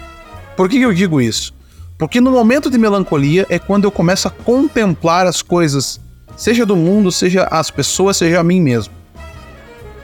por 0.57 0.69
que, 0.69 0.81
eu 0.81 0.93
digo 0.93 1.21
isso 1.21 1.55
porque 1.97 2.21
no 2.21 2.31
momento 2.31 2.71
de 2.71 2.77
melancolia 2.77 3.47
é 3.49 3.59
quando 3.59 3.85
eu 3.85 3.91
começo 3.91 4.29
a 4.29 4.31
contemplar 4.31 5.27
as 5.27 5.43
coisas 5.43 6.01
seja 6.37 6.67
do 6.67 6.77
mundo 6.77 7.11
seja 7.13 7.47
as 7.51 7.71
pessoas 7.71 8.17
seja 8.17 8.41
a 8.41 8.45
mim 8.45 8.61
mesmo 8.61 8.93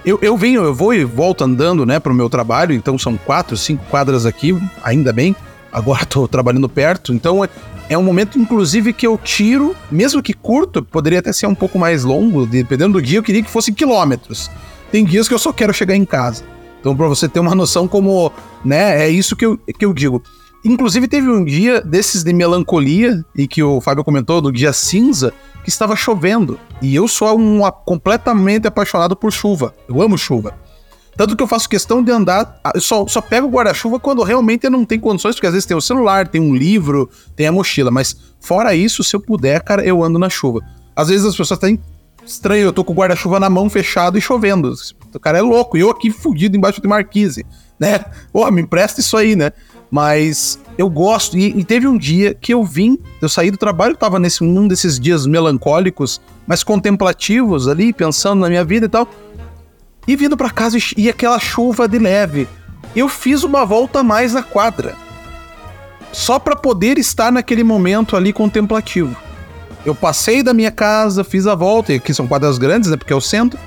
eu, 0.05 0.18
eu 0.22 0.36
venho, 0.36 0.62
eu 0.62 0.74
vou 0.74 0.94
e 0.94 1.05
volto 1.05 1.44
andando, 1.44 1.84
né, 1.84 2.01
pro 2.01 2.14
meu 2.14 2.30
trabalho, 2.30 2.74
então 2.74 2.96
são 2.96 3.18
quatro, 3.18 3.57
cinco 3.57 3.84
quadras 3.90 4.24
aqui, 4.24 4.59
ainda 4.82 5.12
bem. 5.12 5.36
Agora 5.70 6.05
tô 6.07 6.26
trabalhando 6.26 6.68
perto, 6.68 7.12
então 7.12 7.44
é, 7.44 7.48
é 7.88 7.98
um 7.98 8.03
momento, 8.03 8.38
inclusive, 8.38 8.92
que 8.92 9.07
eu 9.07 9.18
tiro, 9.18 9.76
mesmo 9.90 10.22
que 10.22 10.32
curto, 10.32 10.82
poderia 10.82 11.18
até 11.18 11.32
ser 11.32 11.46
um 11.46 11.55
pouco 11.55 11.78
mais 11.78 12.03
longo, 12.03 12.46
dependendo 12.46 12.94
do 12.94 13.03
dia, 13.03 13.18
eu 13.18 13.22
queria 13.22 13.42
que 13.42 13.51
fosse 13.51 13.72
quilômetros. 13.72 14.51
Tem 14.90 15.05
dias 15.05 15.28
que 15.28 15.34
eu 15.34 15.38
só 15.38 15.53
quero 15.53 15.72
chegar 15.72 15.94
em 15.94 16.05
casa. 16.05 16.44
Então, 16.80 16.96
para 16.96 17.07
você 17.07 17.28
ter 17.28 17.38
uma 17.38 17.55
noção 17.55 17.86
como, 17.86 18.32
né, 18.64 19.05
é 19.05 19.11
isso 19.11 19.36
que 19.36 19.44
eu, 19.44 19.59
que 19.59 19.84
eu 19.84 19.92
digo. 19.92 20.22
Inclusive, 20.65 21.09
teve 21.09 21.29
um 21.29 21.45
dia 21.45 21.81
desses 21.81 22.23
de 22.23 22.33
melancolia, 22.33 23.25
e 23.35 23.47
que 23.47 23.63
o 23.63 23.81
Fábio 23.81 24.05
comentou, 24.05 24.41
do 24.41 24.53
dia 24.53 24.73
cinza, 24.73 25.33
que 25.63 25.71
estava 25.71 25.97
chovendo. 25.97 26.59
E 26.83 26.95
eu 26.95 27.09
sou 27.09 27.39
um 27.39 27.61
completamente 27.85 28.67
apaixonado 28.67 29.17
por 29.17 29.33
chuva. 29.33 29.75
Eu 29.89 30.03
amo 30.03 30.19
chuva. 30.19 30.55
Tanto 31.17 31.37
que 31.37 31.43
eu 31.43 31.47
faço 31.47 31.69
questão 31.69 32.03
de 32.03 32.11
andar. 32.11 32.61
Eu 32.75 32.81
só, 32.81 33.07
só 33.07 33.21
pego 33.21 33.47
o 33.47 33.51
guarda-chuva 33.51 33.99
quando 33.99 34.23
realmente 34.23 34.65
eu 34.65 34.71
não 34.71 34.85
tenho 34.85 35.01
condições, 35.01 35.35
porque 35.35 35.47
às 35.47 35.53
vezes 35.53 35.67
tem 35.67 35.77
o 35.77 35.81
celular, 35.81 36.29
tem 36.29 36.41
um 36.41 36.55
livro, 36.55 37.11
tem 37.35 37.47
a 37.47 37.53
mochila. 37.53 37.91
Mas 37.91 38.17
fora 38.41 38.75
isso, 38.75 39.03
se 39.03 39.15
eu 39.17 39.21
puder, 39.21 39.63
cara, 39.63 39.85
eu 39.85 40.03
ando 40.03 40.19
na 40.19 40.29
chuva. 40.29 40.61
Às 40.95 41.09
vezes 41.09 41.27
as 41.27 41.37
pessoas 41.37 41.59
têm 41.59 41.81
estranho, 42.25 42.65
eu 42.65 42.73
tô 42.73 42.85
com 42.85 42.93
o 42.93 42.97
guarda-chuva 42.97 43.41
na 43.41 43.51
mão 43.51 43.69
fechado 43.69 44.17
e 44.17 44.21
chovendo. 44.21 44.73
O 45.13 45.21
cara 45.21 45.39
é 45.39 45.43
louco, 45.43 45.77
e 45.77 45.81
eu 45.81 45.91
aqui 45.91 46.11
fudido 46.11 46.57
embaixo 46.57 46.81
de 46.81 46.87
marquise, 46.89 47.45
né? 47.79 48.05
Pô, 48.33 48.49
me 48.51 48.63
empresta 48.63 49.01
isso 49.01 49.17
aí, 49.17 49.35
né? 49.35 49.53
Mas 49.91 50.59
eu 50.78 50.88
gosto, 50.88 51.36
e, 51.36 51.59
e, 51.59 51.64
teve 51.64 51.86
um 51.88 51.99
dia 51.99 52.32
que 52.32 52.55
eu 52.55 52.64
vim, 52.64 52.99
eu 53.20 53.28
saí 53.28 53.51
do 53.51 53.59
trabalho, 53.59 53.97
tava 53.97 54.18
nesse 54.18 54.45
um 54.45 54.68
desses 54.68 55.01
dias 55.01 55.26
melancólicos, 55.26 56.20
mas 56.47 56.62
contemplativos 56.62 57.66
ali, 57.66 57.93
pensando 57.93 58.41
na 58.41 58.49
minha 58.49 58.64
vida 58.64 58.86
e 58.86 58.88
tal. 58.88 59.09
E 60.07 60.14
vindo 60.14 60.36
para 60.36 60.51
casa 60.51 60.78
e 60.97 61.09
aquela 61.09 61.38
chuva 61.38 61.88
de 61.88 61.99
leve. 61.99 62.49
Eu 62.95 63.09
fiz 63.09 63.43
uma 63.43 63.64
volta 63.64 64.03
mais 64.03 64.32
na 64.32 64.43
quadra. 64.43 64.97
Só 66.12 66.38
para 66.38 66.57
poder 66.57 66.99
estar 66.99 67.30
naquele 67.30 67.62
momento 67.62 68.16
ali 68.16 68.32
contemplativo. 68.32 69.14
Eu 69.84 69.95
passei 69.95 70.43
da 70.43 70.53
minha 70.53 70.70
casa, 70.70 71.24
fiz 71.24 71.47
a 71.47 71.55
volta, 71.55 71.93
e 71.93 71.97
aqui 71.97 72.12
são 72.12 72.26
quadras 72.26 72.59
grandes, 72.59 72.91
né? 72.91 72.97
Porque 72.97 73.12
é 73.12 73.16
o 73.16 73.20
centro. 73.20 73.59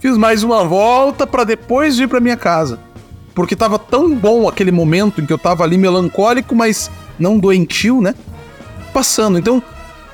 Fiz 0.00 0.16
mais 0.16 0.42
uma 0.42 0.64
volta 0.64 1.26
para 1.26 1.44
depois 1.44 1.98
ir 1.98 2.08
para 2.08 2.20
minha 2.20 2.36
casa. 2.36 2.78
Porque 3.38 3.54
tava 3.54 3.78
tão 3.78 4.16
bom 4.16 4.48
aquele 4.48 4.72
momento 4.72 5.20
em 5.20 5.24
que 5.24 5.32
eu 5.32 5.38
tava 5.38 5.62
ali 5.62 5.78
melancólico, 5.78 6.56
mas 6.56 6.90
não 7.16 7.38
doentio, 7.38 8.00
né? 8.00 8.12
Passando. 8.92 9.38
Então, 9.38 9.62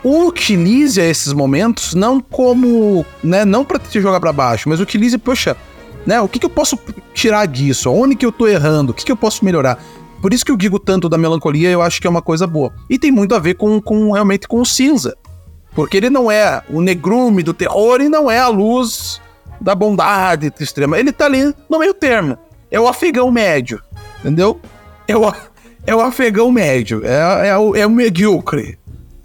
utilize 0.05 1.01
esses 1.01 1.33
momentos 1.33 1.95
não 1.95 2.21
como, 2.21 3.03
né, 3.23 3.47
não 3.47 3.65
para 3.65 3.79
te 3.79 3.99
jogar 3.99 4.21
para 4.21 4.31
baixo, 4.31 4.69
mas 4.69 4.79
utilize, 4.79 5.17
poxa, 5.17 5.57
né, 6.05 6.21
o 6.21 6.29
que, 6.29 6.39
que 6.39 6.45
eu 6.45 6.51
posso 6.51 6.79
tirar 7.15 7.47
disso? 7.47 7.91
Onde 7.91 8.15
que 8.15 8.27
eu 8.27 8.31
tô 8.31 8.47
errando? 8.47 8.93
O 8.93 8.95
que, 8.95 9.07
que 9.07 9.13
eu 9.13 9.17
posso 9.17 9.43
melhorar? 9.43 9.83
Por 10.21 10.35
isso 10.35 10.45
que 10.45 10.53
eu 10.53 10.57
digo 10.59 10.79
tanto 10.79 11.09
da 11.09 11.17
melancolia, 11.17 11.71
eu 11.71 11.81
acho 11.81 12.03
que 12.03 12.07
é 12.07 12.11
uma 12.11 12.21
coisa 12.21 12.47
boa. 12.47 12.75
E 12.91 12.99
tem 12.99 13.11
muito 13.11 13.35
a 13.35 13.39
ver 13.39 13.55
com, 13.55 13.81
com 13.81 14.13
realmente 14.13 14.47
com 14.47 14.61
o 14.61 14.67
cinza. 14.67 15.17
Porque 15.75 15.97
ele 15.97 16.11
não 16.11 16.31
é 16.31 16.63
o 16.69 16.79
negrume 16.83 17.43
do 17.43 17.55
terror 17.55 18.03
e 18.03 18.09
não 18.11 18.31
é 18.31 18.39
a 18.39 18.49
luz 18.49 19.19
da 19.59 19.75
bondade 19.75 20.53
extrema. 20.61 20.99
Ele 20.99 21.11
tá 21.11 21.25
ali 21.25 21.55
no 21.71 21.79
meio 21.79 21.95
termo. 21.95 22.37
É 22.75 22.81
o 22.81 22.89
afegão 22.89 23.31
médio, 23.31 23.81
entendeu? 24.21 24.61
É 25.07 25.17
o, 25.17 25.33
é 25.87 25.95
o 25.95 26.01
afegão 26.01 26.51
médio, 26.51 27.03
é, 27.05 27.49
é, 27.49 27.59
o, 27.59 27.77
é 27.77 27.87
o 27.87 27.91
medíocre 27.91 28.79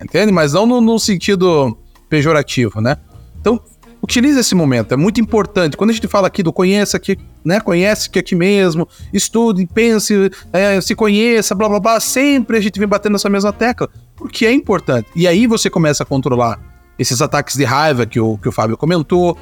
entende? 0.03 0.31
Mas 0.31 0.53
não 0.53 0.65
no, 0.65 0.81
no 0.81 0.99
sentido 0.99 1.77
pejorativo, 2.09 2.81
né? 2.81 2.97
Então, 3.39 3.59
utilize 4.01 4.39
esse 4.39 4.55
momento, 4.55 4.93
é 4.93 4.97
muito 4.97 5.19
importante. 5.21 5.77
Quando 5.77 5.89
a 5.89 5.93
gente 5.93 6.07
fala 6.07 6.27
aqui 6.27 6.41
do 6.41 6.53
conheça 6.53 6.97
aqui, 6.97 7.17
né? 7.43 7.59
Conhece 7.59 8.09
que 8.09 8.19
aqui 8.19 8.35
mesmo, 8.35 8.87
estude, 9.13 9.65
pense, 9.67 10.31
é, 10.51 10.79
se 10.81 10.95
conheça, 10.95 11.53
blá 11.53 11.69
blá 11.69 11.79
blá. 11.79 11.99
Sempre 11.99 12.57
a 12.57 12.61
gente 12.61 12.79
vem 12.79 12.87
batendo 12.87 13.13
nessa 13.13 13.29
mesma 13.29 13.53
tecla, 13.53 13.89
porque 14.15 14.45
é 14.45 14.51
importante. 14.51 15.07
E 15.15 15.27
aí 15.27 15.45
você 15.45 15.69
começa 15.69 16.03
a 16.03 16.05
controlar 16.05 16.59
esses 16.97 17.21
ataques 17.21 17.55
de 17.55 17.63
raiva 17.63 18.05
que 18.05 18.19
o, 18.19 18.37
que 18.37 18.49
o 18.49 18.51
Fábio 18.51 18.77
comentou, 18.77 19.37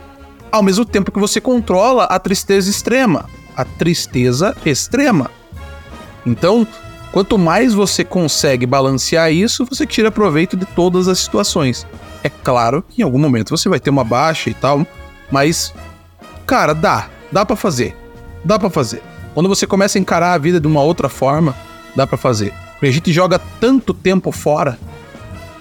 ao 0.52 0.64
mesmo 0.64 0.86
tempo 0.86 1.12
que 1.12 1.20
você 1.20 1.42
controla 1.42 2.04
a 2.06 2.20
tristeza 2.20 2.70
extrema. 2.70 3.26
A 3.58 3.66
tristeza 3.66 4.56
extrema. 4.66 5.30
Então, 6.26 6.66
Quanto 7.12 7.38
mais 7.38 7.74
você 7.74 8.04
consegue 8.04 8.66
balancear 8.66 9.32
isso, 9.32 9.66
você 9.66 9.86
tira 9.86 10.12
proveito 10.12 10.58
de 10.58 10.66
todas 10.66 11.08
as 11.08 11.20
situações. 11.20 11.88
É 12.24 12.30
claro 12.30 12.84
que 12.88 13.02
em 13.02 13.04
algum 13.04 13.18
momento 13.18 13.50
você 13.50 13.70
vai 13.70 13.80
ter 13.80 13.90
uma 13.90 14.04
baixa 14.04 14.50
e 14.50 14.54
tal, 14.54 14.86
mas 15.32 15.74
cara, 16.46 16.74
dá, 16.74 17.10
dá 17.32 17.46
para 17.46 17.56
fazer. 17.56 17.96
Dá 18.44 18.60
para 18.60 18.70
fazer. 18.70 19.02
Quando 19.34 19.50
você 19.50 19.66
começa 19.66 19.98
a 19.98 20.02
encarar 20.02 20.34
a 20.34 20.38
vida 20.38 20.60
de 20.60 20.68
uma 20.68 20.82
outra 20.82 21.10
forma, 21.10 21.56
dá 21.96 22.06
para 22.06 22.18
fazer. 22.18 22.54
Porque 22.74 22.88
a 22.88 22.92
gente 22.92 23.12
joga 23.12 23.40
tanto 23.60 23.94
tempo 23.94 24.32
fora, 24.32 24.78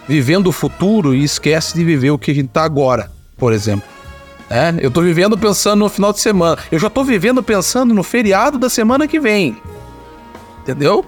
vivendo 0.07 0.49
o 0.49 0.53
futuro 0.53 1.15
e 1.15 1.25
esquece 1.25 1.75
de 1.75 1.85
viver 1.85 2.11
o 2.11 2.19
que 2.19 2.33
a 2.33 2.35
gente 2.35 2.49
tá 2.49 2.65
agora, 2.65 3.11
por 3.37 3.53
exemplo. 3.53 3.89
É, 4.49 4.75
eu 4.81 4.91
tô 4.91 5.03
vivendo 5.03 5.37
pensando 5.37 5.81
no 5.81 5.89
final 5.89 6.13
de 6.13 6.21
semana. 6.21 6.59
Eu 6.71 6.79
já 6.79 6.89
tô 6.89 7.03
vivendo 7.03 7.43
pensando 7.43 7.93
no 7.93 8.03
feriado 8.03 8.59
da 8.59 8.69
semana 8.69 9.09
que 9.09 9.19
vem. 9.19 9.57
Entendeu? 10.63 11.05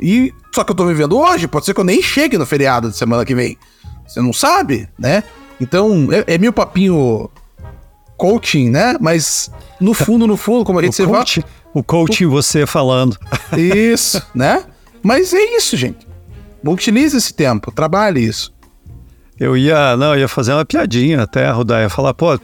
E 0.00 0.32
só 0.54 0.64
que 0.64 0.72
eu 0.72 0.76
tô 0.76 0.86
vivendo 0.86 1.18
hoje, 1.18 1.48
pode 1.48 1.64
ser 1.64 1.74
que 1.74 1.80
eu 1.80 1.84
nem 1.84 2.02
chegue 2.02 2.36
no 2.36 2.46
feriado 2.46 2.90
de 2.90 2.96
semana 2.96 3.24
que 3.24 3.34
vem. 3.34 3.56
Você 4.06 4.20
não 4.20 4.32
sabe, 4.32 4.88
né? 4.98 5.22
Então, 5.60 6.08
é, 6.12 6.34
é 6.34 6.38
meu 6.38 6.52
papinho 6.52 7.30
coaching, 8.16 8.70
né? 8.70 8.96
Mas 9.00 9.50
no 9.80 9.94
fundo, 9.94 10.26
no 10.26 10.36
fundo, 10.36 10.64
como 10.64 10.78
a 10.78 10.82
gente 10.82 11.02
o 11.02 11.06
coach, 11.06 11.40
fala, 11.40 11.52
o 11.74 11.82
coaching 11.82 12.26
o... 12.26 12.30
você 12.30 12.66
falando. 12.66 13.16
Isso, 13.56 14.22
né? 14.34 14.64
Mas 15.02 15.32
é 15.32 15.56
isso, 15.56 15.76
gente. 15.76 16.06
Utilize 16.64 17.16
esse 17.16 17.32
tempo, 17.32 17.70
trabalhe 17.70 18.20
isso. 18.20 18.52
Eu 19.38 19.56
ia, 19.56 19.96
não, 19.96 20.14
eu 20.14 20.20
ia 20.20 20.28
fazer 20.28 20.52
uma 20.52 20.64
piadinha 20.64 21.22
até, 21.22 21.48
Rudá, 21.50 21.80
ia 21.80 21.88
falar, 21.88 22.12
pô, 22.12 22.38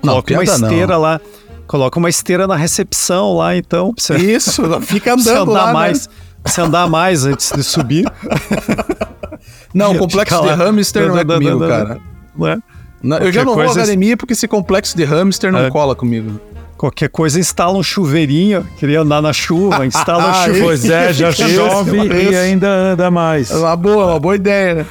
coloca 0.00 0.34
uma 0.34 0.44
esteira 0.44 0.94
não. 0.94 1.00
lá, 1.00 1.20
coloca 1.66 1.98
uma 1.98 2.08
esteira 2.10 2.46
na 2.46 2.56
recepção 2.56 3.36
lá, 3.36 3.56
então. 3.56 3.94
Você, 3.96 4.16
isso, 4.34 4.62
fica 4.82 5.14
andando 5.14 5.52
lá, 5.52 5.72
mais. 5.72 6.06
Né? 6.06 6.14
se 6.46 6.60
andar 6.60 6.88
mais 6.88 7.26
antes 7.26 7.52
de 7.52 7.62
subir. 7.62 8.06
Não, 9.74 9.92
o 9.92 9.98
complexo 9.98 10.40
de 10.42 10.48
hamster 10.48 11.08
não 11.08 11.18
é 11.18 11.24
comigo, 11.24 11.58
cara. 11.68 11.98
Não 12.36 12.48
é? 12.48 12.58
Não, 13.02 13.18
eu 13.18 13.30
já 13.30 13.44
não 13.44 13.54
vou 13.54 13.62
à 13.62 13.70
academia 13.70 14.16
porque 14.16 14.32
esse 14.32 14.48
complexo 14.48 14.96
de 14.96 15.04
hamster 15.04 15.52
não 15.52 15.60
é. 15.60 15.70
cola 15.70 15.94
comigo. 15.94 16.40
Qualquer 16.78 17.10
coisa, 17.10 17.38
instala 17.38 17.76
um 17.76 17.82
chuveirinho. 17.82 18.66
Queria 18.78 19.02
andar 19.02 19.20
na 19.20 19.34
chuva, 19.34 19.84
instala 19.84 20.30
um 20.30 20.34
chuveiro. 20.46 20.64
Pois 20.64 20.84
é, 20.88 21.12
já 21.12 21.30
chove 21.30 21.98
e 21.98 22.34
ainda 22.34 22.68
anda 22.68 23.10
mais. 23.10 23.50
É 23.50 23.56
uma 23.56 23.76
boa, 23.76 24.06
uma 24.06 24.20
boa 24.20 24.34
ideia, 24.34 24.74
né? 24.76 24.86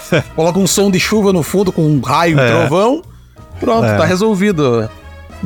Coloca 0.34 0.58
um 0.58 0.66
som 0.66 0.90
de 0.90 1.00
chuva 1.00 1.32
no 1.32 1.42
fundo 1.42 1.72
com 1.72 1.82
um 1.82 2.00
raio, 2.00 2.38
é. 2.38 2.48
trovão. 2.48 3.02
Pronto, 3.60 3.86
é. 3.86 3.96
tá 3.96 4.04
resolvido. 4.04 4.88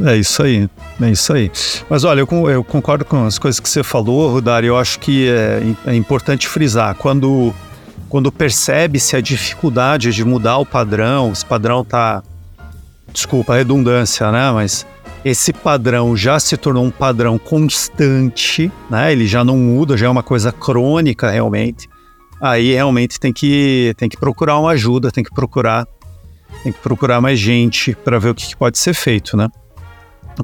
É 0.04 0.16
isso 0.16 0.42
aí, 0.42 0.68
é 1.00 1.10
isso 1.10 1.32
aí. 1.32 1.50
Mas 1.88 2.04
olha, 2.04 2.20
eu, 2.20 2.50
eu 2.50 2.64
concordo 2.64 3.04
com 3.04 3.26
as 3.26 3.38
coisas 3.38 3.60
que 3.60 3.68
você 3.68 3.82
falou, 3.82 4.30
Rudari. 4.30 4.66
Eu 4.66 4.78
acho 4.78 4.98
que 4.98 5.28
é, 5.28 5.62
é 5.86 5.94
importante 5.94 6.48
frisar 6.48 6.94
quando 6.94 7.52
quando 8.10 8.32
percebe-se 8.32 9.14
a 9.14 9.20
dificuldade 9.20 10.12
de 10.12 10.24
mudar 10.24 10.58
o 10.58 10.66
padrão, 10.66 11.30
esse 11.30 11.46
padrão 11.46 11.84
tá, 11.84 12.24
desculpa 13.12 13.54
a 13.54 13.56
redundância, 13.58 14.32
né? 14.32 14.50
Mas 14.50 14.84
esse 15.24 15.52
padrão 15.52 16.16
já 16.16 16.40
se 16.40 16.56
tornou 16.56 16.84
um 16.84 16.90
padrão 16.90 17.38
constante, 17.38 18.70
né? 18.90 19.12
Ele 19.12 19.28
já 19.28 19.44
não 19.44 19.56
muda, 19.56 19.96
já 19.96 20.06
é 20.06 20.08
uma 20.08 20.22
coisa 20.22 20.50
crônica 20.50 21.30
realmente. 21.30 21.88
Aí 22.40 22.72
realmente 22.72 23.20
tem 23.20 23.32
que 23.32 23.94
tem 23.96 24.08
que 24.08 24.16
procurar 24.16 24.58
uma 24.58 24.70
ajuda, 24.70 25.10
tem 25.10 25.22
que 25.22 25.34
procurar 25.34 25.86
tem 26.62 26.72
que 26.72 26.78
procurar 26.80 27.20
mais 27.20 27.38
gente 27.38 27.94
para 27.94 28.18
ver 28.18 28.30
o 28.30 28.34
que, 28.34 28.48
que 28.48 28.56
pode 28.56 28.78
ser 28.78 28.94
feito, 28.94 29.36
né? 29.36 29.48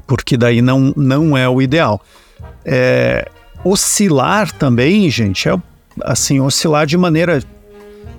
porque 0.05 0.37
daí 0.37 0.61
não, 0.61 0.93
não 0.95 1.37
é 1.37 1.47
o 1.47 1.61
ideal. 1.61 2.01
É, 2.65 3.29
oscilar 3.63 4.51
também, 4.51 5.09
gente, 5.09 5.49
é 5.49 5.55
assim, 6.01 6.39
oscilar 6.39 6.85
de 6.85 6.97
maneira, 6.97 7.41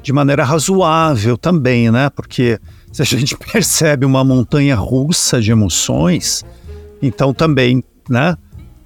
de 0.03 0.13
maneira 0.13 0.45
razoável 0.45 1.37
também, 1.37 1.91
né? 1.91 2.11
Porque 2.11 2.59
se 2.93 3.03
a 3.03 3.05
gente 3.05 3.37
percebe 3.53 4.05
uma 4.05 4.25
montanha 4.25 4.75
russa 4.75 5.41
de 5.41 5.51
emoções, 5.51 6.45
então 7.03 7.33
também, 7.33 7.85
né? 8.09 8.37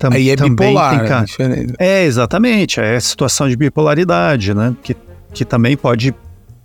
Tam, 0.03 0.13
Aí 0.13 0.31
é 0.31 0.35
bipolar. 0.35 1.27
Tem, 1.37 1.49
né? 1.49 1.67
é, 1.79 2.03
exatamente, 2.03 2.81
é 2.81 2.97
a 2.97 3.01
situação 3.01 3.49
de 3.49 3.55
bipolaridade, 3.55 4.53
né? 4.53 4.75
Que, 4.83 4.97
que 5.33 5.45
também 5.45 5.77
pode, 5.77 6.13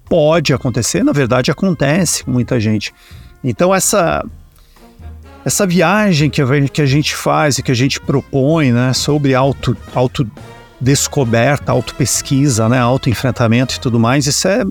pode 0.06 0.56
acontecer, 0.56 1.04
na 1.04 1.12
verdade 1.12 1.52
acontece 1.52 2.24
com 2.24 2.32
muita 2.32 2.60
gente. 2.60 2.92
Então 3.44 3.76
essa 3.76 4.26
essa 5.46 5.68
viagem 5.68 6.32
que 6.32 6.42
a, 6.42 6.46
que 6.68 6.82
a 6.82 6.86
gente 6.88 7.16
faz 7.16 7.60
e 7.60 7.64
que 7.64 7.72
a 7.72 7.76
gente 7.76 8.02
propõe, 8.02 8.72
né, 8.72 8.92
sobre 8.92 9.36
auto, 9.36 9.78
auto 9.94 10.28
descoberta, 10.82 11.72
auto 11.72 11.94
pesquisa, 11.94 12.68
né, 12.68 12.80
auto 12.80 13.08
enfrentamento 13.08 13.76
e 13.76 13.80
tudo 13.80 14.00
mais, 14.00 14.26
isso 14.26 14.48
é, 14.48 14.66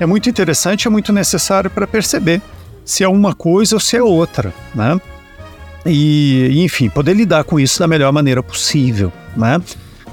é 0.00 0.06
muito 0.06 0.30
interessante, 0.30 0.88
é 0.88 0.90
muito 0.90 1.12
necessário 1.12 1.68
para 1.68 1.86
perceber 1.86 2.40
se 2.82 3.04
é 3.04 3.08
uma 3.08 3.34
coisa 3.34 3.76
ou 3.76 3.80
se 3.80 3.94
é 3.94 4.02
outra, 4.02 4.54
né? 4.74 4.98
E, 5.86 6.62
enfim, 6.62 6.88
poder 6.88 7.14
lidar 7.14 7.44
com 7.44 7.58
isso 7.58 7.78
da 7.78 7.86
melhor 7.86 8.12
maneira 8.12 8.42
possível, 8.42 9.12
né? 9.36 9.60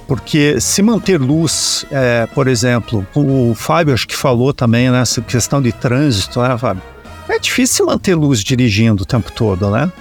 Porque 0.07 0.59
se 0.59 0.81
manter 0.81 1.19
luz, 1.19 1.85
é, 1.89 2.27
por 2.27 2.47
exemplo, 2.47 3.05
o 3.15 3.53
Fábio 3.55 3.93
acho 3.93 4.07
que 4.07 4.15
falou 4.15 4.53
também 4.53 4.91
nessa 4.91 5.21
né, 5.21 5.27
questão 5.27 5.61
de 5.61 5.71
trânsito, 5.71 6.41
né, 6.41 6.57
Fábio? 6.57 6.83
É 7.29 7.39
difícil 7.39 7.85
manter 7.85 8.15
luz 8.15 8.43
dirigindo 8.43 9.03
o 9.03 9.05
tempo 9.05 9.31
todo, 9.31 9.69
né? 9.71 9.91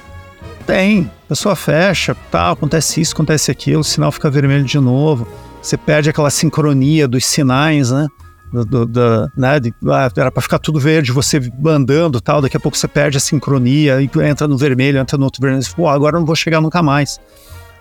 Tem. 0.66 1.11
A 1.25 1.29
pessoa 1.29 1.57
fecha, 1.57 2.16
tá, 2.31 2.51
acontece 2.51 3.01
isso, 3.01 3.14
acontece 3.14 3.51
aquilo, 3.51 3.81
o 3.81 3.85
sinal 3.85 4.12
fica 4.12 4.31
vermelho 4.31 4.64
de 4.64 4.79
novo. 4.79 5.27
Você 5.62 5.77
perde 5.77 6.11
aquela 6.11 6.31
sincronia 6.31 7.07
dos 7.07 7.25
sinais, 7.25 7.91
né? 7.91 8.09
Do, 8.53 8.64
do, 8.64 8.86
do, 8.86 9.30
né, 9.34 9.59
de, 9.59 9.72
ah, 9.88 10.11
era 10.14 10.30
para 10.30 10.42
ficar 10.42 10.59
tudo 10.59 10.78
verde, 10.78 11.11
você 11.11 11.40
andando 11.66 12.20
tal, 12.20 12.42
daqui 12.42 12.57
a 12.57 12.61
pouco 12.61 12.76
você 12.76 12.86
perde 12.86 13.16
a 13.16 13.20
sincronia, 13.20 14.03
e 14.03 14.11
entra 14.28 14.46
no 14.46 14.59
vermelho, 14.59 14.98
entra 14.98 15.16
no 15.16 15.24
outro 15.24 15.40
vermelho, 15.40 15.64
pô, 15.74 15.88
agora 15.88 16.16
eu 16.16 16.20
não 16.20 16.26
vou 16.26 16.36
chegar 16.36 16.61
nunca 16.61 16.82
mais. 16.82 17.18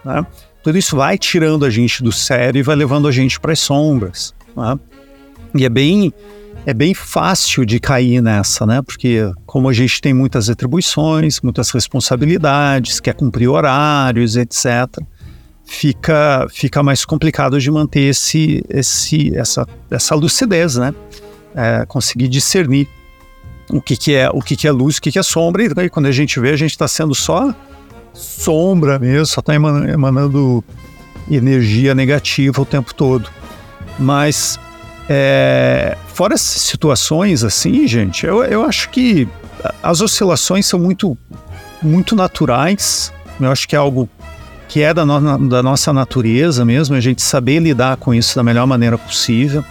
Né? 0.06 0.26
Tudo 0.64 0.78
isso 0.78 0.96
vai 0.96 1.18
tirando 1.18 1.66
a 1.66 1.70
gente 1.70 2.02
do 2.02 2.12
sério 2.12 2.60
e 2.60 2.64
vai 2.64 2.76
levando 2.76 3.08
a 3.08 3.12
gente 3.12 3.38
para 3.38 3.52
as 3.52 3.60
sombras. 3.60 4.34
Né? 4.56 4.80
E 5.56 5.66
é 5.66 5.70
bem, 5.70 6.14
é 6.66 6.74
bem 6.74 6.94
fácil 6.94 7.66
de 7.66 7.78
cair 7.78 8.22
nessa, 8.22 8.66
né? 8.66 8.82
Porque 8.82 9.30
como 9.46 9.68
a 9.68 9.74
gente 9.74 10.00
tem 10.00 10.14
muitas 10.14 10.50
atribuições, 10.50 11.42
muitas 11.42 11.70
responsabilidades, 11.72 13.02
quer 13.02 13.14
cumprir 13.14 13.50
horários, 13.50 14.38
etc 14.38 14.88
fica, 15.72 16.46
fica 16.52 16.84
mais 16.84 17.06
complicado 17.06 17.58
de 17.60 17.72
manter 17.72 18.02
esse, 18.02 18.64
esse, 18.70 19.36
essa, 19.36 19.66
essa 19.90 20.14
lucidez, 20.14 20.76
né? 20.76 20.94
É, 21.56 21.86
conseguir 21.86 22.28
discernir 22.28 22.90
o 23.70 23.82
que, 23.82 23.96
que 23.96 24.14
é 24.14 24.30
o 24.30 24.42
que, 24.42 24.56
que 24.58 24.68
é 24.68 24.72
luz, 24.72 24.98
o 24.98 25.02
que, 25.02 25.12
que 25.12 25.18
é 25.18 25.24
sombra, 25.24 25.64
e 25.64 25.90
quando 25.90 26.08
a 26.08 26.12
gente 26.12 26.40
vê, 26.42 26.50
a 26.50 26.58
gente 26.58 26.72
está 26.72 26.88
sendo 26.88 27.16
só 27.16 27.56
sombra 28.14 29.00
mesmo, 29.00 29.26
só 29.26 29.40
está 29.40 29.56
emanando 29.56 30.62
energia 31.30 31.96
negativa 31.96 32.62
o 32.62 32.66
tempo 32.66 32.94
todo. 32.94 33.30
Mas 33.98 34.60
é, 35.08 35.98
fora 36.08 36.34
essas 36.34 36.62
situações 36.64 37.46
assim, 37.46 37.88
gente, 37.88 38.26
eu, 38.26 38.44
eu 38.44 38.66
acho 38.66 38.90
que 38.90 39.28
as 39.82 40.02
oscilações 40.02 40.66
são 40.66 40.80
muito, 40.80 41.18
muito 41.82 42.14
naturais. 42.14 43.14
Eu 43.40 43.50
acho 43.50 43.68
que 43.68 43.76
é 43.76 43.80
algo 43.80 44.10
que 44.72 44.82
é 44.82 44.94
da, 44.94 45.06
no, 45.06 45.50
da 45.50 45.62
nossa 45.62 45.92
natureza 45.92 46.64
mesmo, 46.64 46.96
a 46.96 47.02
gente 47.02 47.22
saber 47.22 47.60
lidar 47.60 47.98
com 47.98 48.14
isso 48.14 48.34
da 48.38 48.42
melhor 48.42 48.66
maneira 48.66 48.98
possível 48.98 49.66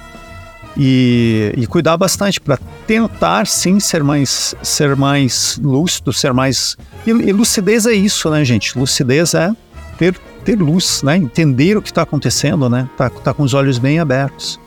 e, 0.76 1.54
e 1.56 1.66
cuidar 1.66 1.96
bastante 1.96 2.38
para 2.38 2.58
tentar 2.86 3.46
sim 3.46 3.80
ser 3.80 4.04
mais 4.04 4.54
ser 4.62 4.94
mais 4.94 5.58
lúcido, 5.62 6.12
ser 6.12 6.34
mais 6.34 6.76
e, 7.06 7.12
e, 7.12 7.32
lucidez 7.32 7.86
é 7.86 7.94
isso, 7.94 8.28
né, 8.28 8.44
gente? 8.44 8.78
Lucidez 8.78 9.32
é 9.32 9.50
ter 9.96 10.14
ter 10.44 10.60
luz, 10.60 11.02
né? 11.02 11.16
Entender 11.16 11.78
o 11.78 11.82
que 11.82 11.90
está 11.90 12.02
acontecendo, 12.02 12.68
né? 12.68 12.86
Tá, 12.94 13.08
tá 13.08 13.32
com 13.32 13.42
os 13.42 13.54
olhos 13.54 13.78
bem 13.78 14.00
abertos. 14.00 14.60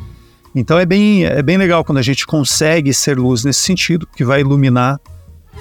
Então 0.56 0.80
é 0.80 0.86
bem 0.86 1.26
é 1.26 1.44
bem 1.44 1.58
legal 1.58 1.86
quando 1.86 2.00
a 2.00 2.04
gente 2.04 2.26
consegue 2.26 2.92
ser 2.92 3.20
luz 3.20 3.44
nesse 3.44 3.60
sentido, 3.60 4.08
que 4.16 4.26
vai 4.26 4.42
iluminar 4.42 5.00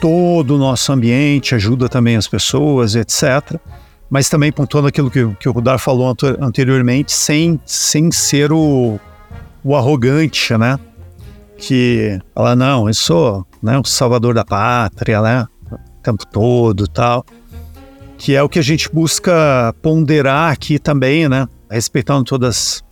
todo 0.00 0.54
o 0.54 0.58
nosso 0.58 0.90
ambiente, 0.90 1.54
ajuda 1.54 1.90
também 1.90 2.16
as 2.16 2.26
pessoas, 2.26 2.94
etc 2.94 3.60
mas 4.12 4.28
também 4.28 4.52
pontuando 4.52 4.88
aquilo 4.88 5.10
que, 5.10 5.26
que 5.40 5.48
o 5.48 5.52
Rudar 5.52 5.78
falou 5.78 6.14
anteriormente, 6.38 7.10
sem, 7.10 7.58
sem 7.64 8.12
ser 8.12 8.52
o, 8.52 9.00
o 9.64 9.74
arrogante, 9.74 10.54
né? 10.58 10.78
Que 11.56 12.20
fala, 12.34 12.54
não, 12.54 12.88
eu 12.88 12.92
sou 12.92 13.46
né, 13.62 13.78
o 13.78 13.84
salvador 13.86 14.34
da 14.34 14.44
pátria, 14.44 15.22
né? 15.22 15.46
O 15.70 16.02
tempo 16.02 16.26
todo 16.26 16.86
tal. 16.86 17.24
Que 18.18 18.36
é 18.36 18.42
o 18.42 18.50
que 18.50 18.58
a 18.58 18.62
gente 18.62 18.86
busca 18.92 19.74
ponderar 19.80 20.52
aqui 20.52 20.78
também, 20.78 21.26
né? 21.26 21.48
Respeitando 21.70 22.24
todas, 22.24 22.84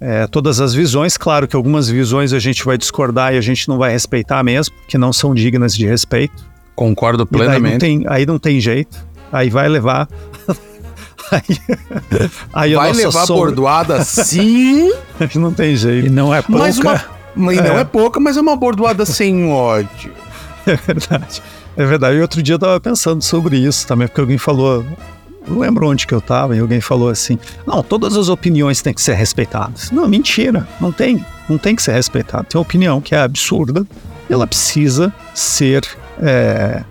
é, 0.00 0.26
todas 0.28 0.62
as 0.62 0.72
visões. 0.72 1.18
Claro 1.18 1.46
que 1.46 1.56
algumas 1.56 1.90
visões 1.90 2.32
a 2.32 2.38
gente 2.38 2.64
vai 2.64 2.78
discordar 2.78 3.34
e 3.34 3.36
a 3.36 3.42
gente 3.42 3.68
não 3.68 3.76
vai 3.76 3.92
respeitar 3.92 4.42
mesmo, 4.42 4.74
que 4.88 4.96
não 4.96 5.12
são 5.12 5.34
dignas 5.34 5.76
de 5.76 5.86
respeito. 5.86 6.42
Concordo 6.74 7.26
plenamente. 7.26 7.72
Não, 7.72 7.78
tem, 7.78 8.04
aí 8.08 8.24
não 8.24 8.38
tem 8.38 8.58
jeito. 8.58 9.07
Aí 9.32 9.50
vai 9.50 9.68
levar. 9.68 10.08
aí, 11.30 12.30
aí 12.52 12.74
vai 12.74 12.92
levar 12.92 13.26
sombra... 13.26 13.46
bordoada 13.46 14.04
sim. 14.04 14.92
não 15.36 15.52
tem 15.52 15.76
jeito. 15.76 16.06
E 16.06 16.10
não 16.10 16.34
é 16.34 16.42
pouca. 16.42 16.62
Mas 16.62 16.78
uma... 16.78 17.04
E 17.36 17.56
não 17.56 17.78
é. 17.78 17.80
é 17.80 17.84
pouca, 17.84 18.18
mas 18.18 18.36
é 18.36 18.40
uma 18.40 18.56
bordoada 18.56 19.06
sem 19.06 19.50
ódio. 19.50 20.12
É 20.66 20.76
verdade. 20.76 21.42
É 21.76 21.86
verdade. 21.86 22.16
E 22.16 22.20
outro 22.20 22.42
dia 22.42 22.56
eu 22.56 22.58
tava 22.58 22.80
pensando 22.80 23.22
sobre 23.22 23.56
isso 23.56 23.86
também, 23.86 24.08
porque 24.08 24.20
alguém 24.20 24.38
falou. 24.38 24.84
Não 25.46 25.60
lembro 25.60 25.88
onde 25.88 26.06
que 26.06 26.12
eu 26.12 26.20
tava, 26.20 26.56
e 26.56 26.58
alguém 26.58 26.80
falou 26.80 27.08
assim: 27.08 27.38
não, 27.66 27.82
todas 27.82 28.16
as 28.16 28.28
opiniões 28.28 28.82
têm 28.82 28.92
que 28.92 29.00
ser 29.00 29.14
respeitadas. 29.14 29.90
Não, 29.90 30.08
mentira. 30.08 30.66
Não 30.80 30.90
tem. 30.90 31.24
Não 31.48 31.56
tem 31.56 31.76
que 31.76 31.82
ser 31.82 31.92
respeitada. 31.92 32.44
Tem 32.44 32.58
uma 32.58 32.62
opinião 32.62 33.00
que 33.00 33.14
é 33.14 33.20
absurda, 33.20 33.86
ela 34.28 34.46
precisa 34.46 35.14
ser. 35.32 35.86
É, 36.20 36.82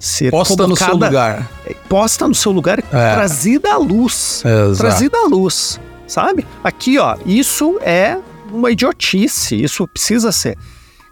ser 0.00 0.30
posta 0.30 0.66
no 0.66 0.74
seu 0.74 0.96
lugar. 0.96 1.50
Posta 1.88 2.26
no 2.26 2.34
seu 2.34 2.50
lugar, 2.50 2.78
é. 2.78 2.82
trazida 3.14 3.74
à 3.74 3.76
luz. 3.76 4.42
Exato. 4.44 4.78
Trazida 4.78 5.18
à 5.18 5.28
luz, 5.28 5.78
sabe? 6.06 6.46
Aqui, 6.64 6.98
ó, 6.98 7.16
isso 7.26 7.78
é 7.82 8.18
uma 8.50 8.70
idiotice, 8.70 9.62
isso 9.62 9.86
precisa 9.86 10.32
ser. 10.32 10.56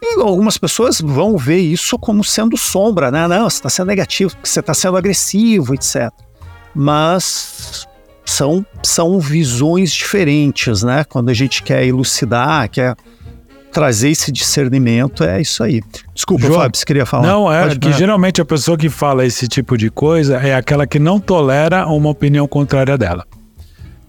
E 0.01 0.21
algumas 0.21 0.57
pessoas 0.57 1.01
vão 1.01 1.37
ver 1.37 1.59
isso 1.59 1.99
como 1.99 2.25
sendo 2.25 2.57
sombra, 2.57 3.11
né? 3.11 3.29
Não, 3.29 3.51
você 3.51 3.57
está 3.57 3.69
sendo 3.69 3.89
negativo, 3.89 4.33
você 4.43 4.61
está 4.61 4.73
sendo 4.73 4.97
agressivo, 4.97 5.75
etc. 5.75 6.11
Mas 6.75 7.87
são, 8.25 8.65
são 8.83 9.19
visões 9.19 9.93
diferentes, 9.93 10.83
né? 10.83 11.05
Quando 11.05 11.31
a 11.31 11.35
gente 11.35 11.63
quer 11.63 11.85
elucidar, 11.85 12.69
quer 12.71 12.97
trazer 13.71 14.11
esse 14.11 14.33
discernimento, 14.33 15.23
é 15.25 15.41
isso 15.41 15.63
aí. 15.63 15.83
Desculpa, 16.15 16.47
João, 16.47 16.61
Fábio, 16.61 16.79
você 16.79 16.85
queria 16.85 17.07
falar? 17.07 17.27
Não, 17.27 17.53
é 17.53 17.63
Pode, 17.63 17.79
que 17.79 17.93
geralmente 17.93 18.41
a 18.41 18.45
pessoa 18.45 18.77
que 18.77 18.89
fala 18.89 19.25
esse 19.25 19.47
tipo 19.47 19.77
de 19.77 19.91
coisa 19.91 20.37
é 20.39 20.55
aquela 20.55 20.87
que 20.87 20.99
não 20.99 21.21
tolera 21.21 21.87
uma 21.87 22.11
opinião 22.11 22.47
contrária 22.49 22.97
dela. 22.99 23.25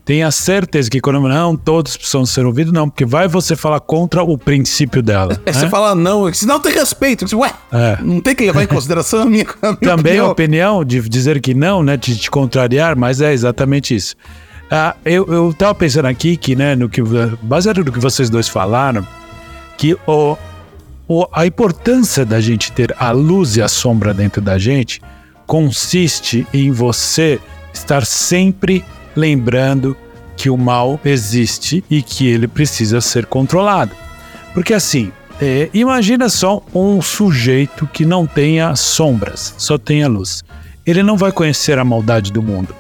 Tenha 0.10 0.32
certeza 0.32 0.90
que 0.90 1.00
quando 1.00 1.22
não, 1.22 1.56
todos 1.56 1.96
precisam 1.96 2.26
ser 2.26 2.44
ouvidos, 2.44 2.74
não, 2.74 2.90
porque 2.90 3.06
vai 3.06 3.28
você 3.28 3.56
falar 3.56 3.80
contra 3.80 4.24
o 4.24 4.40
princípio 4.40 5.04
dela. 5.04 5.40
É, 5.46 5.52
né? 5.52 5.60
Você 5.60 5.70
fala 5.70 5.94
não, 5.94 6.34
se 6.34 6.48
não 6.48 6.60
tem 6.60 6.74
respeito, 6.74 7.28
você, 7.28 7.36
ué, 7.36 7.54
é. 7.72 8.00
não 8.02 8.20
tem 8.20 8.34
que 8.36 8.44
levar 8.44 8.64
em 8.64 8.66
consideração 8.68 9.22
a 9.22 9.26
minha, 9.26 9.46
a 9.62 9.68
minha 9.80 9.96
Também 9.96 10.14
opinião. 10.14 10.26
a 10.26 10.32
opinião 10.32 10.84
de 10.84 11.08
dizer 11.08 11.40
que 11.40 11.54
não, 11.54 11.84
né, 11.84 11.96
de 11.96 12.18
te 12.18 12.32
contrariar, 12.32 12.96
mas 12.96 13.22
é 13.22 13.32
exatamente 13.32 13.96
isso. 13.96 14.16
Ah, 14.72 14.96
eu, 15.06 15.28
eu 15.28 15.54
tava 15.54 15.76
pensando 15.76 16.06
aqui 16.08 16.38
que, 16.38 16.56
né, 16.56 16.76
no 16.76 16.90
que, 16.90 17.04
baseado 17.44 17.84
no 17.84 17.92
que 17.92 18.00
vocês 18.00 18.32
dois 18.32 18.48
falaram, 18.48 19.06
que 19.80 19.98
o, 20.06 20.38
o, 21.08 21.26
a 21.32 21.46
importância 21.46 22.26
da 22.26 22.42
gente 22.42 22.70
ter 22.74 22.94
a 23.00 23.12
luz 23.12 23.56
e 23.56 23.62
a 23.62 23.68
sombra 23.70 24.14
dentro 24.14 24.42
da 24.42 24.60
gente 24.60 25.02
consiste 25.48 26.46
em 26.54 26.70
você 26.70 27.40
estar 27.74 28.06
sempre 28.06 28.84
lembrando 29.16 29.96
que 30.36 30.50
o 30.50 30.58
mal 30.58 31.00
existe 31.06 31.82
e 31.90 32.02
que 32.02 32.28
ele 32.28 32.46
precisa 32.46 33.00
ser 33.00 33.26
controlado. 33.26 33.96
Porque 34.54 34.74
assim, 34.74 35.14
é, 35.42 35.70
imagina 35.74 36.28
só 36.28 36.62
um 36.76 37.02
sujeito 37.02 37.88
que 37.88 38.06
não 38.06 38.28
tenha 38.28 38.76
sombras, 38.76 39.56
só 39.58 39.78
tenha 39.78 40.10
luz. 40.10 40.44
Ele 40.86 41.02
não 41.02 41.16
vai 41.16 41.32
conhecer 41.32 41.80
a 41.80 41.86
maldade 41.86 42.34
do 42.34 42.44
mundo 42.44 42.76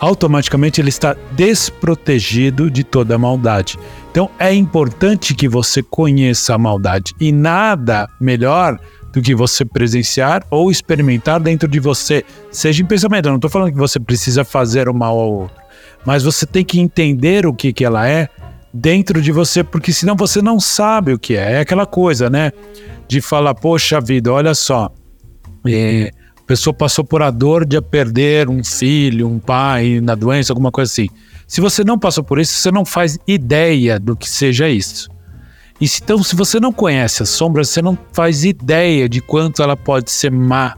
automaticamente 0.00 0.80
ele 0.80 0.88
está 0.88 1.16
desprotegido 1.32 2.70
de 2.70 2.84
toda 2.84 3.14
a 3.14 3.18
maldade. 3.18 3.78
Então 4.10 4.30
é 4.38 4.52
importante 4.52 5.34
que 5.34 5.48
você 5.48 5.82
conheça 5.82 6.54
a 6.54 6.58
maldade 6.58 7.14
e 7.20 7.30
nada 7.30 8.08
melhor 8.20 8.78
do 9.12 9.22
que 9.22 9.34
você 9.34 9.64
presenciar 9.64 10.44
ou 10.50 10.70
experimentar 10.70 11.40
dentro 11.40 11.68
de 11.68 11.80
você, 11.80 12.24
seja 12.50 12.82
em 12.82 12.86
pensamento. 12.86 13.26
Eu 13.26 13.30
não 13.30 13.36
estou 13.36 13.50
falando 13.50 13.72
que 13.72 13.78
você 13.78 13.98
precisa 13.98 14.44
fazer 14.44 14.88
o 14.88 14.94
mal 14.94 15.18
ao 15.18 15.32
outro, 15.32 15.56
mas 16.04 16.22
você 16.22 16.46
tem 16.46 16.64
que 16.64 16.80
entender 16.80 17.46
o 17.46 17.54
que, 17.54 17.72
que 17.72 17.84
ela 17.84 18.08
é 18.08 18.28
dentro 18.72 19.20
de 19.22 19.32
você, 19.32 19.64
porque 19.64 19.92
senão 19.92 20.14
você 20.14 20.42
não 20.42 20.60
sabe 20.60 21.12
o 21.12 21.18
que 21.18 21.36
é. 21.36 21.54
É 21.54 21.60
aquela 21.60 21.86
coisa, 21.86 22.28
né? 22.28 22.52
De 23.06 23.20
falar, 23.20 23.54
poxa 23.54 24.00
vida, 24.00 24.32
olha 24.32 24.54
só. 24.54 24.92
É, 25.66 26.10
pessoa 26.48 26.72
passou 26.72 27.04
por 27.04 27.22
a 27.22 27.30
dor 27.30 27.66
de 27.66 27.78
perder 27.82 28.48
um 28.48 28.64
filho, 28.64 29.28
um 29.28 29.38
pai 29.38 30.00
na 30.00 30.14
doença, 30.14 30.50
alguma 30.50 30.72
coisa 30.72 30.90
assim. 30.90 31.08
Se 31.48 31.62
você 31.62 31.82
não 31.82 31.98
passou 31.98 32.22
por 32.22 32.38
isso, 32.38 32.52
você 32.52 32.70
não 32.70 32.84
faz 32.84 33.18
ideia 33.26 33.98
do 33.98 34.14
que 34.14 34.28
seja 34.28 34.68
isso. 34.68 35.08
E 35.80 35.86
então, 35.86 36.22
se 36.22 36.36
você 36.36 36.60
não 36.60 36.72
conhece 36.72 37.22
a 37.22 37.26
sombra, 37.26 37.64
você 37.64 37.80
não 37.80 37.96
faz 38.12 38.44
ideia 38.44 39.08
de 39.08 39.22
quanto 39.22 39.62
ela 39.62 39.74
pode 39.76 40.10
ser 40.10 40.30
má, 40.30 40.76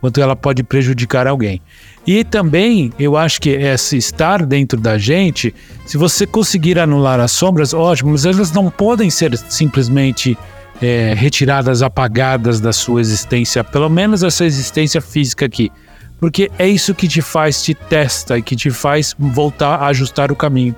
quanto 0.00 0.18
ela 0.18 0.34
pode 0.34 0.62
prejudicar 0.62 1.26
alguém. 1.26 1.60
E 2.06 2.24
também, 2.24 2.92
eu 2.98 3.14
acho 3.14 3.40
que 3.40 3.50
esse 3.50 3.98
estar 3.98 4.46
dentro 4.46 4.80
da 4.80 4.96
gente, 4.96 5.54
se 5.84 5.98
você 5.98 6.26
conseguir 6.26 6.78
anular 6.78 7.20
as 7.20 7.32
sombras, 7.32 7.74
ótimo, 7.74 8.12
mas 8.12 8.24
elas 8.24 8.52
não 8.52 8.70
podem 8.70 9.10
ser 9.10 9.36
simplesmente 9.36 10.38
é, 10.80 11.12
retiradas, 11.14 11.82
apagadas 11.82 12.58
da 12.58 12.72
sua 12.72 13.02
existência, 13.02 13.62
pelo 13.62 13.90
menos 13.90 14.22
essa 14.22 14.46
existência 14.46 15.00
física 15.02 15.44
aqui. 15.44 15.70
Porque 16.18 16.50
é 16.58 16.66
isso 16.66 16.94
que 16.94 17.06
te 17.06 17.20
faz, 17.20 17.62
te 17.62 17.74
testa 17.74 18.38
e 18.38 18.42
que 18.42 18.56
te 18.56 18.70
faz 18.70 19.14
voltar 19.18 19.76
a 19.76 19.86
ajustar 19.88 20.32
o 20.32 20.36
caminho. 20.36 20.74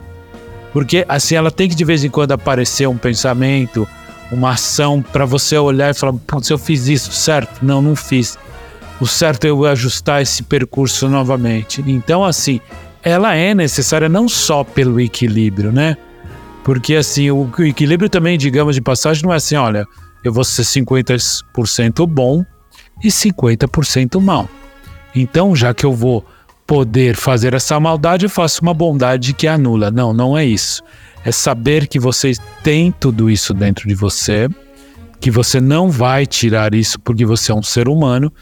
Porque 0.72 1.05
assim, 1.09 1.34
ela 1.34 1.51
tem 1.51 1.68
que 1.68 1.74
de 1.74 1.84
vez 1.84 2.05
em 2.05 2.11
quando 2.11 2.32
aparecer 2.32 2.89
um 2.89 2.97
pensamento, 2.97 3.86
uma 4.30 4.51
ação 4.51 5.01
para 5.01 5.24
você 5.24 5.57
olhar 5.57 5.91
e 5.91 5.95
falar: 5.95 6.14
se 6.43 6.53
eu 6.53 6.59
fiz 6.59 6.89
isso 6.89 7.12
certo? 7.12 7.64
Não, 7.64 7.80
não 7.80 7.97
fiz. 7.97 8.39
O 9.01 9.07
certo 9.07 9.45
é 9.45 9.51
eu 9.51 9.64
ajustar 9.64 10.22
esse 10.22 10.43
percurso 10.43 11.09
novamente. 11.09 11.84
Então, 11.86 12.24
assim, 12.24 12.61
ela 13.03 13.34
é 13.34 13.55
necessária 13.55 14.09
não 14.09 14.28
só 14.28 14.64
pelo 14.64 15.01
equilíbrio, 15.01 15.70
né? 15.70 15.97
Porque 16.64 16.97
assim, 16.97 17.30
o 17.30 17.51
equilíbrio 17.61 18.11
também, 18.11 18.36
digamos 18.36 18.74
de 18.74 18.82
passagem, 18.82 19.22
não 19.22 19.32
é 19.32 19.36
assim, 19.36 19.57
olha, 19.57 19.86
eu 20.22 20.32
vou 20.32 20.45
ser 20.45 20.62
50% 20.62 22.07
bom 22.07 22.45
e 23.03 23.09
50% 23.09 24.20
mal. 24.20 24.49
Então, 25.15 25.55
já 25.55 25.73
que 25.73 25.85
eu 25.85 25.93
vou 25.93 26.25
poder 26.67 27.17
fazer 27.17 27.55
essa 27.55 27.81
maldade, 27.81 28.27
eu 28.27 28.31
faço 28.31 28.61
uma 28.63 28.75
bondade 28.75 29.33
que 29.33 29.49
anula. 29.49 29.91
Não, 29.91 30.13
não 30.13 30.37
é 30.37 30.45
isso. 30.45 30.83
É 31.25 31.33
saber 31.33 31.87
que 31.87 31.99
você 31.99 32.33
tem 32.63 32.93
tudo 32.93 33.31
isso 33.31 33.55
dentro 33.55 33.89
de 33.89 33.95
você, 33.95 34.49
que 35.19 35.31
você 35.31 35.61
não 35.61 35.91
vai 35.91 36.27
tirar 36.27 36.75
isso 36.75 37.01
porque 37.01 37.25
você 37.25 37.51
é 37.51 37.55
um 37.55 37.63
ser 37.63 37.89
humano, 37.89 38.33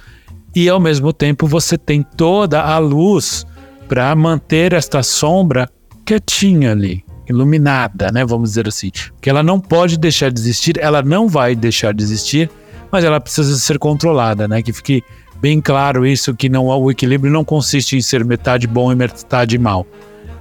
e 0.55 0.69
ao 0.69 0.81
mesmo 0.81 1.13
tempo 1.13 1.47
você 1.47 1.79
tem 1.79 2.03
toda 2.03 2.63
a 2.63 2.79
luz 2.79 3.47
para 3.89 4.15
manter 4.17 4.73
esta 4.73 5.03
sombra 5.03 5.71
quietinha 6.05 6.73
ali, 6.73 7.05
iluminada, 7.29 8.11
né? 8.11 8.25
Vamos 8.25 8.51
dizer 8.51 8.67
assim. 8.67 8.91
Que 9.21 9.31
ela 9.31 9.43
não 9.43 9.61
pode 9.61 9.97
deixar 9.99 10.31
de 10.31 10.41
existir, 10.41 10.79
ela 10.81 11.03
não 11.03 11.29
vai 11.29 11.55
deixar 11.55 11.95
de 11.95 12.03
existir, 12.03 12.51
mas 12.91 13.05
ela 13.05 13.21
precisa 13.21 13.57
ser 13.57 13.79
controlada, 13.79 14.49
né? 14.49 14.63
Que 14.63 14.73
fique 14.73 15.05
bem 15.41 15.61
claro 15.61 16.07
isso, 16.07 16.35
que 16.35 16.49
não 16.49 16.67
o 16.67 16.91
equilíbrio 16.91 17.33
não 17.33 17.45
consiste 17.45 17.97
em 17.97 18.01
ser 18.01 18.25
metade 18.25 18.67
bom 18.67 18.91
e 18.91 18.95
metade 18.95 19.59
mal. 19.59 19.87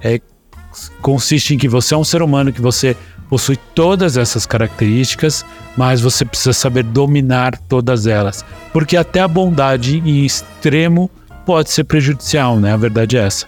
É, 0.02 0.20
consiste 1.00 1.54
em 1.54 1.58
que 1.58 1.68
você 1.68 1.94
é 1.94 1.96
um 1.96 2.04
ser 2.04 2.22
humano, 2.22 2.52
que 2.52 2.60
você 2.60 2.96
possui 3.28 3.56
todas 3.74 4.16
essas 4.16 4.46
características, 4.46 5.44
mas 5.76 6.00
você 6.00 6.24
precisa 6.24 6.52
saber 6.52 6.84
dominar 6.84 7.58
todas 7.68 8.06
elas. 8.06 8.44
Porque 8.72 8.96
até 8.96 9.20
a 9.20 9.28
bondade 9.28 9.98
em 9.98 10.24
extremo 10.24 11.10
pode 11.44 11.70
ser 11.70 11.84
prejudicial, 11.84 12.58
né? 12.58 12.72
A 12.72 12.76
verdade 12.76 13.16
é 13.16 13.20
essa. 13.20 13.46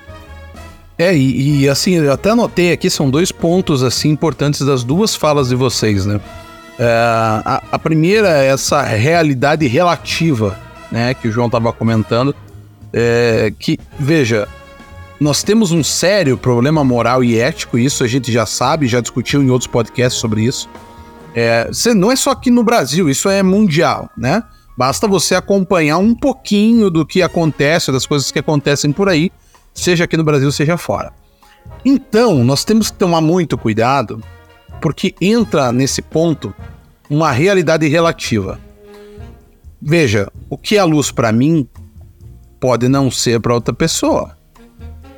É, 0.99 1.17
e, 1.17 1.63
e, 1.63 1.69
assim, 1.69 1.93
eu 1.95 2.13
até 2.13 2.31
anotei 2.31 2.73
aqui, 2.73 2.91
são 2.91 3.09
dois 3.09 3.31
pontos 3.31 3.85
assim 3.85 4.09
importantes 4.11 4.67
das 4.67 4.83
duas 4.83 5.15
falas 5.15 5.49
de 5.49 5.55
vocês, 5.55 6.05
né? 6.05 6.21
É, 6.77 6.85
a, 7.45 7.63
a, 7.73 7.79
primeira 7.79 8.29
é 8.29 8.49
essa 8.49 8.83
realidade 8.83 9.67
relativa, 9.67 10.59
né, 10.91 11.15
que 11.15 11.29
o 11.29 11.33
João 11.33 11.47
estava 11.47 11.73
comentando, 11.73 12.35
é, 12.93 13.53
que, 13.59 13.79
veja, 13.99 14.49
nós 15.21 15.43
temos 15.43 15.73
um 15.73 15.83
sério 15.83 16.39
problema 16.39 16.85
moral 16.85 17.25
e 17.25 17.39
ético, 17.39 17.79
isso 17.79 18.05
a 18.05 18.07
gente 18.07 18.31
já 18.31 18.47
sabe, 18.47 18.87
já 18.87 19.01
discutiu 19.01 19.43
em 19.43 19.51
outros 19.51 19.67
podcasts 19.67 20.21
sobre 20.21 20.43
isso. 20.43 20.69
É, 21.35 21.71
não 21.95 22.11
é 22.11 22.17
só 22.17 22.31
aqui 22.31 22.51
no 22.51 22.63
Brasil, 22.63 23.09
isso 23.09 23.29
é 23.29 23.43
mundial, 23.43 24.09
né? 24.17 24.43
Basta 24.77 25.09
você 25.09 25.35
acompanhar 25.35 25.99
um 25.99 26.15
pouquinho 26.15 26.89
do 26.89 27.05
que 27.05 27.21
acontece, 27.21 27.91
das 27.91 28.07
coisas 28.07 28.31
que 28.31 28.39
acontecem 28.39 28.93
por 28.93 29.09
aí, 29.09 29.33
seja 29.75 30.05
aqui 30.05 30.17
no 30.17 30.23
Brasil, 30.23 30.51
seja 30.53 30.77
fora. 30.77 31.13
Então, 31.85 32.45
nós 32.45 32.65
temos 32.65 32.91
que 32.91 32.97
tomar 32.97 33.21
muito 33.21 33.59
cuidado, 33.59 34.23
porque 34.81 35.15
entra 35.21 35.73
nesse 35.73 36.01
ponto 36.01 36.55
uma 37.11 37.33
realidade 37.33 37.89
relativa. 37.89 38.61
Veja, 39.81 40.31
o 40.51 40.57
que 40.57 40.77
é 40.77 40.85
luz 40.85 41.11
para 41.11 41.31
mim 41.33 41.69
pode 42.59 42.89
não 42.89 43.11
ser 43.11 43.41
para 43.41 43.55
outra 43.55 43.73
pessoa. 43.73 44.37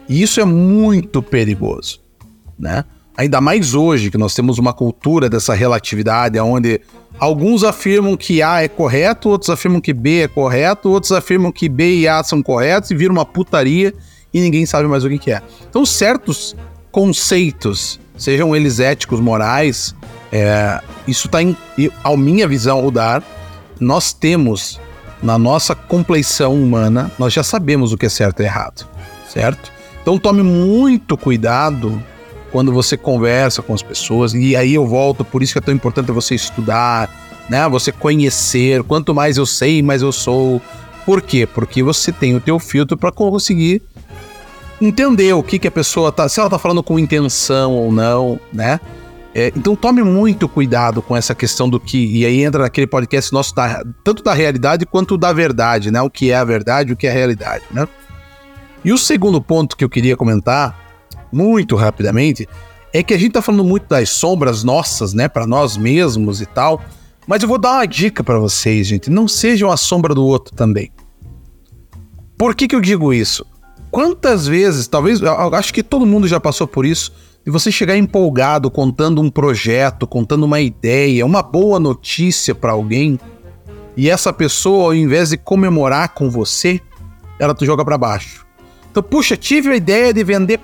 E 0.09 0.23
isso 0.23 0.41
é 0.41 0.45
muito 0.45 1.23
perigoso, 1.23 2.01
né? 2.59 2.85
Ainda 3.17 3.41
mais 3.41 3.75
hoje 3.75 4.11
que 4.11 4.19
nós 4.19 4.35
temos 4.35 4.59
uma 4.59 4.73
cultura 4.73 5.29
dessa 5.29 5.55
relatividade, 5.55 6.39
onde 6.41 6.81
alguns 7.19 7.65
afirmam 7.65 8.17
que 8.17 8.43
A 8.43 8.63
é 8.63 8.69
correto, 8.69 9.29
outros 9.29 9.51
afirmam 9.51 9.81
que 9.81 9.93
B 9.93 10.23
é 10.23 10.29
correto, 10.29 10.89
outros 10.89 11.13
afirmam 11.13 11.53
que 11.53 11.69
B 11.69 12.01
e 12.01 12.09
A 12.09 12.23
são 12.23 12.43
corretos 12.43 12.91
e 12.91 12.95
vira 12.95 13.13
uma 13.13 13.25
putaria 13.27 13.95
e 14.33 14.41
ninguém 14.41 14.65
sabe 14.65 14.89
mais 14.89 15.05
o 15.05 15.11
que, 15.11 15.31
é. 15.31 15.43
Então, 15.69 15.85
certos 15.85 16.57
conceitos, 16.91 18.01
sejam 18.17 18.55
eles 18.55 18.81
éticos, 18.81 19.21
morais, 19.21 19.95
é, 20.33 20.81
isso 21.07 21.27
está 21.27 21.43
em, 21.43 21.57
a 22.03 22.17
minha 22.17 22.47
visão, 22.47 22.85
o 22.85 22.91
dar, 22.91 23.23
nós 23.81 24.13
temos 24.13 24.79
na 25.23 25.39
nossa 25.39 25.75
compleição 25.75 26.55
humana, 26.55 27.11
nós 27.19 27.33
já 27.33 27.43
sabemos 27.43 27.93
o 27.93 27.99
que 27.99 28.07
é 28.07 28.09
certo 28.09 28.41
e 28.41 28.45
errado, 28.45 28.87
certo? 29.29 29.73
Então 30.03 30.19
tome 30.19 30.43
muito 30.43 31.17
cuidado 31.17 32.03
quando 32.51 32.73
você 32.73 32.97
conversa 32.97 33.63
com 33.63 33.73
as 33.73 33.83
pessoas, 33.83 34.35
e 34.35 34.57
aí 34.57 34.75
eu 34.75 34.87
volto, 34.87 35.25
por 35.25 35.43
isso 35.43 35.53
que 35.53 35.59
é 35.59 35.63
tão 35.63 35.75
importante 35.75 36.11
você 36.11 36.35
estudar, 36.35 37.09
né? 37.49 37.69
Você 37.69 37.93
conhecer, 37.93 38.83
quanto 38.83 39.15
mais 39.15 39.37
eu 39.37 39.47
sei, 39.47 39.83
mais 39.83 40.03
eu 40.03 40.13
sou. 40.13 40.61
Por 41.05 41.23
quê? 41.23 41.47
Porque 41.47 41.83
você 41.83 42.13
tem 42.13 42.35
o 42.35 42.41
teu 42.41 42.59
filtro 42.59 42.97
para 42.97 43.13
conseguir 43.13 43.83
entender 44.81 45.33
o 45.33 45.43
que, 45.43 45.59
que 45.59 45.69
a 45.69 45.71
pessoa 45.71 46.11
tá, 46.11 46.29
se 46.29 46.41
ela 46.41 46.49
tá 46.49 46.59
falando 46.59 46.83
com 46.83 46.99
intenção 46.99 47.75
ou 47.75 47.93
não, 47.93 48.41
né? 48.53 48.81
É, 49.35 49.53
então 49.57 49.77
tome 49.77 50.03
muito 50.03 50.49
cuidado 50.49 51.01
com 51.01 51.17
essa 51.17 51.35
questão 51.35 51.69
do 51.69 51.79
que. 51.79 52.19
E 52.19 52.27
aí 52.27 52.43
entra 52.43 52.63
naquele 52.63 52.87
podcast 52.87 53.33
nosso, 53.33 53.55
da, 53.55 53.85
tanto 54.03 54.23
da 54.23 54.35
realidade 54.35 54.85
quanto 54.85 55.17
da 55.17 55.33
verdade, 55.33 55.91
né? 55.91 56.03
O 56.03 56.11
que 56.11 56.31
é 56.31 56.37
a 56.37 56.45
verdade, 56.45 56.93
o 56.93 56.97
que 56.97 57.07
é 57.07 57.11
a 57.11 57.15
realidade, 57.15 57.65
né? 57.71 57.87
E 58.85 58.93
o 58.93 58.99
segundo 58.99 59.41
ponto 59.41 59.77
que 59.77 59.85
eu 59.85 59.91
queria 59.91 60.17
comentar, 60.17 60.77
muito 61.33 61.77
rapidamente, 61.77 62.49
é 62.93 63.03
que 63.03 63.15
a 63.15 63.19
gente 63.19 63.33
tá 63.33 63.43
falando 63.43 63.65
muito 63.65 63.87
das 63.89 64.11
sombras 64.11 64.65
nossas, 64.65 65.15
né? 65.15 65.29
para 65.29 65.47
nós 65.47 65.77
mesmos 65.77 66.41
e 66.41 66.47
tal. 66.47 66.83
Mas 67.27 67.43
eu 67.43 67.49
vou 67.49 67.59
dar 67.59 67.75
uma 67.75 67.87
dica 67.87 68.25
para 68.25 68.39
vocês, 68.39 68.87
gente. 68.87 69.11
Não 69.11 69.29
sejam 69.29 69.71
a 69.71 69.77
sombra 69.77 70.15
do 70.15 70.25
outro 70.25 70.55
também. 70.55 70.91
Por 72.37 72.55
que, 72.55 72.67
que 72.67 72.75
eu 72.75 72.81
digo 72.81 73.13
isso? 73.13 73.47
Quantas 73.91 74.47
vezes, 74.47 74.89
talvez, 74.89 75.21
acho 75.23 75.75
que 75.75 75.83
todo 75.83 76.07
mundo 76.07 76.27
já 76.27 76.41
passou 76.41 76.67
por 76.67 76.87
isso, 76.87 77.13
de 77.45 77.51
você 77.51 77.73
chegar 77.73 77.97
empolgado 77.97 78.71
contando 78.71 79.21
um 79.21 79.31
projeto, 79.31 80.07
contando 80.07 80.45
uma 80.45 80.61
ideia, 80.61 81.25
uma 81.25 81.43
boa 81.43 81.81
notícia 81.81 82.55
para 82.55 82.73
alguém, 82.73 83.19
e 83.97 84.09
essa 84.09 84.33
pessoa, 84.33 84.85
ao 84.85 84.95
invés 84.95 85.31
de 85.31 85.37
comemorar 85.37 86.11
com 86.11 86.31
você, 86.31 86.81
ela 87.39 87.55
te 87.55 87.65
joga 87.65 87.85
para 87.85 87.99
baixo. 87.99 88.47
Então, 88.91 89.03
puxa, 89.03 89.37
tive 89.37 89.71
a 89.71 89.77
ideia 89.77 90.13
de 90.13 90.23
vender, 90.23 90.61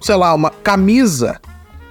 sei 0.00 0.16
lá, 0.16 0.34
uma 0.34 0.50
camisa. 0.50 1.40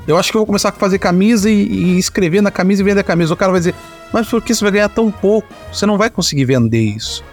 Eu 0.08 0.18
acho 0.18 0.32
que 0.32 0.38
eu 0.38 0.40
vou 0.40 0.46
começar 0.46 0.70
a 0.70 0.72
fazer 0.72 1.00
camisa 1.00 1.50
e, 1.50 1.64
e 1.64 1.98
escrever 1.98 2.42
na 2.42 2.52
camisa 2.52 2.82
e 2.82 2.86
vender 2.86 3.02
a 3.02 3.04
camisa. 3.04 3.34
O 3.34 3.38
cara 3.38 3.52
vai 3.52 3.62
dizer, 3.62 3.76
mas 4.14 4.28
por 4.28 4.42
que 4.42 4.54
você 4.54 4.64
vai 4.64 4.72
ganhar 4.72 4.90
tão 4.90 5.12
pouco? 5.12 5.48
Você 5.72 5.86
não 5.86 5.98
vai 5.98 6.10
conseguir 6.10 6.46
vender 6.46 6.82
isso. 6.82 7.24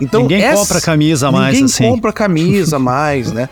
Então, 0.00 0.22
ninguém 0.22 0.42
essa, 0.42 0.56
compra 0.56 0.80
camisa 0.80 1.30
mais 1.30 1.54
ninguém 1.54 1.64
assim. 1.64 1.82
Ninguém 1.82 1.96
compra 1.96 2.12
camisa 2.12 2.78
mais, 2.80 3.32
né? 3.32 3.48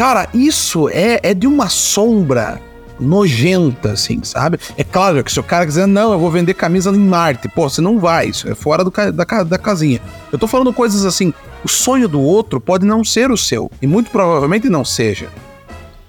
Cara, 0.00 0.30
isso 0.32 0.88
é, 0.88 1.20
é 1.22 1.34
de 1.34 1.46
uma 1.46 1.68
sombra 1.68 2.58
nojenta, 2.98 3.92
assim, 3.92 4.24
sabe? 4.24 4.58
É 4.78 4.82
claro 4.82 5.22
que 5.22 5.30
se 5.30 5.38
o 5.38 5.42
cara 5.42 5.66
quiser, 5.66 5.86
não, 5.86 6.14
eu 6.14 6.18
vou 6.18 6.30
vender 6.30 6.54
camisa 6.54 6.88
em 6.88 6.98
Marte, 6.98 7.50
pô, 7.50 7.68
você 7.68 7.82
não 7.82 7.98
vai, 7.98 8.28
isso 8.28 8.48
é 8.48 8.54
fora 8.54 8.82
do, 8.82 8.90
da, 8.90 9.42
da 9.42 9.58
casinha. 9.58 10.00
Eu 10.32 10.38
tô 10.38 10.46
falando 10.46 10.72
coisas 10.72 11.04
assim, 11.04 11.34
o 11.62 11.68
sonho 11.68 12.08
do 12.08 12.18
outro 12.18 12.58
pode 12.58 12.86
não 12.86 13.04
ser 13.04 13.30
o 13.30 13.36
seu, 13.36 13.70
e 13.82 13.86
muito 13.86 14.10
provavelmente 14.10 14.70
não 14.70 14.86
seja. 14.86 15.28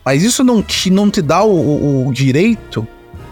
Mas 0.05 0.23
isso 0.23 0.41
não 0.41 0.63
te, 0.63 0.89
não 0.89 1.11
te 1.11 1.21
dá 1.21 1.43
o, 1.43 1.53
o, 1.53 2.07
o 2.07 2.13
direito 2.13 2.87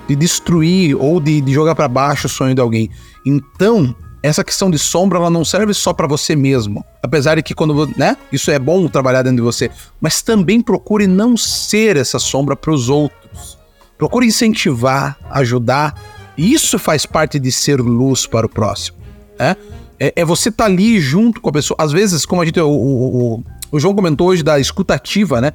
de 0.10 0.16
destruir 0.18 0.94
ou 0.94 1.22
de, 1.22 1.40
de 1.40 1.54
jogar 1.54 1.74
para 1.74 1.88
baixo 1.88 2.28
o 2.28 2.30
sonho 2.30 2.54
de 2.54 2.60
alguém. 2.60 2.90
Então, 3.26 3.96
essa 4.22 4.44
questão 4.44 4.70
de 4.70 4.78
sombra 4.78 5.18
ela 5.18 5.30
não 5.30 5.46
serve 5.46 5.74
só 5.74 5.94
para 5.94 6.08
você 6.08 6.36
mesmo. 6.36 6.84
Apesar 7.02 7.36
de 7.36 7.44
que 7.44 7.56
quando, 7.56 7.88
né, 7.98 8.18
isso 8.32 8.52
é 8.52 8.60
bom 8.60 8.88
trabalhar 8.88 9.22
dentro 9.22 9.38
de 9.38 9.42
você, 9.42 9.72
mas 10.00 10.22
também 10.22 10.62
procure 10.62 11.08
não 11.08 11.38
ser 11.38 11.96
essa 11.96 12.20
sombra 12.20 12.56
para 12.56 12.72
os 12.72 12.90
outros. 12.90 13.58
Procure 13.98 14.28
incentivar, 14.28 15.18
ajudar. 15.30 15.96
Isso 16.38 16.78
faz 16.78 17.06
parte 17.06 17.40
de 17.40 17.52
ser 17.52 17.80
luz 17.80 18.26
para 18.26 18.46
o 18.46 18.50
próximo, 18.50 18.98
né? 19.38 19.56
É, 20.00 20.14
é 20.16 20.26
você 20.26 20.48
estar 20.48 20.66
tá 20.66 20.70
ali 20.70 21.00
junto 21.00 21.42
com 21.42 21.50
a 21.50 21.54
pessoa. 21.54 21.76
Às 21.78 21.92
vezes, 21.92 22.26
como 22.26 22.42
a 22.42 22.46
gente, 22.46 22.60
o, 22.62 22.70
o, 22.70 23.36
o, 23.36 23.44
o 23.72 23.80
João 23.80 23.94
comentou 23.94 24.28
hoje 24.30 24.42
da 24.42 24.58
escutativa, 24.58 25.42
né? 25.42 25.52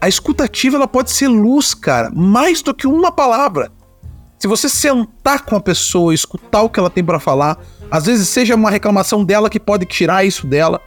A 0.00 0.08
escutativa 0.08 0.76
ela 0.76 0.88
pode 0.88 1.10
ser 1.12 1.28
luz, 1.28 1.74
cara, 1.74 2.10
mais 2.10 2.62
do 2.62 2.74
que 2.74 2.86
uma 2.86 3.12
palavra. 3.12 3.70
Se 4.38 4.46
você 4.46 4.68
sentar 4.68 5.44
com 5.44 5.56
a 5.56 5.60
pessoa, 5.60 6.14
escutar 6.14 6.62
o 6.62 6.70
que 6.70 6.78
ela 6.78 6.90
tem 6.90 7.04
para 7.04 7.18
falar, 7.18 7.58
às 7.90 8.06
vezes 8.06 8.28
seja 8.28 8.54
uma 8.54 8.70
reclamação 8.70 9.24
dela 9.24 9.48
que 9.48 9.58
pode 9.58 9.86
tirar 9.86 10.24
isso 10.24 10.46
dela, 10.46 10.80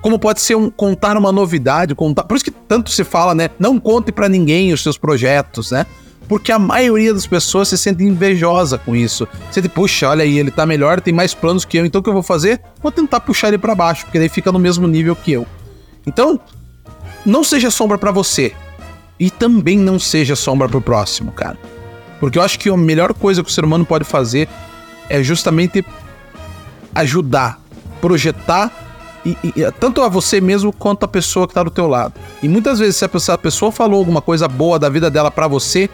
como 0.00 0.18
pode 0.18 0.40
ser 0.40 0.54
um 0.54 0.70
contar 0.70 1.16
uma 1.16 1.32
novidade, 1.32 1.94
contar. 1.94 2.24
Por 2.24 2.36
isso 2.36 2.44
que 2.44 2.50
tanto 2.50 2.90
se 2.90 3.02
fala, 3.02 3.34
né? 3.34 3.50
Não 3.58 3.78
conte 3.78 4.12
para 4.12 4.28
ninguém 4.28 4.72
os 4.72 4.82
seus 4.82 4.96
projetos, 4.96 5.70
né? 5.70 5.84
Porque 6.28 6.50
a 6.50 6.58
maioria 6.58 7.14
das 7.14 7.26
pessoas 7.26 7.68
se 7.68 7.78
sente 7.78 8.02
invejosa 8.02 8.78
com 8.78 8.94
isso. 8.96 9.26
Sente, 9.50 9.68
puxa, 9.68 10.08
olha 10.08 10.24
aí, 10.24 10.38
ele 10.38 10.50
tá 10.50 10.66
melhor, 10.66 11.00
tem 11.00 11.14
mais 11.14 11.34
planos 11.34 11.64
que 11.64 11.78
eu, 11.78 11.86
então 11.86 12.00
o 12.00 12.04
que 12.04 12.08
eu 12.08 12.14
vou 12.14 12.22
fazer? 12.22 12.60
Vou 12.82 12.90
tentar 12.90 13.20
puxar 13.20 13.48
ele 13.48 13.58
para 13.58 13.74
baixo, 13.74 14.04
porque 14.04 14.18
daí 14.18 14.28
fica 14.28 14.50
no 14.50 14.58
mesmo 14.58 14.86
nível 14.86 15.14
que 15.14 15.32
eu. 15.32 15.46
Então, 16.06 16.40
não 17.24 17.42
seja 17.42 17.70
sombra 17.70 17.98
para 17.98 18.10
você. 18.10 18.52
E 19.18 19.30
também 19.30 19.78
não 19.78 19.98
seja 19.98 20.36
sombra 20.36 20.68
pro 20.68 20.80
próximo, 20.80 21.32
cara. 21.32 21.56
Porque 22.20 22.38
eu 22.38 22.42
acho 22.42 22.58
que 22.58 22.68
a 22.68 22.76
melhor 22.76 23.14
coisa 23.14 23.42
que 23.42 23.50
o 23.50 23.52
ser 23.52 23.64
humano 23.64 23.84
pode 23.84 24.04
fazer 24.04 24.48
é 25.08 25.22
justamente 25.22 25.84
ajudar, 26.96 27.60
projetar 28.00 28.70
e, 29.24 29.36
e, 29.42 29.72
tanto 29.72 30.02
a 30.02 30.08
você 30.08 30.40
mesmo 30.40 30.72
quanto 30.72 31.04
a 31.04 31.08
pessoa 31.08 31.48
que 31.48 31.54
tá 31.54 31.62
do 31.62 31.70
teu 31.70 31.86
lado. 31.86 32.14
E 32.42 32.48
muitas 32.48 32.78
vezes 32.78 32.96
se 32.96 33.04
a 33.04 33.08
pessoa, 33.08 33.34
a 33.34 33.38
pessoa 33.38 33.72
falou 33.72 33.98
alguma 33.98 34.22
coisa 34.22 34.46
boa 34.46 34.78
da 34.78 34.88
vida 34.88 35.10
dela 35.10 35.30
para 35.30 35.48
você, 35.48 35.90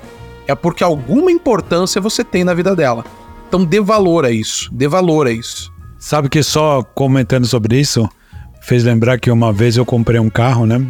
é 0.47 0.55
porque 0.55 0.85
alguma 0.85 1.31
importância 1.31 2.01
você 2.01 2.23
tem 2.23 2.45
na 2.45 2.55
vida 2.55 2.77
dela. 2.77 3.05
Então 3.49 3.65
dê 3.65 3.81
valor 3.81 4.25
a 4.25 4.31
isso, 4.31 4.69
dê 4.73 4.87
valor 4.87 5.27
a 5.27 5.33
isso. 5.33 5.73
Sabe 5.99 6.29
que 6.29 6.43
só 6.43 6.83
comentando 6.83 7.47
sobre 7.47 7.79
isso, 7.79 8.09
fez 8.61 8.85
lembrar 8.85 9.19
que 9.19 9.31
uma 9.31 9.53
vez 9.53 9.77
eu 9.77 9.85
comprei 9.85 10.19
um 10.19 10.31
carro, 10.31 10.67
né? 10.67 10.85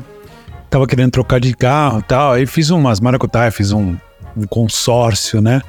Tava 0.70 0.86
querendo 0.86 1.10
trocar 1.10 1.38
de 1.38 1.54
carro 1.54 1.98
e 1.98 2.02
tal, 2.02 2.32
aí 2.32 2.46
fiz 2.46 2.70
umas 2.70 2.98
maracutaias, 2.98 3.54
fiz 3.54 3.72
um, 3.72 3.96
um 4.36 4.46
consórcio, 4.48 5.40
né? 5.40 5.60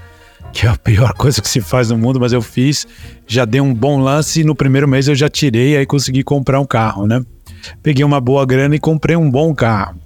Que 0.53 0.67
é 0.67 0.69
a 0.69 0.77
pior 0.77 1.13
coisa 1.17 1.41
que 1.41 1.49
se 1.49 1.59
faz 1.59 1.89
no 1.89 1.97
mundo, 1.97 2.19
mas 2.19 2.31
eu 2.31 2.41
fiz, 2.41 2.87
já 3.27 3.43
dei 3.43 3.59
um 3.59 3.73
bom 3.73 3.99
lance 3.99 4.41
e 4.41 4.43
no 4.43 4.55
primeiro 4.55 4.87
mês 4.87 5.07
eu 5.07 5.15
já 5.15 5.27
tirei, 5.27 5.75
aí 5.75 5.85
consegui 5.85 6.23
comprar 6.23 6.61
um 6.61 6.65
carro, 6.65 7.05
né? 7.05 7.21
Peguei 7.81 8.05
uma 8.05 8.21
boa 8.21 8.45
grana 8.45 8.75
e 8.75 8.79
comprei 8.79 9.15
um 9.15 9.29
bom 9.29 9.53
carro. 9.53 9.99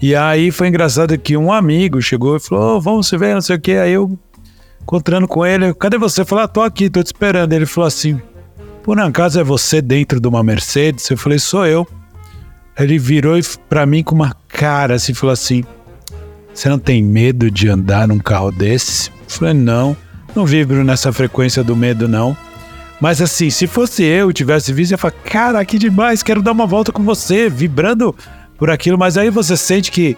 E 0.00 0.14
aí 0.14 0.50
foi 0.50 0.68
engraçado 0.68 1.16
que 1.18 1.36
um 1.36 1.52
amigo 1.52 2.00
chegou 2.00 2.36
e 2.36 2.40
falou: 2.40 2.76
oh, 2.76 2.80
vamos 2.80 3.08
se 3.08 3.18
ver, 3.18 3.34
não 3.34 3.42
sei 3.42 3.56
o 3.56 3.60
que. 3.60 3.72
Aí 3.72 3.92
eu, 3.92 4.18
encontrando 4.80 5.28
com 5.28 5.44
ele, 5.44 5.74
cadê 5.74 5.98
você? 5.98 6.22
Eu 6.22 6.26
falei: 6.26 6.44
ah, 6.44 6.48
tô 6.48 6.62
aqui, 6.62 6.88
tô 6.88 7.02
te 7.02 7.06
esperando. 7.06 7.52
Ele 7.52 7.66
falou 7.66 7.86
assim: 7.86 8.20
por 8.82 8.98
acaso 8.98 9.38
é 9.38 9.44
você 9.44 9.82
dentro 9.82 10.18
de 10.18 10.26
uma 10.26 10.42
Mercedes? 10.42 11.08
Eu 11.10 11.18
falei: 11.18 11.38
sou 11.38 11.66
eu. 11.66 11.86
Ele 12.78 12.98
virou 12.98 13.38
para 13.68 13.84
mim 13.84 14.02
com 14.02 14.14
uma 14.14 14.34
cara 14.48 14.94
assim, 14.94 15.12
falou 15.12 15.34
assim: 15.34 15.64
você 16.54 16.68
não 16.68 16.78
tem 16.78 17.02
medo 17.02 17.50
de 17.50 17.68
andar 17.68 18.08
num 18.08 18.18
carro 18.18 18.50
desse? 18.50 19.10
Falei: 19.38 19.54
não, 19.54 19.96
não 20.34 20.46
vibro 20.46 20.84
nessa 20.84 21.12
frequência 21.12 21.62
do 21.62 21.76
medo, 21.76 22.08
não. 22.08 22.36
Mas 23.00 23.22
assim, 23.22 23.48
se 23.48 23.66
fosse 23.66 24.02
eu 24.02 24.32
tivesse 24.32 24.72
visto, 24.72 24.92
eu 24.92 24.94
ia 24.94 24.98
falar: 24.98 25.14
cara, 25.24 25.64
que 25.64 25.78
demais, 25.78 26.22
quero 26.22 26.42
dar 26.42 26.52
uma 26.52 26.66
volta 26.66 26.92
com 26.92 27.02
você, 27.02 27.48
vibrando 27.48 28.14
por 28.58 28.70
aquilo, 28.70 28.98
mas 28.98 29.16
aí 29.16 29.30
você 29.30 29.56
sente 29.56 29.90
que. 29.90 30.16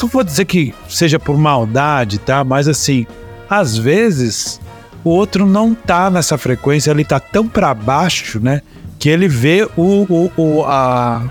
Não 0.00 0.08
vou 0.08 0.22
dizer 0.22 0.44
que 0.44 0.74
seja 0.88 1.18
por 1.18 1.38
maldade, 1.38 2.18
tá? 2.18 2.44
Mas 2.44 2.68
assim, 2.68 3.06
às 3.48 3.78
vezes 3.78 4.60
o 5.02 5.08
outro 5.08 5.46
não 5.46 5.74
tá 5.74 6.10
nessa 6.10 6.36
frequência, 6.36 6.90
ele 6.90 7.04
tá 7.04 7.18
tão 7.20 7.46
para 7.46 7.72
baixo, 7.72 8.40
né? 8.40 8.60
Que 8.98 9.08
ele 9.08 9.28
vê 9.28 9.66
o, 9.76 9.82
o, 9.82 10.32
o, 10.36 10.64
a, 10.64 11.22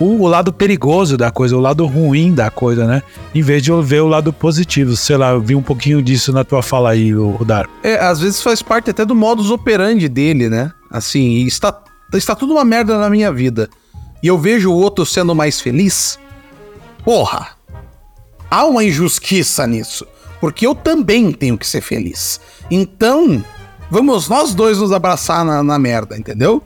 o, 0.00 0.22
o, 0.22 0.26
lado 0.26 0.52
perigoso 0.52 1.16
da 1.16 1.30
coisa, 1.30 1.56
o 1.56 1.60
lado 1.60 1.84
ruim 1.86 2.34
da 2.34 2.50
coisa, 2.50 2.86
né? 2.86 3.02
Em 3.34 3.42
vez 3.42 3.62
de 3.62 3.72
ver 3.82 4.00
o 4.00 4.06
lado 4.06 4.32
positivo. 4.32 4.96
Sei 4.96 5.16
lá, 5.16 5.30
eu 5.30 5.40
vi 5.40 5.54
um 5.54 5.62
pouquinho 5.62 6.02
disso 6.02 6.32
na 6.32 6.44
tua 6.44 6.62
fala 6.62 6.90
aí, 6.90 7.12
Dar. 7.44 7.68
É, 7.82 7.98
às 7.98 8.20
vezes 8.20 8.42
faz 8.42 8.62
parte 8.62 8.90
até 8.90 9.04
do 9.04 9.14
modus 9.14 9.50
operandi 9.50 10.08
dele, 10.08 10.48
né? 10.48 10.72
Assim, 10.90 11.44
está, 11.44 11.76
está 12.14 12.34
tudo 12.34 12.52
uma 12.54 12.64
merda 12.64 12.98
na 12.98 13.10
minha 13.10 13.32
vida 13.32 13.68
e 14.22 14.26
eu 14.26 14.38
vejo 14.38 14.70
o 14.70 14.74
outro 14.74 15.06
sendo 15.06 15.34
mais 15.34 15.60
feliz, 15.60 16.18
porra, 17.04 17.48
há 18.50 18.64
uma 18.64 18.84
injustiça 18.84 19.66
nisso. 19.66 20.06
Porque 20.40 20.66
eu 20.66 20.74
também 20.74 21.32
tenho 21.32 21.58
que 21.58 21.66
ser 21.66 21.80
feliz. 21.80 22.40
Então, 22.70 23.42
vamos 23.90 24.28
nós 24.28 24.54
dois 24.54 24.78
nos 24.78 24.92
abraçar 24.92 25.44
na, 25.44 25.62
na 25.62 25.78
merda, 25.78 26.16
entendeu? 26.16 26.62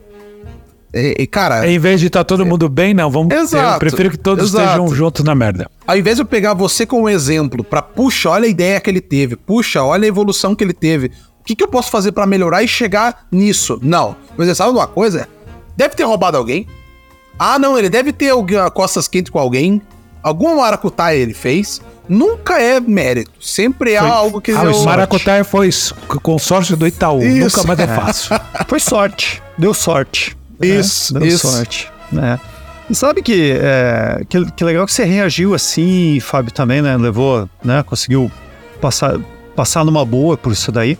E, 0.94 1.16
e, 1.20 1.26
cara. 1.26 1.66
Em 1.66 1.78
vez 1.78 2.00
de 2.00 2.08
estar 2.08 2.20
tá 2.20 2.24
todo 2.24 2.44
mundo 2.44 2.68
bem, 2.68 2.92
não, 2.92 3.10
vamos. 3.10 3.34
Exato, 3.34 3.74
eu 3.74 3.78
prefiro 3.78 4.10
que 4.10 4.18
todos 4.18 4.50
exato. 4.50 4.64
estejam 4.64 4.88
juntos 4.94 5.24
na 5.24 5.34
merda. 5.34 5.70
Ao 5.86 5.96
invés 5.96 6.16
de 6.16 6.22
eu 6.22 6.26
pegar 6.26 6.54
você 6.54 6.84
como 6.84 7.08
exemplo, 7.08 7.64
para 7.64 7.80
puxa, 7.80 8.30
olha 8.30 8.46
a 8.46 8.48
ideia 8.48 8.80
que 8.80 8.90
ele 8.90 9.00
teve, 9.00 9.36
puxa, 9.36 9.82
olha 9.82 10.04
a 10.04 10.08
evolução 10.08 10.54
que 10.54 10.62
ele 10.62 10.74
teve, 10.74 11.10
o 11.40 11.44
que, 11.44 11.56
que 11.56 11.64
eu 11.64 11.68
posso 11.68 11.90
fazer 11.90 12.12
para 12.12 12.26
melhorar 12.26 12.62
e 12.62 12.68
chegar 12.68 13.26
nisso? 13.32 13.78
Não. 13.82 14.14
Mas 14.36 14.56
sabe 14.56 14.70
uma 14.70 14.86
coisa? 14.86 15.28
Deve 15.76 15.94
ter 15.94 16.04
roubado 16.04 16.36
alguém, 16.36 16.66
ah, 17.38 17.58
não, 17.58 17.78
ele 17.78 17.88
deve 17.88 18.12
ter 18.12 18.32
costas 18.72 19.08
quentes 19.08 19.30
com 19.30 19.38
alguém. 19.38 19.82
Alguma 20.22 20.54
maracutaia 20.54 21.16
ele 21.16 21.34
fez. 21.34 21.80
Nunca 22.08 22.60
é 22.60 22.78
mérito. 22.78 23.32
Sempre 23.40 23.92
é 23.92 23.98
algo 23.98 24.40
que. 24.40 24.52
Ah, 24.52 24.62
o 24.70 24.84
maracutaia 24.84 25.44
foi 25.44 25.70
consórcio 26.22 26.76
do 26.76 26.86
Itaú. 26.86 27.22
Isso. 27.22 27.56
Nunca 27.56 27.66
mais 27.66 27.80
é 27.80 27.86
fácil. 27.86 28.40
foi 28.68 28.78
sorte. 28.78 29.42
Deu 29.58 29.74
sorte. 29.74 30.36
Isso, 30.62 31.16
é, 31.16 31.20
deu 31.20 31.28
isso. 31.28 31.48
sorte. 31.48 31.90
Né? 32.10 32.38
E 32.90 32.94
sabe 32.94 33.22
que, 33.22 33.52
é, 33.60 34.22
que, 34.28 34.50
que 34.52 34.64
legal 34.64 34.86
que 34.86 34.92
você 34.92 35.04
reagiu 35.04 35.54
assim, 35.54 36.18
Fábio 36.20 36.52
também, 36.52 36.82
né? 36.82 36.96
Levou, 36.96 37.48
né? 37.64 37.82
Conseguiu 37.82 38.30
passar, 38.80 39.18
passar 39.56 39.84
numa 39.84 40.04
boa 40.04 40.36
por 40.36 40.52
isso 40.52 40.70
daí. 40.70 40.98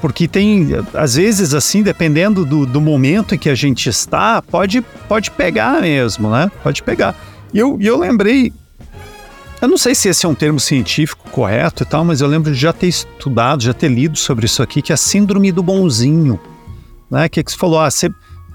Porque 0.00 0.26
tem, 0.26 0.68
às 0.94 1.14
vezes, 1.14 1.54
assim, 1.54 1.82
dependendo 1.82 2.44
do, 2.44 2.66
do 2.66 2.80
momento 2.80 3.34
em 3.34 3.38
que 3.38 3.48
a 3.48 3.54
gente 3.54 3.88
está, 3.88 4.42
pode, 4.42 4.82
pode 5.08 5.30
pegar 5.30 5.80
mesmo, 5.80 6.28
né? 6.28 6.50
Pode 6.62 6.82
pegar. 6.82 7.14
E 7.54 7.58
eu, 7.58 7.78
eu 7.80 7.98
lembrei, 7.98 8.52
eu 9.60 9.68
não 9.68 9.78
sei 9.78 9.94
se 9.94 10.08
esse 10.08 10.26
é 10.26 10.28
um 10.28 10.34
termo 10.34 10.58
científico 10.58 11.30
correto 11.30 11.84
e 11.84 11.86
tal, 11.86 12.04
mas 12.04 12.20
eu 12.20 12.26
lembro 12.26 12.52
de 12.52 12.58
já 12.58 12.72
ter 12.72 12.88
estudado, 12.88 13.62
já 13.62 13.72
ter 13.72 13.88
lido 13.88 14.18
sobre 14.18 14.44
isso 14.44 14.60
aqui, 14.60 14.82
que 14.82 14.90
é 14.90 14.94
a 14.94 14.96
síndrome 14.96 15.52
do 15.52 15.62
bonzinho. 15.62 16.40
Né? 17.08 17.28
Que, 17.28 17.38
é 17.38 17.42
que 17.44 17.52
você 17.52 17.56
falou, 17.56 17.78
ah, 17.78 17.88
você 17.88 18.10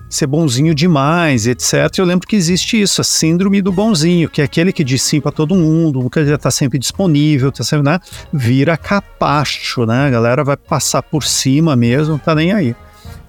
ser 0.09 0.27
bonzinho 0.27 0.73
demais, 0.73 1.47
etc. 1.47 1.73
Eu 1.97 2.05
lembro 2.05 2.27
que 2.27 2.35
existe 2.35 2.81
isso, 2.81 3.01
a 3.01 3.03
síndrome 3.03 3.61
do 3.61 3.71
bonzinho, 3.71 4.29
que 4.29 4.41
é 4.41 4.43
aquele 4.43 4.71
que 4.71 4.83
diz 4.83 5.01
sim 5.01 5.19
para 5.19 5.31
todo 5.31 5.55
mundo, 5.55 6.09
que 6.09 6.25
já 6.25 6.35
está 6.35 6.51
sempre 6.51 6.79
disponível, 6.79 7.51
tá 7.51 7.63
sempre, 7.63 7.83
né? 7.83 7.99
Vira 8.31 8.77
capacho, 8.77 9.85
né? 9.85 10.07
A 10.07 10.09
galera 10.09 10.43
vai 10.43 10.57
passar 10.57 11.01
por 11.01 11.23
cima 11.23 11.75
mesmo, 11.75 12.13
não 12.13 12.19
tá 12.19 12.33
nem 12.33 12.51
aí. 12.51 12.75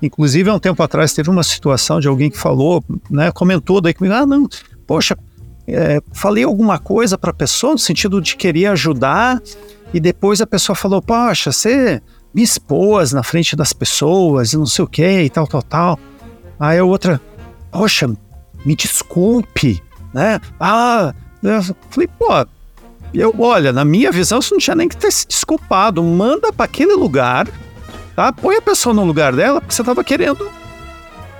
Inclusive, 0.00 0.48
há 0.48 0.54
um 0.54 0.60
tempo 0.60 0.82
atrás 0.82 1.12
teve 1.12 1.28
uma 1.28 1.42
situação 1.42 1.98
de 1.98 2.06
alguém 2.06 2.30
que 2.30 2.38
falou, 2.38 2.82
né? 3.10 3.32
Comentou 3.32 3.80
daí 3.80 3.92
comigo, 3.92 4.14
ah, 4.14 4.26
não, 4.26 4.48
poxa, 4.86 5.16
é, 5.66 6.00
falei 6.12 6.44
alguma 6.44 6.78
coisa 6.78 7.18
para 7.18 7.30
a 7.30 7.34
pessoa 7.34 7.72
no 7.72 7.78
sentido 7.78 8.22
de 8.22 8.36
querer 8.36 8.66
ajudar 8.66 9.42
e 9.92 10.00
depois 10.00 10.40
a 10.40 10.46
pessoa 10.46 10.76
falou, 10.76 11.02
poxa, 11.02 11.50
você 11.50 12.00
me 12.32 12.42
expôs 12.42 13.12
na 13.12 13.22
frente 13.22 13.56
das 13.56 13.72
pessoas 13.72 14.52
e 14.52 14.56
não 14.56 14.66
sei 14.66 14.84
o 14.84 14.88
que 14.88 15.22
e 15.22 15.30
tal, 15.30 15.46
tal, 15.46 15.62
tal. 15.62 16.00
Aí 16.58 16.78
a 16.78 16.84
outra, 16.84 17.20
poxa, 17.70 18.08
me 18.64 18.74
desculpe, 18.74 19.82
né? 20.12 20.40
Ah, 20.58 21.14
eu 21.42 21.62
falei, 21.90 22.08
pô, 22.18 22.46
eu, 23.14 23.34
olha, 23.38 23.72
na 23.72 23.84
minha 23.84 24.10
visão, 24.10 24.42
você 24.42 24.54
não 24.54 24.58
tinha 24.58 24.76
nem 24.76 24.88
que 24.88 24.96
ter 24.96 25.10
se 25.10 25.26
desculpado. 25.26 26.02
Manda 26.02 26.52
para 26.52 26.64
aquele 26.64 26.94
lugar, 26.94 27.48
tá? 28.14 28.32
Põe 28.32 28.56
a 28.56 28.62
pessoa 28.62 28.94
no 28.94 29.04
lugar 29.04 29.34
dela, 29.34 29.60
porque 29.60 29.74
você 29.74 29.82
estava 29.82 30.04
querendo 30.04 30.50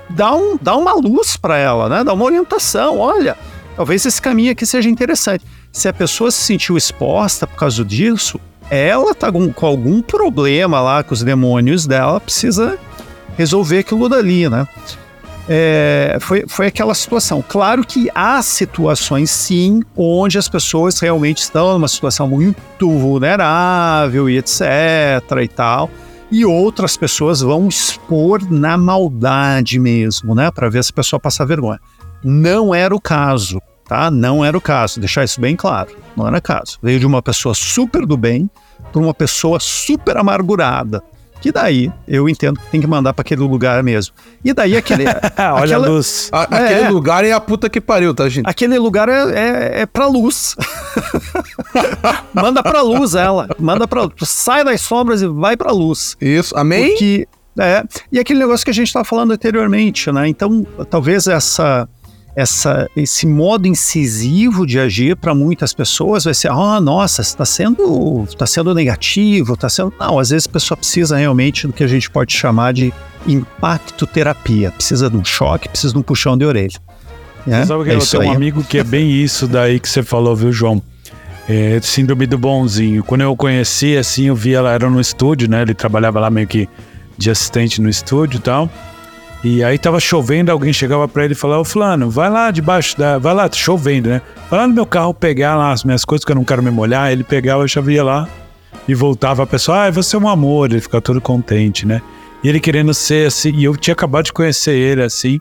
dar, 0.09 0.35
um, 0.35 0.57
dar 0.59 0.75
uma 0.77 0.93
luz 0.93 1.37
para 1.37 1.57
ela, 1.57 1.87
né? 1.89 2.03
Dar 2.03 2.13
uma 2.13 2.25
orientação. 2.25 2.97
Olha, 2.97 3.37
talvez 3.75 4.05
esse 4.05 4.21
caminho 4.21 4.51
aqui 4.51 4.65
seja 4.65 4.89
interessante. 4.89 5.45
Se 5.71 5.87
a 5.87 5.93
pessoa 5.93 6.31
se 6.31 6.41
sentiu 6.41 6.75
exposta 6.75 7.45
por 7.45 7.55
causa 7.55 7.85
disso, 7.85 8.39
ela 8.69 9.13
tá 9.13 9.31
com, 9.31 9.51
com 9.53 9.65
algum 9.65 10.01
problema 10.01 10.81
lá 10.81 11.03
com 11.03 11.13
os 11.13 11.23
demônios 11.23 11.85
dela, 11.85 12.19
precisa 12.19 12.77
resolver 13.37 13.79
aquilo 13.79 14.09
dali, 14.09 14.49
né? 14.49 14.67
É, 15.51 16.19
foi, 16.21 16.45
foi 16.47 16.67
aquela 16.67 16.93
situação. 16.93 17.43
Claro 17.45 17.83
que 17.83 18.07
há 18.13 18.39
situações, 18.43 19.31
sim, 19.31 19.81
onde 19.97 20.37
as 20.37 20.47
pessoas 20.47 20.99
realmente 20.99 21.39
estão 21.39 21.73
numa 21.73 21.87
situação 21.87 22.27
muito 22.27 22.87
vulnerável 22.87 24.29
e 24.29 24.37
etc. 24.37 24.61
e 25.43 25.47
tal. 25.47 25.89
E 26.31 26.45
outras 26.45 26.95
pessoas 26.95 27.41
vão 27.41 27.67
expor 27.67 28.39
na 28.47 28.77
maldade 28.77 29.79
mesmo, 29.79 30.35
né? 30.35 30.51
Para 30.51 30.69
ver 30.69 30.83
se 30.83 30.91
a 30.91 30.95
pessoa 30.95 31.19
passa 31.19 31.43
vergonha. 31.43 31.79
Não 32.23 32.75
era 32.75 32.95
o 32.95 33.01
caso, 33.01 33.59
tá? 33.87 34.11
Não 34.11 34.45
era 34.45 34.55
o 34.55 34.61
caso, 34.61 34.99
deixar 34.99 35.23
isso 35.23 35.41
bem 35.41 35.55
claro. 35.55 35.89
Não 36.15 36.27
era 36.27 36.37
o 36.37 36.41
caso. 36.41 36.77
Veio 36.83 36.99
de 36.99 37.07
uma 37.07 37.23
pessoa 37.23 37.55
super 37.55 38.05
do 38.05 38.15
bem 38.15 38.47
para 38.91 39.01
uma 39.01 39.15
pessoa 39.15 39.59
super 39.59 40.15
amargurada 40.15 41.01
que 41.41 41.51
daí 41.51 41.91
eu 42.07 42.27
entendo 42.27 42.59
que 42.59 42.67
tem 42.67 42.81
que 42.81 42.87
mandar 42.87 43.13
para 43.13 43.21
aquele 43.21 43.41
lugar 43.41 43.81
mesmo. 43.83 44.13
E 44.43 44.53
daí 44.53 44.75
aquele. 44.75 45.05
Olha 45.37 45.63
aquela, 45.63 45.87
a 45.87 45.89
luz. 45.89 46.29
A, 46.31 46.41
aquele 46.43 46.81
é, 46.81 46.89
lugar 46.89 47.23
é 47.23 47.31
a 47.31 47.39
puta 47.39 47.69
que 47.69 47.79
pariu, 47.79 48.13
tá, 48.13 48.27
gente? 48.27 48.45
Aquele 48.45 48.77
lugar 48.77 49.07
é, 49.09 49.31
é, 49.31 49.81
é 49.81 49.85
pra 49.85 50.07
luz. 50.07 50.55
Manda 52.33 52.61
pra 52.61 52.81
luz 52.81 53.15
ela. 53.15 53.47
Manda 53.57 53.87
pra 53.87 54.09
Sai 54.21 54.63
das 54.63 54.81
sombras 54.81 55.21
e 55.21 55.27
vai 55.27 55.55
pra 55.55 55.71
luz. 55.71 56.17
Isso, 56.19 56.55
amém? 56.57 56.89
Porque, 56.89 57.27
é, 57.59 57.83
e 58.11 58.19
aquele 58.19 58.39
negócio 58.39 58.63
que 58.63 58.71
a 58.71 58.73
gente 58.73 58.87
estava 58.87 59.05
falando 59.05 59.31
anteriormente, 59.31 60.11
né? 60.11 60.27
Então, 60.27 60.65
talvez 60.89 61.27
essa 61.27 61.87
essa, 62.35 62.89
esse 62.95 63.25
modo 63.25 63.67
incisivo 63.67 64.65
de 64.65 64.79
agir 64.79 65.15
para 65.15 65.33
muitas 65.33 65.73
pessoas 65.73 66.23
vai 66.23 66.33
ser, 66.33 66.49
ah, 66.49 66.77
oh, 66.77 66.81
nossa, 66.81 67.21
está 67.21 67.45
sendo, 67.45 68.27
tá 68.37 68.45
sendo 68.45 68.73
negativo, 68.73 69.53
está 69.53 69.69
sendo. 69.69 69.93
Não, 69.99 70.19
às 70.19 70.29
vezes 70.29 70.47
a 70.47 70.51
pessoa 70.51 70.77
precisa 70.77 71.17
realmente 71.17 71.67
do 71.67 71.73
que 71.73 71.83
a 71.83 71.87
gente 71.87 72.09
pode 72.09 72.33
chamar 72.33 72.73
de 72.73 72.93
impacto 73.27 74.05
terapia. 74.05 74.71
Precisa 74.71 75.09
de 75.09 75.17
um 75.17 75.25
choque, 75.25 75.69
precisa 75.69 75.93
de 75.93 75.99
um 75.99 76.03
puxão 76.03 76.37
de 76.37 76.45
orelha. 76.45 76.79
É, 77.47 77.65
sabe 77.65 77.83
que 77.85 77.89
é 77.91 77.95
eu 77.95 78.05
tenho 78.05 78.23
um 78.23 78.31
amigo 78.31 78.63
que 78.63 78.77
é 78.77 78.83
bem 78.83 79.11
isso 79.11 79.47
daí 79.47 79.79
que 79.79 79.89
você 79.89 80.03
falou, 80.03 80.35
viu, 80.35 80.51
João? 80.51 80.81
É, 81.47 81.79
síndrome 81.81 82.27
do 82.27 82.37
bonzinho. 82.37 83.03
Quando 83.03 83.21
eu 83.21 83.35
conheci, 83.35 83.97
assim, 83.97 84.25
eu 84.25 84.35
vi 84.35 84.53
ela, 84.53 84.71
era 84.71 84.87
no 84.87 85.01
estúdio, 85.01 85.49
né? 85.49 85.63
Ele 85.63 85.73
trabalhava 85.73 86.19
lá 86.19 86.29
meio 86.29 86.47
que 86.47 86.69
de 87.17 87.31
assistente 87.31 87.81
no 87.81 87.89
estúdio 87.89 88.37
e 88.37 88.41
tal. 88.41 88.69
E 89.43 89.63
aí 89.63 89.77
tava 89.77 89.99
chovendo, 89.99 90.51
alguém 90.51 90.73
chegava 90.73 91.07
para 91.07 91.23
ele 91.23 91.33
e 91.33 91.35
falava, 91.35 91.61
ô 91.61 91.65
fulano, 91.65 92.09
vai 92.09 92.29
lá 92.29 92.51
debaixo 92.51 92.97
da. 92.97 93.17
Vai 93.17 93.33
lá, 93.33 93.47
tá 93.47 93.55
chovendo, 93.55 94.09
né? 94.09 94.21
Vai 94.49 94.59
lá 94.59 94.67
no 94.67 94.73
meu 94.73 94.85
carro 94.85 95.13
pegar 95.13 95.55
lá 95.55 95.71
as 95.71 95.83
minhas 95.83 96.03
coisas 96.03 96.25
que 96.25 96.31
eu 96.31 96.35
não 96.35 96.43
quero 96.43 96.61
me 96.61 96.69
molhar. 96.69 97.11
Ele 97.11 97.23
pegava, 97.23 97.63
eu 97.63 97.89
ia 97.89 98.03
lá 98.03 98.27
e 98.87 98.93
voltava 98.95 99.43
a 99.43 99.47
pessoa, 99.47 99.85
ah, 99.85 99.91
você 99.91 100.15
é 100.15 100.19
um 100.19 100.27
amor, 100.27 100.71
ele 100.71 100.81
ficava 100.81 101.01
todo 101.01 101.21
contente, 101.21 101.85
né? 101.85 102.01
E 102.43 102.49
ele 102.49 102.59
querendo 102.59 102.93
ser 102.93 103.27
assim, 103.27 103.53
e 103.55 103.63
eu 103.63 103.75
tinha 103.77 103.93
acabado 103.93 104.25
de 104.25 104.33
conhecer 104.33 104.71
ele 104.71 105.03
assim, 105.03 105.39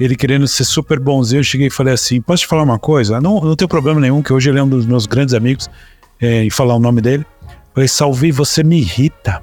ele 0.00 0.16
querendo 0.16 0.46
ser 0.48 0.64
super 0.64 0.98
bonzinho, 0.98 1.40
eu 1.40 1.44
cheguei 1.44 1.66
e 1.66 1.70
falei 1.70 1.92
assim, 1.92 2.20
posso 2.20 2.44
te 2.44 2.46
falar 2.46 2.62
uma 2.62 2.78
coisa? 2.78 3.20
Não, 3.20 3.40
não 3.40 3.56
tem 3.56 3.68
problema 3.68 4.00
nenhum, 4.00 4.22
que 4.22 4.32
hoje 4.32 4.48
ele 4.48 4.58
é 4.58 4.62
um 4.62 4.68
dos 4.68 4.86
meus 4.86 5.06
grandes 5.06 5.34
amigos, 5.34 5.68
é, 6.20 6.44
e 6.44 6.50
falar 6.50 6.74
o 6.74 6.78
nome 6.78 7.00
dele. 7.00 7.26
falei, 7.74 7.88
Salvi, 7.88 8.32
você 8.32 8.62
me 8.62 8.78
irrita. 8.78 9.42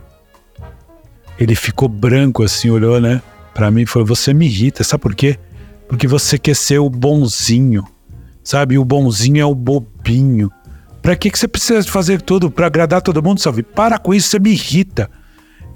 Ele 1.38 1.54
ficou 1.54 1.88
branco 1.88 2.44
assim, 2.44 2.70
olhou, 2.70 3.00
né? 3.00 3.22
Para 3.56 3.72
mim 3.72 3.86
foi: 3.86 4.04
você 4.04 4.34
me 4.34 4.46
irrita, 4.46 4.84
sabe 4.84 5.02
por 5.02 5.16
quê? 5.16 5.40
Porque 5.88 6.08
você 6.08 6.38
quer 6.38 6.56
ser 6.56 6.78
o 6.78 6.90
bonzinho, 6.90 7.84
sabe? 8.44 8.78
O 8.78 8.84
bonzinho 8.84 9.42
é 9.42 9.46
o 9.46 9.56
bobinho. 9.56 10.52
Pra 11.02 11.16
que, 11.16 11.32
que 11.32 11.40
você 11.40 11.48
precisa 11.48 11.82
fazer 11.84 12.22
tudo 12.22 12.52
para 12.52 12.68
agradar 12.68 13.02
todo 13.02 13.24
mundo, 13.24 13.40
sabe? 13.40 13.64
Para 13.64 13.98
com 13.98 14.14
isso, 14.14 14.30
você 14.30 14.40
me 14.40 14.52
irrita. 14.52 15.10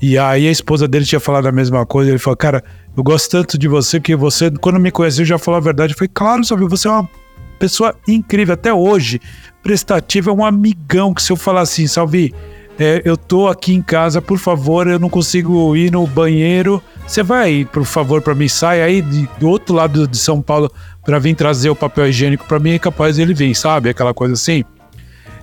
E 0.02 0.18
aí 0.18 0.48
a 0.48 0.52
esposa 0.52 0.88
dele 0.88 1.06
tinha 1.06 1.20
falado 1.20 1.48
a 1.48 1.52
mesma 1.52 1.86
coisa. 1.86 2.12
Ele 2.12 2.20
falou: 2.20 2.36
Cara, 2.36 2.64
eu 2.98 3.02
gosto 3.02 3.32
tanto 3.32 3.58
de 3.58 3.68
você 3.68 4.00
que 4.00 4.16
você, 4.16 4.52
quando 4.52 4.80
me 4.80 4.92
conheceu, 4.92 5.24
já 5.24 5.38
falou 5.38 5.58
a 5.58 5.62
verdade. 5.62 5.94
Eu 5.94 5.98
falei: 5.98 6.12
Claro, 6.14 6.44
sabe? 6.44 6.66
Você 6.66 6.88
é 6.88 6.92
uma 6.92 7.10
pessoa 7.58 7.96
incrível 8.08 8.56
até 8.56 8.74
hoje. 8.74 9.22
Prestativa, 9.64 10.32
é 10.32 10.34
um 10.34 10.44
amigão 10.44 11.14
que 11.14 11.22
se 11.22 11.32
eu 11.32 11.38
falar 11.38 11.62
assim, 11.62 11.88
Salvi, 11.88 12.34
é, 12.80 13.02
eu 13.04 13.18
tô 13.18 13.48
aqui 13.50 13.74
em 13.74 13.82
casa, 13.82 14.22
por 14.22 14.40
favor, 14.40 14.88
eu 14.88 14.98
não 14.98 15.10
consigo 15.10 15.76
ir 15.76 15.92
no 15.92 16.08
banheiro. 16.08 16.82
Você 17.06 17.22
vai, 17.22 17.68
por 17.70 17.84
favor, 17.84 18.22
para 18.22 18.34
mim, 18.34 18.48
sai 18.48 18.82
aí 18.82 19.02
de, 19.02 19.28
do 19.38 19.50
outro 19.50 19.76
lado 19.76 20.08
de 20.08 20.18
São 20.18 20.42
Paulo 20.42 20.72
para 21.04 21.20
vir 21.20 21.36
trazer 21.36 21.70
o 21.70 21.76
papel 21.76 22.08
higiênico 22.08 22.46
para 22.46 22.58
mim, 22.58 22.72
é 22.72 22.80
capaz 22.80 23.20
ele 23.20 23.34
vir, 23.34 23.54
sabe? 23.54 23.90
Aquela 23.90 24.14
coisa 24.14 24.34
assim. 24.34 24.64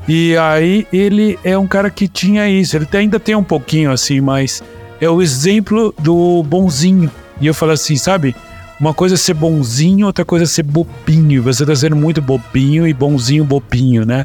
E 0.08 0.34
aí 0.38 0.86
ele 0.90 1.38
é 1.44 1.58
um 1.58 1.66
cara 1.66 1.90
que 1.90 2.08
tinha 2.08 2.48
isso, 2.48 2.74
ele 2.74 2.88
ainda 2.92 3.20
tem 3.20 3.34
um 3.34 3.44
pouquinho 3.44 3.90
assim, 3.90 4.20
mas 4.20 4.62
é 4.98 5.10
o 5.10 5.20
exemplo 5.20 5.94
do 5.98 6.42
bonzinho. 6.42 7.10
E 7.38 7.46
eu 7.46 7.52
falo 7.52 7.72
assim, 7.72 7.96
sabe? 7.96 8.34
Uma 8.80 8.94
coisa 8.94 9.14
é 9.14 9.18
ser 9.18 9.34
bonzinho, 9.34 10.06
outra 10.06 10.24
coisa 10.24 10.44
é 10.44 10.46
ser 10.46 10.62
bobinho. 10.62 11.42
Você 11.42 11.66
tá 11.66 11.74
sendo 11.74 11.96
muito 11.96 12.22
bobinho 12.22 12.86
e 12.86 12.94
bonzinho 12.94 13.44
bobinho, 13.44 14.06
né? 14.06 14.24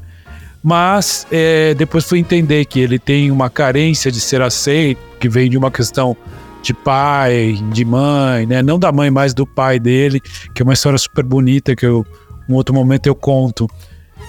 Mas 0.64 1.26
é, 1.32 1.74
depois 1.74 2.06
fui 2.06 2.20
entender 2.20 2.66
que 2.66 2.80
ele 2.80 3.00
tem 3.00 3.32
uma 3.32 3.50
carência 3.50 4.12
de 4.12 4.20
ser 4.20 4.42
aceito, 4.42 5.00
que 5.20 5.28
vem 5.28 5.50
de 5.50 5.58
uma 5.58 5.72
questão 5.72 6.16
de 6.62 6.74
pai, 6.74 7.58
de 7.72 7.84
mãe, 7.84 8.46
né? 8.46 8.62
Não 8.62 8.78
da 8.78 8.92
mãe, 8.92 9.10
mas 9.10 9.34
do 9.34 9.48
pai 9.48 9.80
dele, 9.80 10.20
que 10.54 10.62
é 10.62 10.64
uma 10.64 10.74
história 10.74 10.98
super 10.98 11.24
bonita 11.24 11.76
que 11.76 11.86
eu, 11.86 12.06
um 12.48 12.54
outro 12.54 12.74
momento 12.74 13.08
eu 13.08 13.16
conto. 13.16 13.68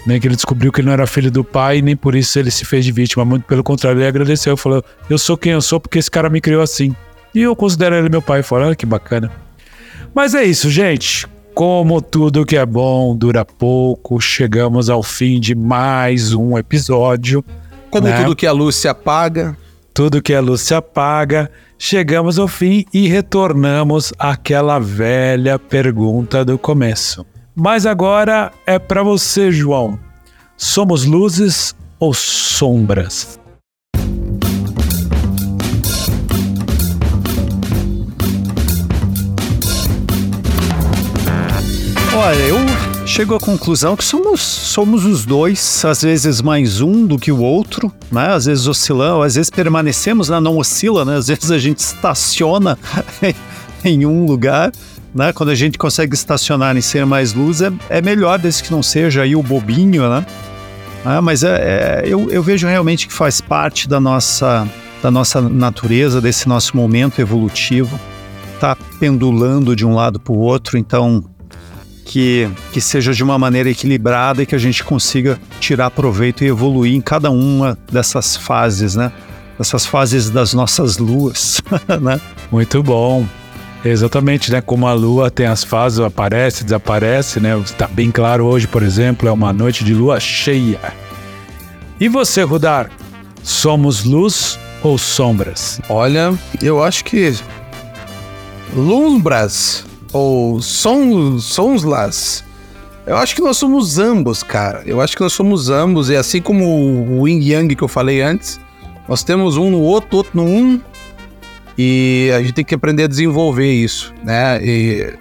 Né, 0.05 0.19
que 0.19 0.27
ele 0.27 0.35
descobriu 0.35 0.73
que 0.73 0.81
ele 0.81 0.87
não 0.87 0.95
era 0.95 1.07
filho 1.07 1.31
do 1.31 1.45
pai 1.45 1.79
e 1.79 1.83
nem 1.83 1.95
por 1.95 2.17
isso 2.17 2.37
ele 2.37 2.51
se 2.51 2.65
fez 2.65 2.85
de 2.85 2.91
vítima. 2.91 3.25
Muito 3.25 3.45
pelo 3.45 3.63
contrário, 3.63 4.01
ele 4.01 4.09
agradeceu. 4.09 4.57
Falou: 4.57 4.83
Eu 5.09 5.17
sou 5.17 5.37
quem 5.37 5.53
eu 5.53 5.63
sou 5.63 5.79
porque 5.79 5.99
esse 5.99 6.11
cara 6.11 6.29
me 6.29 6.41
criou 6.41 6.61
assim. 6.61 6.97
E 7.33 7.43
eu 7.43 7.55
considero 7.55 7.95
ele 7.95 8.09
meu 8.09 8.21
pai. 8.21 8.43
Falou: 8.43 8.67
Olha 8.67 8.75
que 8.75 8.85
bacana. 8.85 9.31
Mas 10.13 10.35
é 10.35 10.43
isso, 10.43 10.69
gente. 10.71 11.27
Como 11.55 12.01
tudo 12.01 12.47
que 12.47 12.57
é 12.57 12.65
bom 12.65 13.15
dura 13.15 13.45
pouco, 13.45 14.19
chegamos 14.19 14.89
ao 14.89 15.03
fim 15.03 15.39
de 15.39 15.55
mais 15.55 16.33
um 16.33 16.57
episódio. 16.57 17.45
Como 17.91 18.07
né? 18.07 18.23
tudo 18.23 18.35
que 18.35 18.47
a 18.47 18.53
luz 18.53 18.77
se 18.77 18.89
apaga. 18.89 19.57
Tudo 19.93 20.23
que 20.23 20.33
a 20.33 20.41
luz 20.41 20.63
se 20.63 20.75
apaga, 20.75 21.51
chegamos 21.79 22.39
ao 22.39 22.49
fim 22.49 22.87
e 22.95 23.07
retornamos 23.07 24.15
àquela 24.19 24.79
velha 24.79 25.59
pergunta 25.59 26.43
do 26.43 26.57
começo. 26.57 27.27
Mas 27.55 27.85
agora 27.85 28.51
é 28.67 28.79
para 28.79 29.03
você, 29.03 29.53
João. 29.53 29.99
Somos 30.57 31.05
luzes 31.05 31.75
ou 31.99 32.15
sombras? 32.15 33.39
Olha, 42.15 42.43
eu 42.43 42.59
chego 43.07 43.35
à 43.35 43.41
conclusão 43.41 43.97
que 43.97 44.05
somos, 44.05 44.43
somos 44.43 45.07
os 45.07 45.25
dois, 45.25 45.83
às 45.83 46.03
vezes 46.03 46.43
mais 46.43 46.83
um 46.83 47.07
do 47.07 47.19
que 47.19 47.33
o 47.33 47.41
outro, 47.41 47.91
né? 48.13 48.35
Às 48.35 48.45
vezes 48.45 48.67
oscilamos, 48.67 49.25
às 49.25 49.35
vezes 49.35 49.49
permanecemos, 49.49 50.29
né? 50.29 50.39
não 50.39 50.59
oscila, 50.59 51.07
né? 51.07 51.17
Às 51.17 51.29
vezes 51.29 51.51
a 51.51 51.59
gente 51.59 51.79
estaciona 51.79 52.79
em 53.83 54.05
um 54.05 54.27
lugar, 54.27 54.71
né? 55.15 55.33
Quando 55.33 55.49
a 55.49 55.55
gente 55.55 55.79
consegue 55.79 56.15
estacionar 56.15 56.77
em 56.77 56.83
ser 56.83 57.07
mais 57.07 57.33
luz, 57.33 57.63
é, 57.63 57.73
é 57.89 58.03
melhor 58.03 58.39
desde 58.39 58.63
que 58.63 58.71
não 58.71 58.83
seja 58.83 59.23
aí 59.23 59.35
o 59.35 59.43
bobinho, 59.43 60.09
né? 60.09 60.27
Ah, 61.07 61.23
mas 61.23 61.43
é, 61.43 61.49
é, 61.57 62.03
eu, 62.07 62.31
eu 62.31 62.43
vejo 62.43 62.67
realmente 62.67 63.09
que 63.09 63.15
faz 63.15 63.41
parte 63.41 63.89
da 63.89 63.99
nossa, 63.99 64.69
da 65.03 65.11
nossa 65.11 65.41
natureza, 65.41 66.21
desse 66.21 66.47
nosso 66.47 66.77
momento 66.77 67.23
evolutivo, 67.23 67.99
tá 68.61 68.77
pendulando 69.01 69.75
de 69.75 69.85
um 69.85 69.95
lado 69.95 70.21
para 70.21 70.33
o 70.33 70.39
outro, 70.39 70.79
então 70.79 71.25
que, 72.05 72.49
que 72.73 72.81
seja 72.81 73.13
de 73.13 73.23
uma 73.23 73.39
maneira 73.39 73.71
equilibrada 73.71 74.43
e 74.43 74.47
que 74.47 74.55
a 74.55 74.59
gente 74.59 74.83
consiga 74.85 75.41
tirar 75.61 75.91
proveito 75.91 76.45
e 76.45 76.49
evoluir 76.49 76.95
em 76.95 77.01
cada 77.01 77.31
uma 77.31 77.79
dessas 77.91 78.37
fases, 78.37 78.95
né? 78.95 79.13
Dessas 79.59 79.87
fases 79.87 80.31
das 80.31 80.55
nossas 80.55 80.99
luas, 80.99 81.63
né? 82.01 82.21
Muito 82.51 82.83
bom. 82.83 83.27
Exatamente, 83.85 84.53
né? 84.53 84.61
Como 84.61 84.87
a 84.87 84.93
lua 84.93 85.31
tem 85.31 85.47
as 85.47 85.65
fases, 85.65 85.99
aparece, 85.99 86.65
desaparece, 86.65 87.41
né? 87.41 87.59
Está 87.59 87.87
bem 87.87 88.11
claro 88.11 88.45
hoje, 88.45 88.67
por 88.69 88.83
exemplo, 88.83 89.29
é 89.29 89.33
uma 89.33 89.53
noite 89.53 89.85
de 89.85 89.93
lua 89.93 90.21
cheia. 90.21 90.81
E 91.99 92.09
você, 92.09 92.43
Rudar? 92.43 92.91
Somos 93.43 94.05
luz 94.05 94.59
ou 94.83 94.97
sombras? 94.99 95.81
Olha, 95.89 96.33
eu 96.61 96.83
acho 96.83 97.05
que 97.05 97.35
lumbras 98.75 99.85
ou 100.13 100.61
Sons, 100.61 101.45
Sonslas. 101.45 102.45
Eu 103.07 103.17
acho 103.17 103.35
que 103.35 103.43
nós 103.43 103.57
somos 103.57 103.99
ambos, 103.99 104.43
cara. 104.43 104.83
Eu 104.87 105.01
acho 105.01 105.17
que 105.17 105.23
nós 105.23 105.33
somos 105.33 105.71
ambos. 105.71 106.09
E 106.09 106.17
assim 106.17 106.41
como 106.41 107.21
o 107.21 107.27
Yin 107.27 107.41
Yang 107.41 107.77
que 107.77 107.83
eu 107.83 107.89
falei 107.89 108.23
antes, 108.23 108.61
nós 109.09 109.25
temos 109.25 109.57
um 109.57 109.71
no 109.71 109.81
outro, 109.81 110.19
outro 110.19 110.33
no 110.35 110.45
um. 110.45 110.81
E 111.77 112.31
a 112.37 112.41
gente 112.41 112.53
tem 112.53 112.65
que 112.65 112.75
aprender 112.75 113.05
a 113.05 113.07
desenvolver 113.09 113.73
isso, 113.73 114.15
né? 114.23 114.63
E 114.63 115.15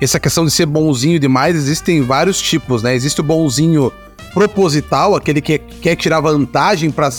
essa 0.00 0.18
questão 0.18 0.44
de 0.44 0.50
ser 0.50 0.66
bonzinho 0.66 1.18
demais, 1.20 1.54
existem 1.54 2.02
vários 2.02 2.40
tipos, 2.40 2.82
né? 2.82 2.94
Existe 2.94 3.20
o 3.20 3.24
bonzinho 3.24 3.92
proposital, 4.32 5.14
aquele 5.14 5.40
que 5.40 5.58
quer 5.58 5.96
tirar 5.96 6.20
vantagem 6.20 6.90
para 6.90 7.10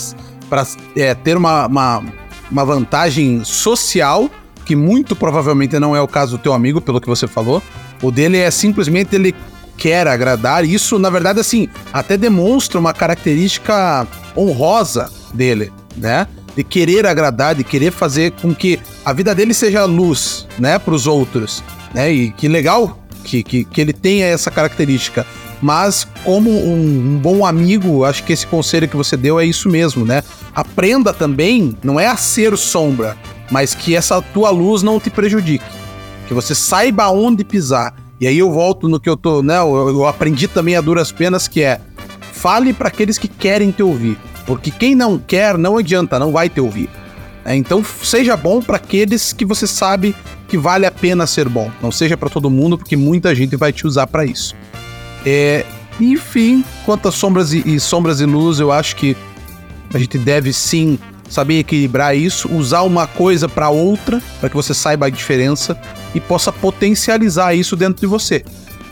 é, 0.96 1.14
ter 1.14 1.36
uma, 1.36 1.66
uma, 1.66 2.04
uma 2.50 2.64
vantagem 2.64 3.44
social 3.44 4.28
que 4.70 4.76
muito 4.76 5.16
provavelmente 5.16 5.76
não 5.80 5.96
é 5.96 6.00
o 6.00 6.06
caso 6.06 6.36
do 6.36 6.42
teu 6.44 6.52
amigo, 6.52 6.80
pelo 6.80 7.00
que 7.00 7.08
você 7.08 7.26
falou. 7.26 7.60
O 8.00 8.12
dele 8.12 8.38
é 8.38 8.48
simplesmente 8.52 9.16
ele 9.16 9.34
quer 9.76 10.06
agradar. 10.06 10.64
Isso, 10.64 10.96
na 10.96 11.10
verdade, 11.10 11.40
assim, 11.40 11.68
até 11.92 12.16
demonstra 12.16 12.78
uma 12.78 12.92
característica 12.94 14.06
honrosa 14.36 15.10
dele, 15.34 15.72
né? 15.96 16.24
De 16.54 16.62
querer 16.62 17.04
agradar, 17.04 17.56
de 17.56 17.64
querer 17.64 17.90
fazer 17.90 18.30
com 18.40 18.54
que 18.54 18.78
a 19.04 19.12
vida 19.12 19.34
dele 19.34 19.52
seja 19.54 19.84
luz, 19.86 20.46
né, 20.56 20.78
para 20.78 20.94
os 20.94 21.08
outros, 21.08 21.64
né? 21.92 22.12
E 22.12 22.30
que 22.30 22.46
legal 22.46 22.96
que, 23.24 23.42
que, 23.42 23.64
que 23.64 23.80
ele 23.80 23.92
tenha 23.92 24.26
essa 24.26 24.52
característica. 24.52 25.26
Mas, 25.60 26.06
como 26.22 26.48
um, 26.48 27.14
um, 27.14 27.18
bom 27.18 27.44
amigo, 27.44 28.04
acho 28.04 28.22
que 28.22 28.32
esse 28.32 28.46
conselho 28.46 28.88
que 28.88 28.96
você 28.96 29.16
deu 29.16 29.40
é 29.40 29.44
isso 29.44 29.68
mesmo, 29.68 30.06
né? 30.06 30.22
Aprenda 30.54 31.12
também, 31.12 31.76
não 31.82 31.98
é 31.98 32.06
a 32.06 32.16
ser 32.16 32.56
sombra, 32.56 33.16
mas 33.50 33.74
que 33.74 33.94
essa 33.94 34.20
tua 34.22 34.50
luz 34.50 34.82
não 34.82 35.00
te 35.00 35.10
prejudique. 35.10 35.64
Que 36.28 36.34
você 36.34 36.54
saiba 36.54 37.08
onde 37.10 37.44
pisar. 37.44 37.94
E 38.20 38.26
aí 38.26 38.38
eu 38.38 38.52
volto 38.52 38.88
no 38.88 39.00
que 39.00 39.08
eu 39.08 39.16
tô, 39.16 39.42
né? 39.42 39.58
Eu, 39.58 39.88
eu 39.88 40.06
aprendi 40.06 40.46
também 40.46 40.76
a 40.76 40.80
duras 40.80 41.10
penas 41.10 41.48
que 41.48 41.62
é 41.62 41.80
fale 42.32 42.72
para 42.72 42.88
aqueles 42.88 43.18
que 43.18 43.28
querem 43.28 43.70
te 43.70 43.82
ouvir, 43.82 44.16
porque 44.46 44.70
quem 44.70 44.94
não 44.94 45.18
quer 45.18 45.58
não 45.58 45.76
adianta, 45.76 46.18
não 46.18 46.32
vai 46.32 46.48
te 46.48 46.60
ouvir. 46.60 46.88
É, 47.44 47.54
então 47.54 47.84
seja 47.84 48.36
bom 48.36 48.62
para 48.62 48.76
aqueles 48.76 49.32
que 49.32 49.44
você 49.44 49.66
sabe 49.66 50.14
que 50.48 50.58
vale 50.58 50.86
a 50.86 50.90
pena 50.90 51.26
ser 51.26 51.48
bom. 51.48 51.70
Não 51.82 51.92
seja 51.92 52.16
para 52.16 52.28
todo 52.28 52.50
mundo, 52.50 52.76
porque 52.76 52.96
muita 52.96 53.34
gente 53.34 53.56
vai 53.56 53.72
te 53.72 53.86
usar 53.86 54.06
para 54.06 54.24
isso. 54.24 54.54
É, 55.24 55.64
enfim, 56.00 56.64
quanto 56.84 57.08
a 57.08 57.12
sombras 57.12 57.52
e, 57.52 57.62
e 57.66 57.78
sombras 57.78 58.20
e 58.20 58.26
luz, 58.26 58.58
eu 58.58 58.72
acho 58.72 58.96
que 58.96 59.16
a 59.92 59.98
gente 59.98 60.18
deve 60.18 60.52
sim 60.52 60.98
saber 61.30 61.60
equilibrar 61.60 62.14
isso, 62.14 62.52
usar 62.52 62.82
uma 62.82 63.06
coisa 63.06 63.48
para 63.48 63.70
outra, 63.70 64.20
para 64.40 64.50
que 64.50 64.56
você 64.56 64.74
saiba 64.74 65.06
a 65.06 65.10
diferença 65.10 65.80
e 66.12 66.20
possa 66.20 66.52
potencializar 66.52 67.54
isso 67.54 67.76
dentro 67.76 68.00
de 68.00 68.06
você. 68.06 68.44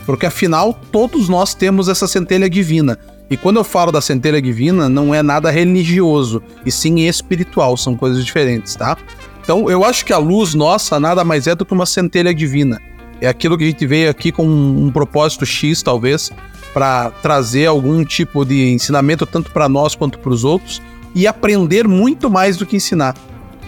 Porque 0.05 0.25
afinal, 0.25 0.79
todos 0.91 1.27
nós 1.27 1.53
temos 1.53 1.89
essa 1.89 2.07
centelha 2.07 2.49
divina. 2.49 2.97
E 3.29 3.37
quando 3.37 3.57
eu 3.57 3.63
falo 3.63 3.91
da 3.91 4.01
centelha 4.01 4.41
divina, 4.41 4.89
não 4.89 5.13
é 5.13 5.21
nada 5.21 5.51
religioso, 5.51 6.41
e 6.65 6.71
sim 6.71 7.01
espiritual, 7.01 7.77
são 7.77 7.95
coisas 7.95 8.25
diferentes, 8.25 8.75
tá? 8.75 8.97
Então, 9.43 9.69
eu 9.69 9.83
acho 9.83 10.05
que 10.05 10.13
a 10.13 10.17
luz 10.17 10.55
nossa 10.55 10.99
nada 10.99 11.23
mais 11.23 11.45
é 11.45 11.53
do 11.53 11.65
que 11.65 11.73
uma 11.73 11.85
centelha 11.85 12.33
divina. 12.33 12.81
É 13.21 13.27
aquilo 13.27 13.57
que 13.57 13.65
a 13.65 13.67
gente 13.67 13.85
veio 13.85 14.09
aqui 14.09 14.31
com 14.31 14.47
um 14.47 14.89
propósito 14.91 15.45
X, 15.45 15.83
talvez, 15.83 16.31
para 16.73 17.11
trazer 17.21 17.65
algum 17.65 18.03
tipo 18.03 18.45
de 18.45 18.71
ensinamento 18.71 19.25
tanto 19.25 19.51
para 19.51 19.67
nós 19.67 19.93
quanto 19.93 20.17
para 20.19 20.31
os 20.31 20.43
outros 20.43 20.81
e 21.13 21.27
aprender 21.27 21.87
muito 21.87 22.29
mais 22.29 22.57
do 22.57 22.65
que 22.65 22.75
ensinar. 22.75 23.15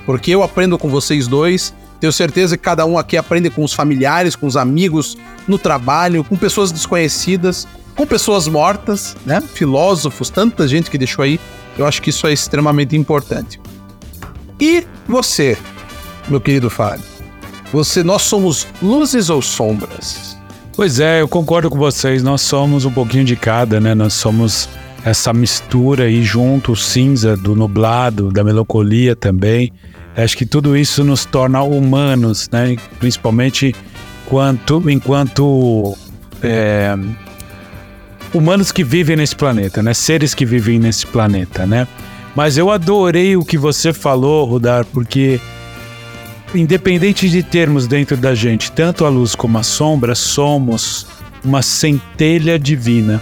Porque 0.05 0.31
eu 0.31 0.43
aprendo 0.43 0.77
com 0.77 0.89
vocês 0.89 1.27
dois, 1.27 1.73
tenho 1.99 2.11
certeza 2.11 2.57
que 2.57 2.63
cada 2.63 2.85
um 2.85 2.97
aqui 2.97 3.15
aprende 3.15 3.49
com 3.49 3.63
os 3.63 3.73
familiares, 3.73 4.35
com 4.35 4.47
os 4.47 4.57
amigos, 4.57 5.17
no 5.47 5.57
trabalho, 5.57 6.23
com 6.23 6.35
pessoas 6.35 6.71
desconhecidas, 6.71 7.67
com 7.95 8.07
pessoas 8.07 8.47
mortas, 8.47 9.15
né? 9.25 9.39
Filósofos, 9.39 10.29
tanta 10.29 10.67
gente 10.67 10.89
que 10.89 10.97
deixou 10.97 11.23
aí. 11.23 11.39
Eu 11.77 11.85
acho 11.85 12.01
que 12.01 12.09
isso 12.09 12.25
é 12.25 12.33
extremamente 12.33 12.95
importante. 12.97 13.61
E 14.59 14.85
você, 15.07 15.57
meu 16.27 16.41
querido 16.41 16.69
Fábio? 16.69 17.05
Você, 17.71 18.03
nós 18.03 18.23
somos 18.23 18.67
luzes 18.81 19.29
ou 19.29 19.41
sombras? 19.41 20.35
Pois 20.75 20.99
é, 20.99 21.21
eu 21.21 21.27
concordo 21.27 21.69
com 21.69 21.77
vocês. 21.77 22.23
Nós 22.23 22.41
somos 22.41 22.85
um 22.85 22.91
pouquinho 22.91 23.23
de 23.23 23.35
cada, 23.35 23.79
né? 23.79 23.93
Nós 23.93 24.13
somos 24.13 24.67
essa 25.03 25.33
mistura 25.33 26.05
aí 26.05 26.23
junto, 26.23 26.73
o 26.73 26.75
cinza 26.75 27.35
do 27.35 27.55
nublado, 27.55 28.31
da 28.31 28.43
melancolia 28.43 29.15
também. 29.15 29.71
Acho 30.15 30.37
que 30.37 30.45
tudo 30.45 30.75
isso 30.77 31.03
nos 31.03 31.25
torna 31.25 31.61
humanos, 31.63 32.49
né? 32.51 32.75
Principalmente 32.99 33.73
quanto, 34.25 34.89
enquanto 34.89 35.97
é, 36.43 36.95
humanos 38.33 38.71
que 38.71 38.83
vivem 38.83 39.15
nesse 39.15 39.35
planeta, 39.35 39.81
né? 39.81 39.93
Seres 39.93 40.33
que 40.33 40.45
vivem 40.45 40.79
nesse 40.79 41.07
planeta, 41.07 41.65
né? 41.65 41.87
Mas 42.35 42.57
eu 42.57 42.69
adorei 42.69 43.35
o 43.35 43.43
que 43.43 43.57
você 43.57 43.91
falou, 43.91 44.45
Rudar, 44.45 44.85
porque 44.85 45.39
independente 46.53 47.29
de 47.29 47.41
termos 47.41 47.87
dentro 47.87 48.17
da 48.17 48.35
gente 48.35 48.71
tanto 48.71 49.05
a 49.05 49.09
luz 49.09 49.35
como 49.35 49.57
a 49.57 49.63
sombra, 49.63 50.15
somos 50.15 51.07
uma 51.43 51.61
centelha 51.61 52.59
divina. 52.59 53.21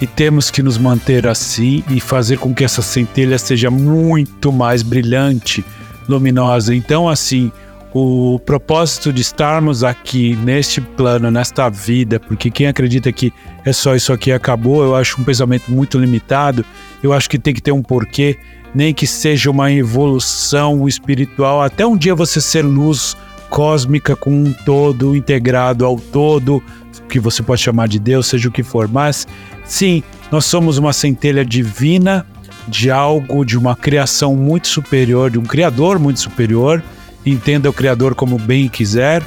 E 0.00 0.06
temos 0.06 0.50
que 0.50 0.62
nos 0.62 0.78
manter 0.78 1.26
assim 1.26 1.84
e 1.90 2.00
fazer 2.00 2.38
com 2.38 2.54
que 2.54 2.64
essa 2.64 2.80
centelha 2.80 3.38
seja 3.38 3.70
muito 3.70 4.50
mais 4.50 4.82
brilhante, 4.82 5.64
luminosa. 6.08 6.74
Então, 6.74 7.08
assim, 7.08 7.52
o 7.92 8.38
propósito 8.38 9.12
de 9.12 9.20
estarmos 9.20 9.84
aqui 9.84 10.36
neste 10.36 10.80
plano, 10.80 11.30
nesta 11.30 11.68
vida, 11.68 12.18
porque 12.18 12.50
quem 12.50 12.66
acredita 12.66 13.12
que 13.12 13.32
é 13.64 13.72
só 13.72 13.94
isso 13.94 14.12
aqui 14.12 14.32
acabou, 14.32 14.82
eu 14.82 14.94
acho 14.94 15.20
um 15.20 15.24
pensamento 15.24 15.70
muito 15.70 15.98
limitado. 15.98 16.64
Eu 17.02 17.12
acho 17.12 17.28
que 17.28 17.38
tem 17.38 17.52
que 17.52 17.60
ter 17.60 17.72
um 17.72 17.82
porquê 17.82 18.38
nem 18.74 18.94
que 18.94 19.06
seja 19.06 19.50
uma 19.50 19.70
evolução 19.72 20.86
espiritual, 20.86 21.60
até 21.60 21.84
um 21.84 21.96
dia 21.96 22.14
você 22.14 22.40
ser 22.40 22.62
luz 22.62 23.16
cósmica 23.48 24.14
com 24.14 24.30
um 24.30 24.52
todo 24.64 25.16
integrado 25.16 25.84
ao 25.84 25.96
todo, 25.96 26.62
que 27.10 27.20
você 27.20 27.42
pode 27.42 27.60
chamar 27.60 27.88
de 27.88 27.98
Deus, 27.98 28.26
seja 28.26 28.48
o 28.48 28.52
que 28.52 28.62
for, 28.62 28.88
mas 28.88 29.26
sim, 29.64 30.02
nós 30.30 30.44
somos 30.44 30.78
uma 30.78 30.92
centelha 30.92 31.44
divina 31.44 32.24
de 32.68 32.90
algo, 32.90 33.44
de 33.44 33.58
uma 33.58 33.74
criação 33.74 34.36
muito 34.36 34.68
superior, 34.68 35.30
de 35.30 35.38
um 35.38 35.44
criador 35.44 35.98
muito 35.98 36.20
superior. 36.20 36.82
Entenda 37.26 37.68
o 37.68 37.72
criador 37.72 38.14
como 38.14 38.38
bem 38.38 38.68
quiser 38.68 39.22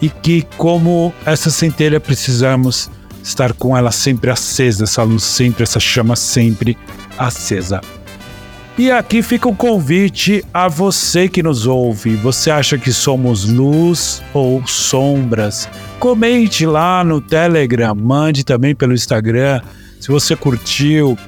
e 0.00 0.08
que 0.08 0.42
como 0.56 1.14
essa 1.24 1.48
centelha 1.48 2.00
precisamos 2.00 2.90
estar 3.22 3.52
com 3.52 3.76
ela 3.76 3.92
sempre 3.92 4.30
acesa, 4.30 4.84
essa 4.84 5.02
luz 5.04 5.22
sempre, 5.22 5.62
essa 5.62 5.78
chama 5.78 6.16
sempre 6.16 6.76
acesa. 7.16 7.80
E 8.78 8.90
aqui 8.90 9.22
fica 9.22 9.48
o 9.48 9.52
um 9.52 9.54
convite 9.54 10.42
a 10.52 10.66
você 10.66 11.28
que 11.28 11.42
nos 11.42 11.66
ouve. 11.66 12.16
Você 12.16 12.50
acha 12.50 12.78
que 12.78 12.90
somos 12.90 13.44
luz 13.44 14.22
ou 14.32 14.66
sombras? 14.66 15.68
Comente 16.00 16.64
lá 16.64 17.04
no 17.04 17.20
Telegram, 17.20 17.94
mande 17.94 18.42
também 18.44 18.74
pelo 18.74 18.94
Instagram. 18.94 19.60
Se 20.00 20.08
você 20.08 20.34
curtiu, 20.34 21.18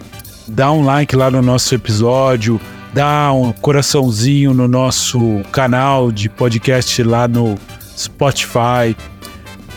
dá 0.48 0.72
um 0.72 0.84
like 0.84 1.14
lá 1.14 1.30
no 1.30 1.42
nosso 1.42 1.74
episódio, 1.74 2.58
dá 2.94 3.30
um 3.32 3.52
coraçãozinho 3.52 4.54
no 4.54 4.66
nosso 4.66 5.42
canal 5.52 6.10
de 6.10 6.30
podcast 6.30 7.02
lá 7.02 7.28
no 7.28 7.56
Spotify. 7.96 8.96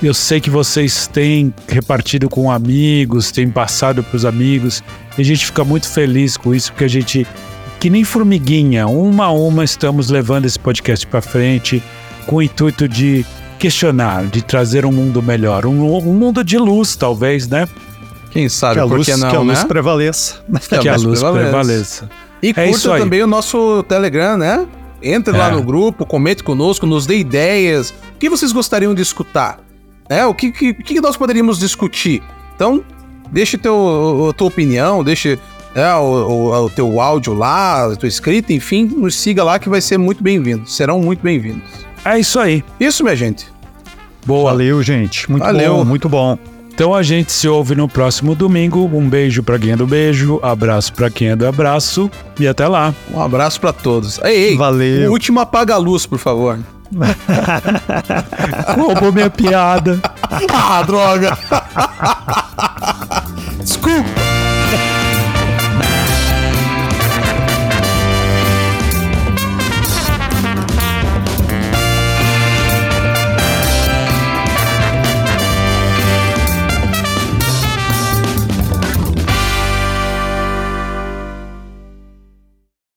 Eu 0.01 0.13
sei 0.13 0.39
que 0.39 0.49
vocês 0.49 1.05
têm 1.05 1.53
repartido 1.68 2.30
com 2.30 2.49
amigos, 2.49 3.30
têm 3.30 3.49
passado 3.49 4.01
para 4.03 4.15
os 4.15 4.26
amigos, 4.26 4.82
e 5.18 5.22
a 5.22 5.26
gente 5.26 5.45
fica 5.45 5.65
muito 5.65 5.89
feliz 5.89 6.38
com 6.38 6.55
isso, 6.55 6.72
porque 6.72 6.86
a 6.86 6.89
gente 6.89 7.28
que 7.80 7.89
nem 7.89 8.03
formiguinha, 8.03 8.88
uma 8.88 9.25
a 9.25 9.32
uma 9.32 9.63
estamos 9.63 10.09
levando 10.09 10.45
esse 10.45 10.59
podcast 10.59 11.05
para 11.05 11.21
frente 11.21 11.82
com 12.25 12.38
o 12.38 12.41
intuito 12.41 12.88
de 12.88 13.25
questionar, 13.59 14.25
de 14.25 14.41
trazer 14.41 14.86
um 14.86 14.91
mundo 14.91 15.21
melhor, 15.21 15.65
um, 15.65 15.97
um 15.97 16.13
mundo 16.13 16.43
de 16.43 16.57
luz, 16.57 16.95
talvez, 16.95 17.47
né? 17.47 17.67
Quem 18.32 18.49
sabe, 18.49 18.75
que 18.75 18.80
a 18.80 18.84
luz, 18.84 19.05
por 19.05 19.13
que 19.13 19.19
não, 19.19 19.30
que 19.30 19.36
a 19.36 19.39
luz 19.39 19.59
né? 19.59 19.65
prevaleça. 19.65 20.43
Que, 20.69 20.80
que 20.80 20.89
a 20.89 20.95
luz 20.95 21.19
prevaleça. 21.19 21.49
prevaleça. 21.49 22.09
E 22.41 22.49
é 22.49 22.71
curta 22.71 22.97
também 22.97 23.23
o 23.23 23.28
nosso 23.28 23.84
Telegram, 23.84 24.38
né? 24.38 24.67
Entre 25.01 25.34
é. 25.36 25.38
lá 25.38 25.49
no 25.51 25.63
grupo, 25.63 26.05
comente 26.05 26.43
conosco, 26.43 26.86
nos 26.86 27.05
dê 27.05 27.17
ideias. 27.17 27.91
O 28.15 28.17
que 28.19 28.30
vocês 28.30 28.51
gostariam 28.51 28.93
de 28.93 29.01
escutar? 29.01 29.59
É, 30.09 30.25
o 30.25 30.34
que, 30.34 30.51
que, 30.51 30.73
que 30.73 31.01
nós 31.01 31.17
poderíamos 31.17 31.59
discutir? 31.59 32.21
Então, 32.55 32.84
deixe 33.32 33.57
teu, 33.57 34.28
a 34.30 34.34
tua 34.34 34.47
opinião, 34.47 35.03
deixe 35.03 35.39
é, 35.78 35.93
o, 35.93 36.01
o, 36.01 36.65
o, 36.65 36.69
teu 36.71 36.99
áudio 36.99 37.36
lá, 37.36 37.86
a 37.86 37.95
tua 37.95 38.09
escrita, 38.09 38.51
enfim, 38.51 38.91
nos 38.97 39.13
siga 39.13 39.43
lá 39.43 39.59
que 39.59 39.69
vai 39.69 39.80
ser 39.80 39.99
muito 39.99 40.23
bem-vindo. 40.23 40.67
Serão 40.67 40.99
muito 40.99 41.21
bem-vindos. 41.21 41.61
É 42.03 42.17
isso 42.17 42.39
aí. 42.39 42.63
Isso, 42.80 43.03
minha 43.03 43.15
gente. 43.15 43.45
Boa. 44.25 44.49
Valeu, 44.49 44.82
gente. 44.82 45.30
Muito 45.30 45.43
Valeu. 45.43 45.75
bom, 45.75 45.86
muito 45.86 46.09
bom. 46.09 46.36
Então 46.73 46.95
a 46.95 47.03
gente 47.03 47.32
se 47.32 47.47
ouve 47.47 47.75
no 47.75 47.88
próximo 47.88 48.34
domingo. 48.34 48.89
Um 48.91 49.07
beijo 49.07 49.43
para 49.43 49.59
quem 49.59 49.73
é 49.73 49.75
do 49.75 49.86
beijo, 49.86 50.39
abraço 50.41 50.91
para 50.93 51.11
quem 51.11 51.30
é 51.30 51.36
do 51.36 51.45
abraço 51.45 52.09
e 52.39 52.47
até 52.47 52.67
lá. 52.67 52.91
Um 53.13 53.21
abraço 53.21 53.61
para 53.61 53.71
todos. 53.71 54.19
Ei, 54.23 54.49
ei, 54.49 54.57
Valeu. 54.57 55.09
O 55.09 55.13
último 55.13 55.39
apaga 55.39 55.75
a 55.75 55.78
luz, 55.78 56.07
por 56.07 56.17
favor. 56.17 56.57
Roubou 58.75 59.11
minha 59.11 59.30
piada. 59.30 59.99
ah, 60.51 60.82
droga. 60.82 61.38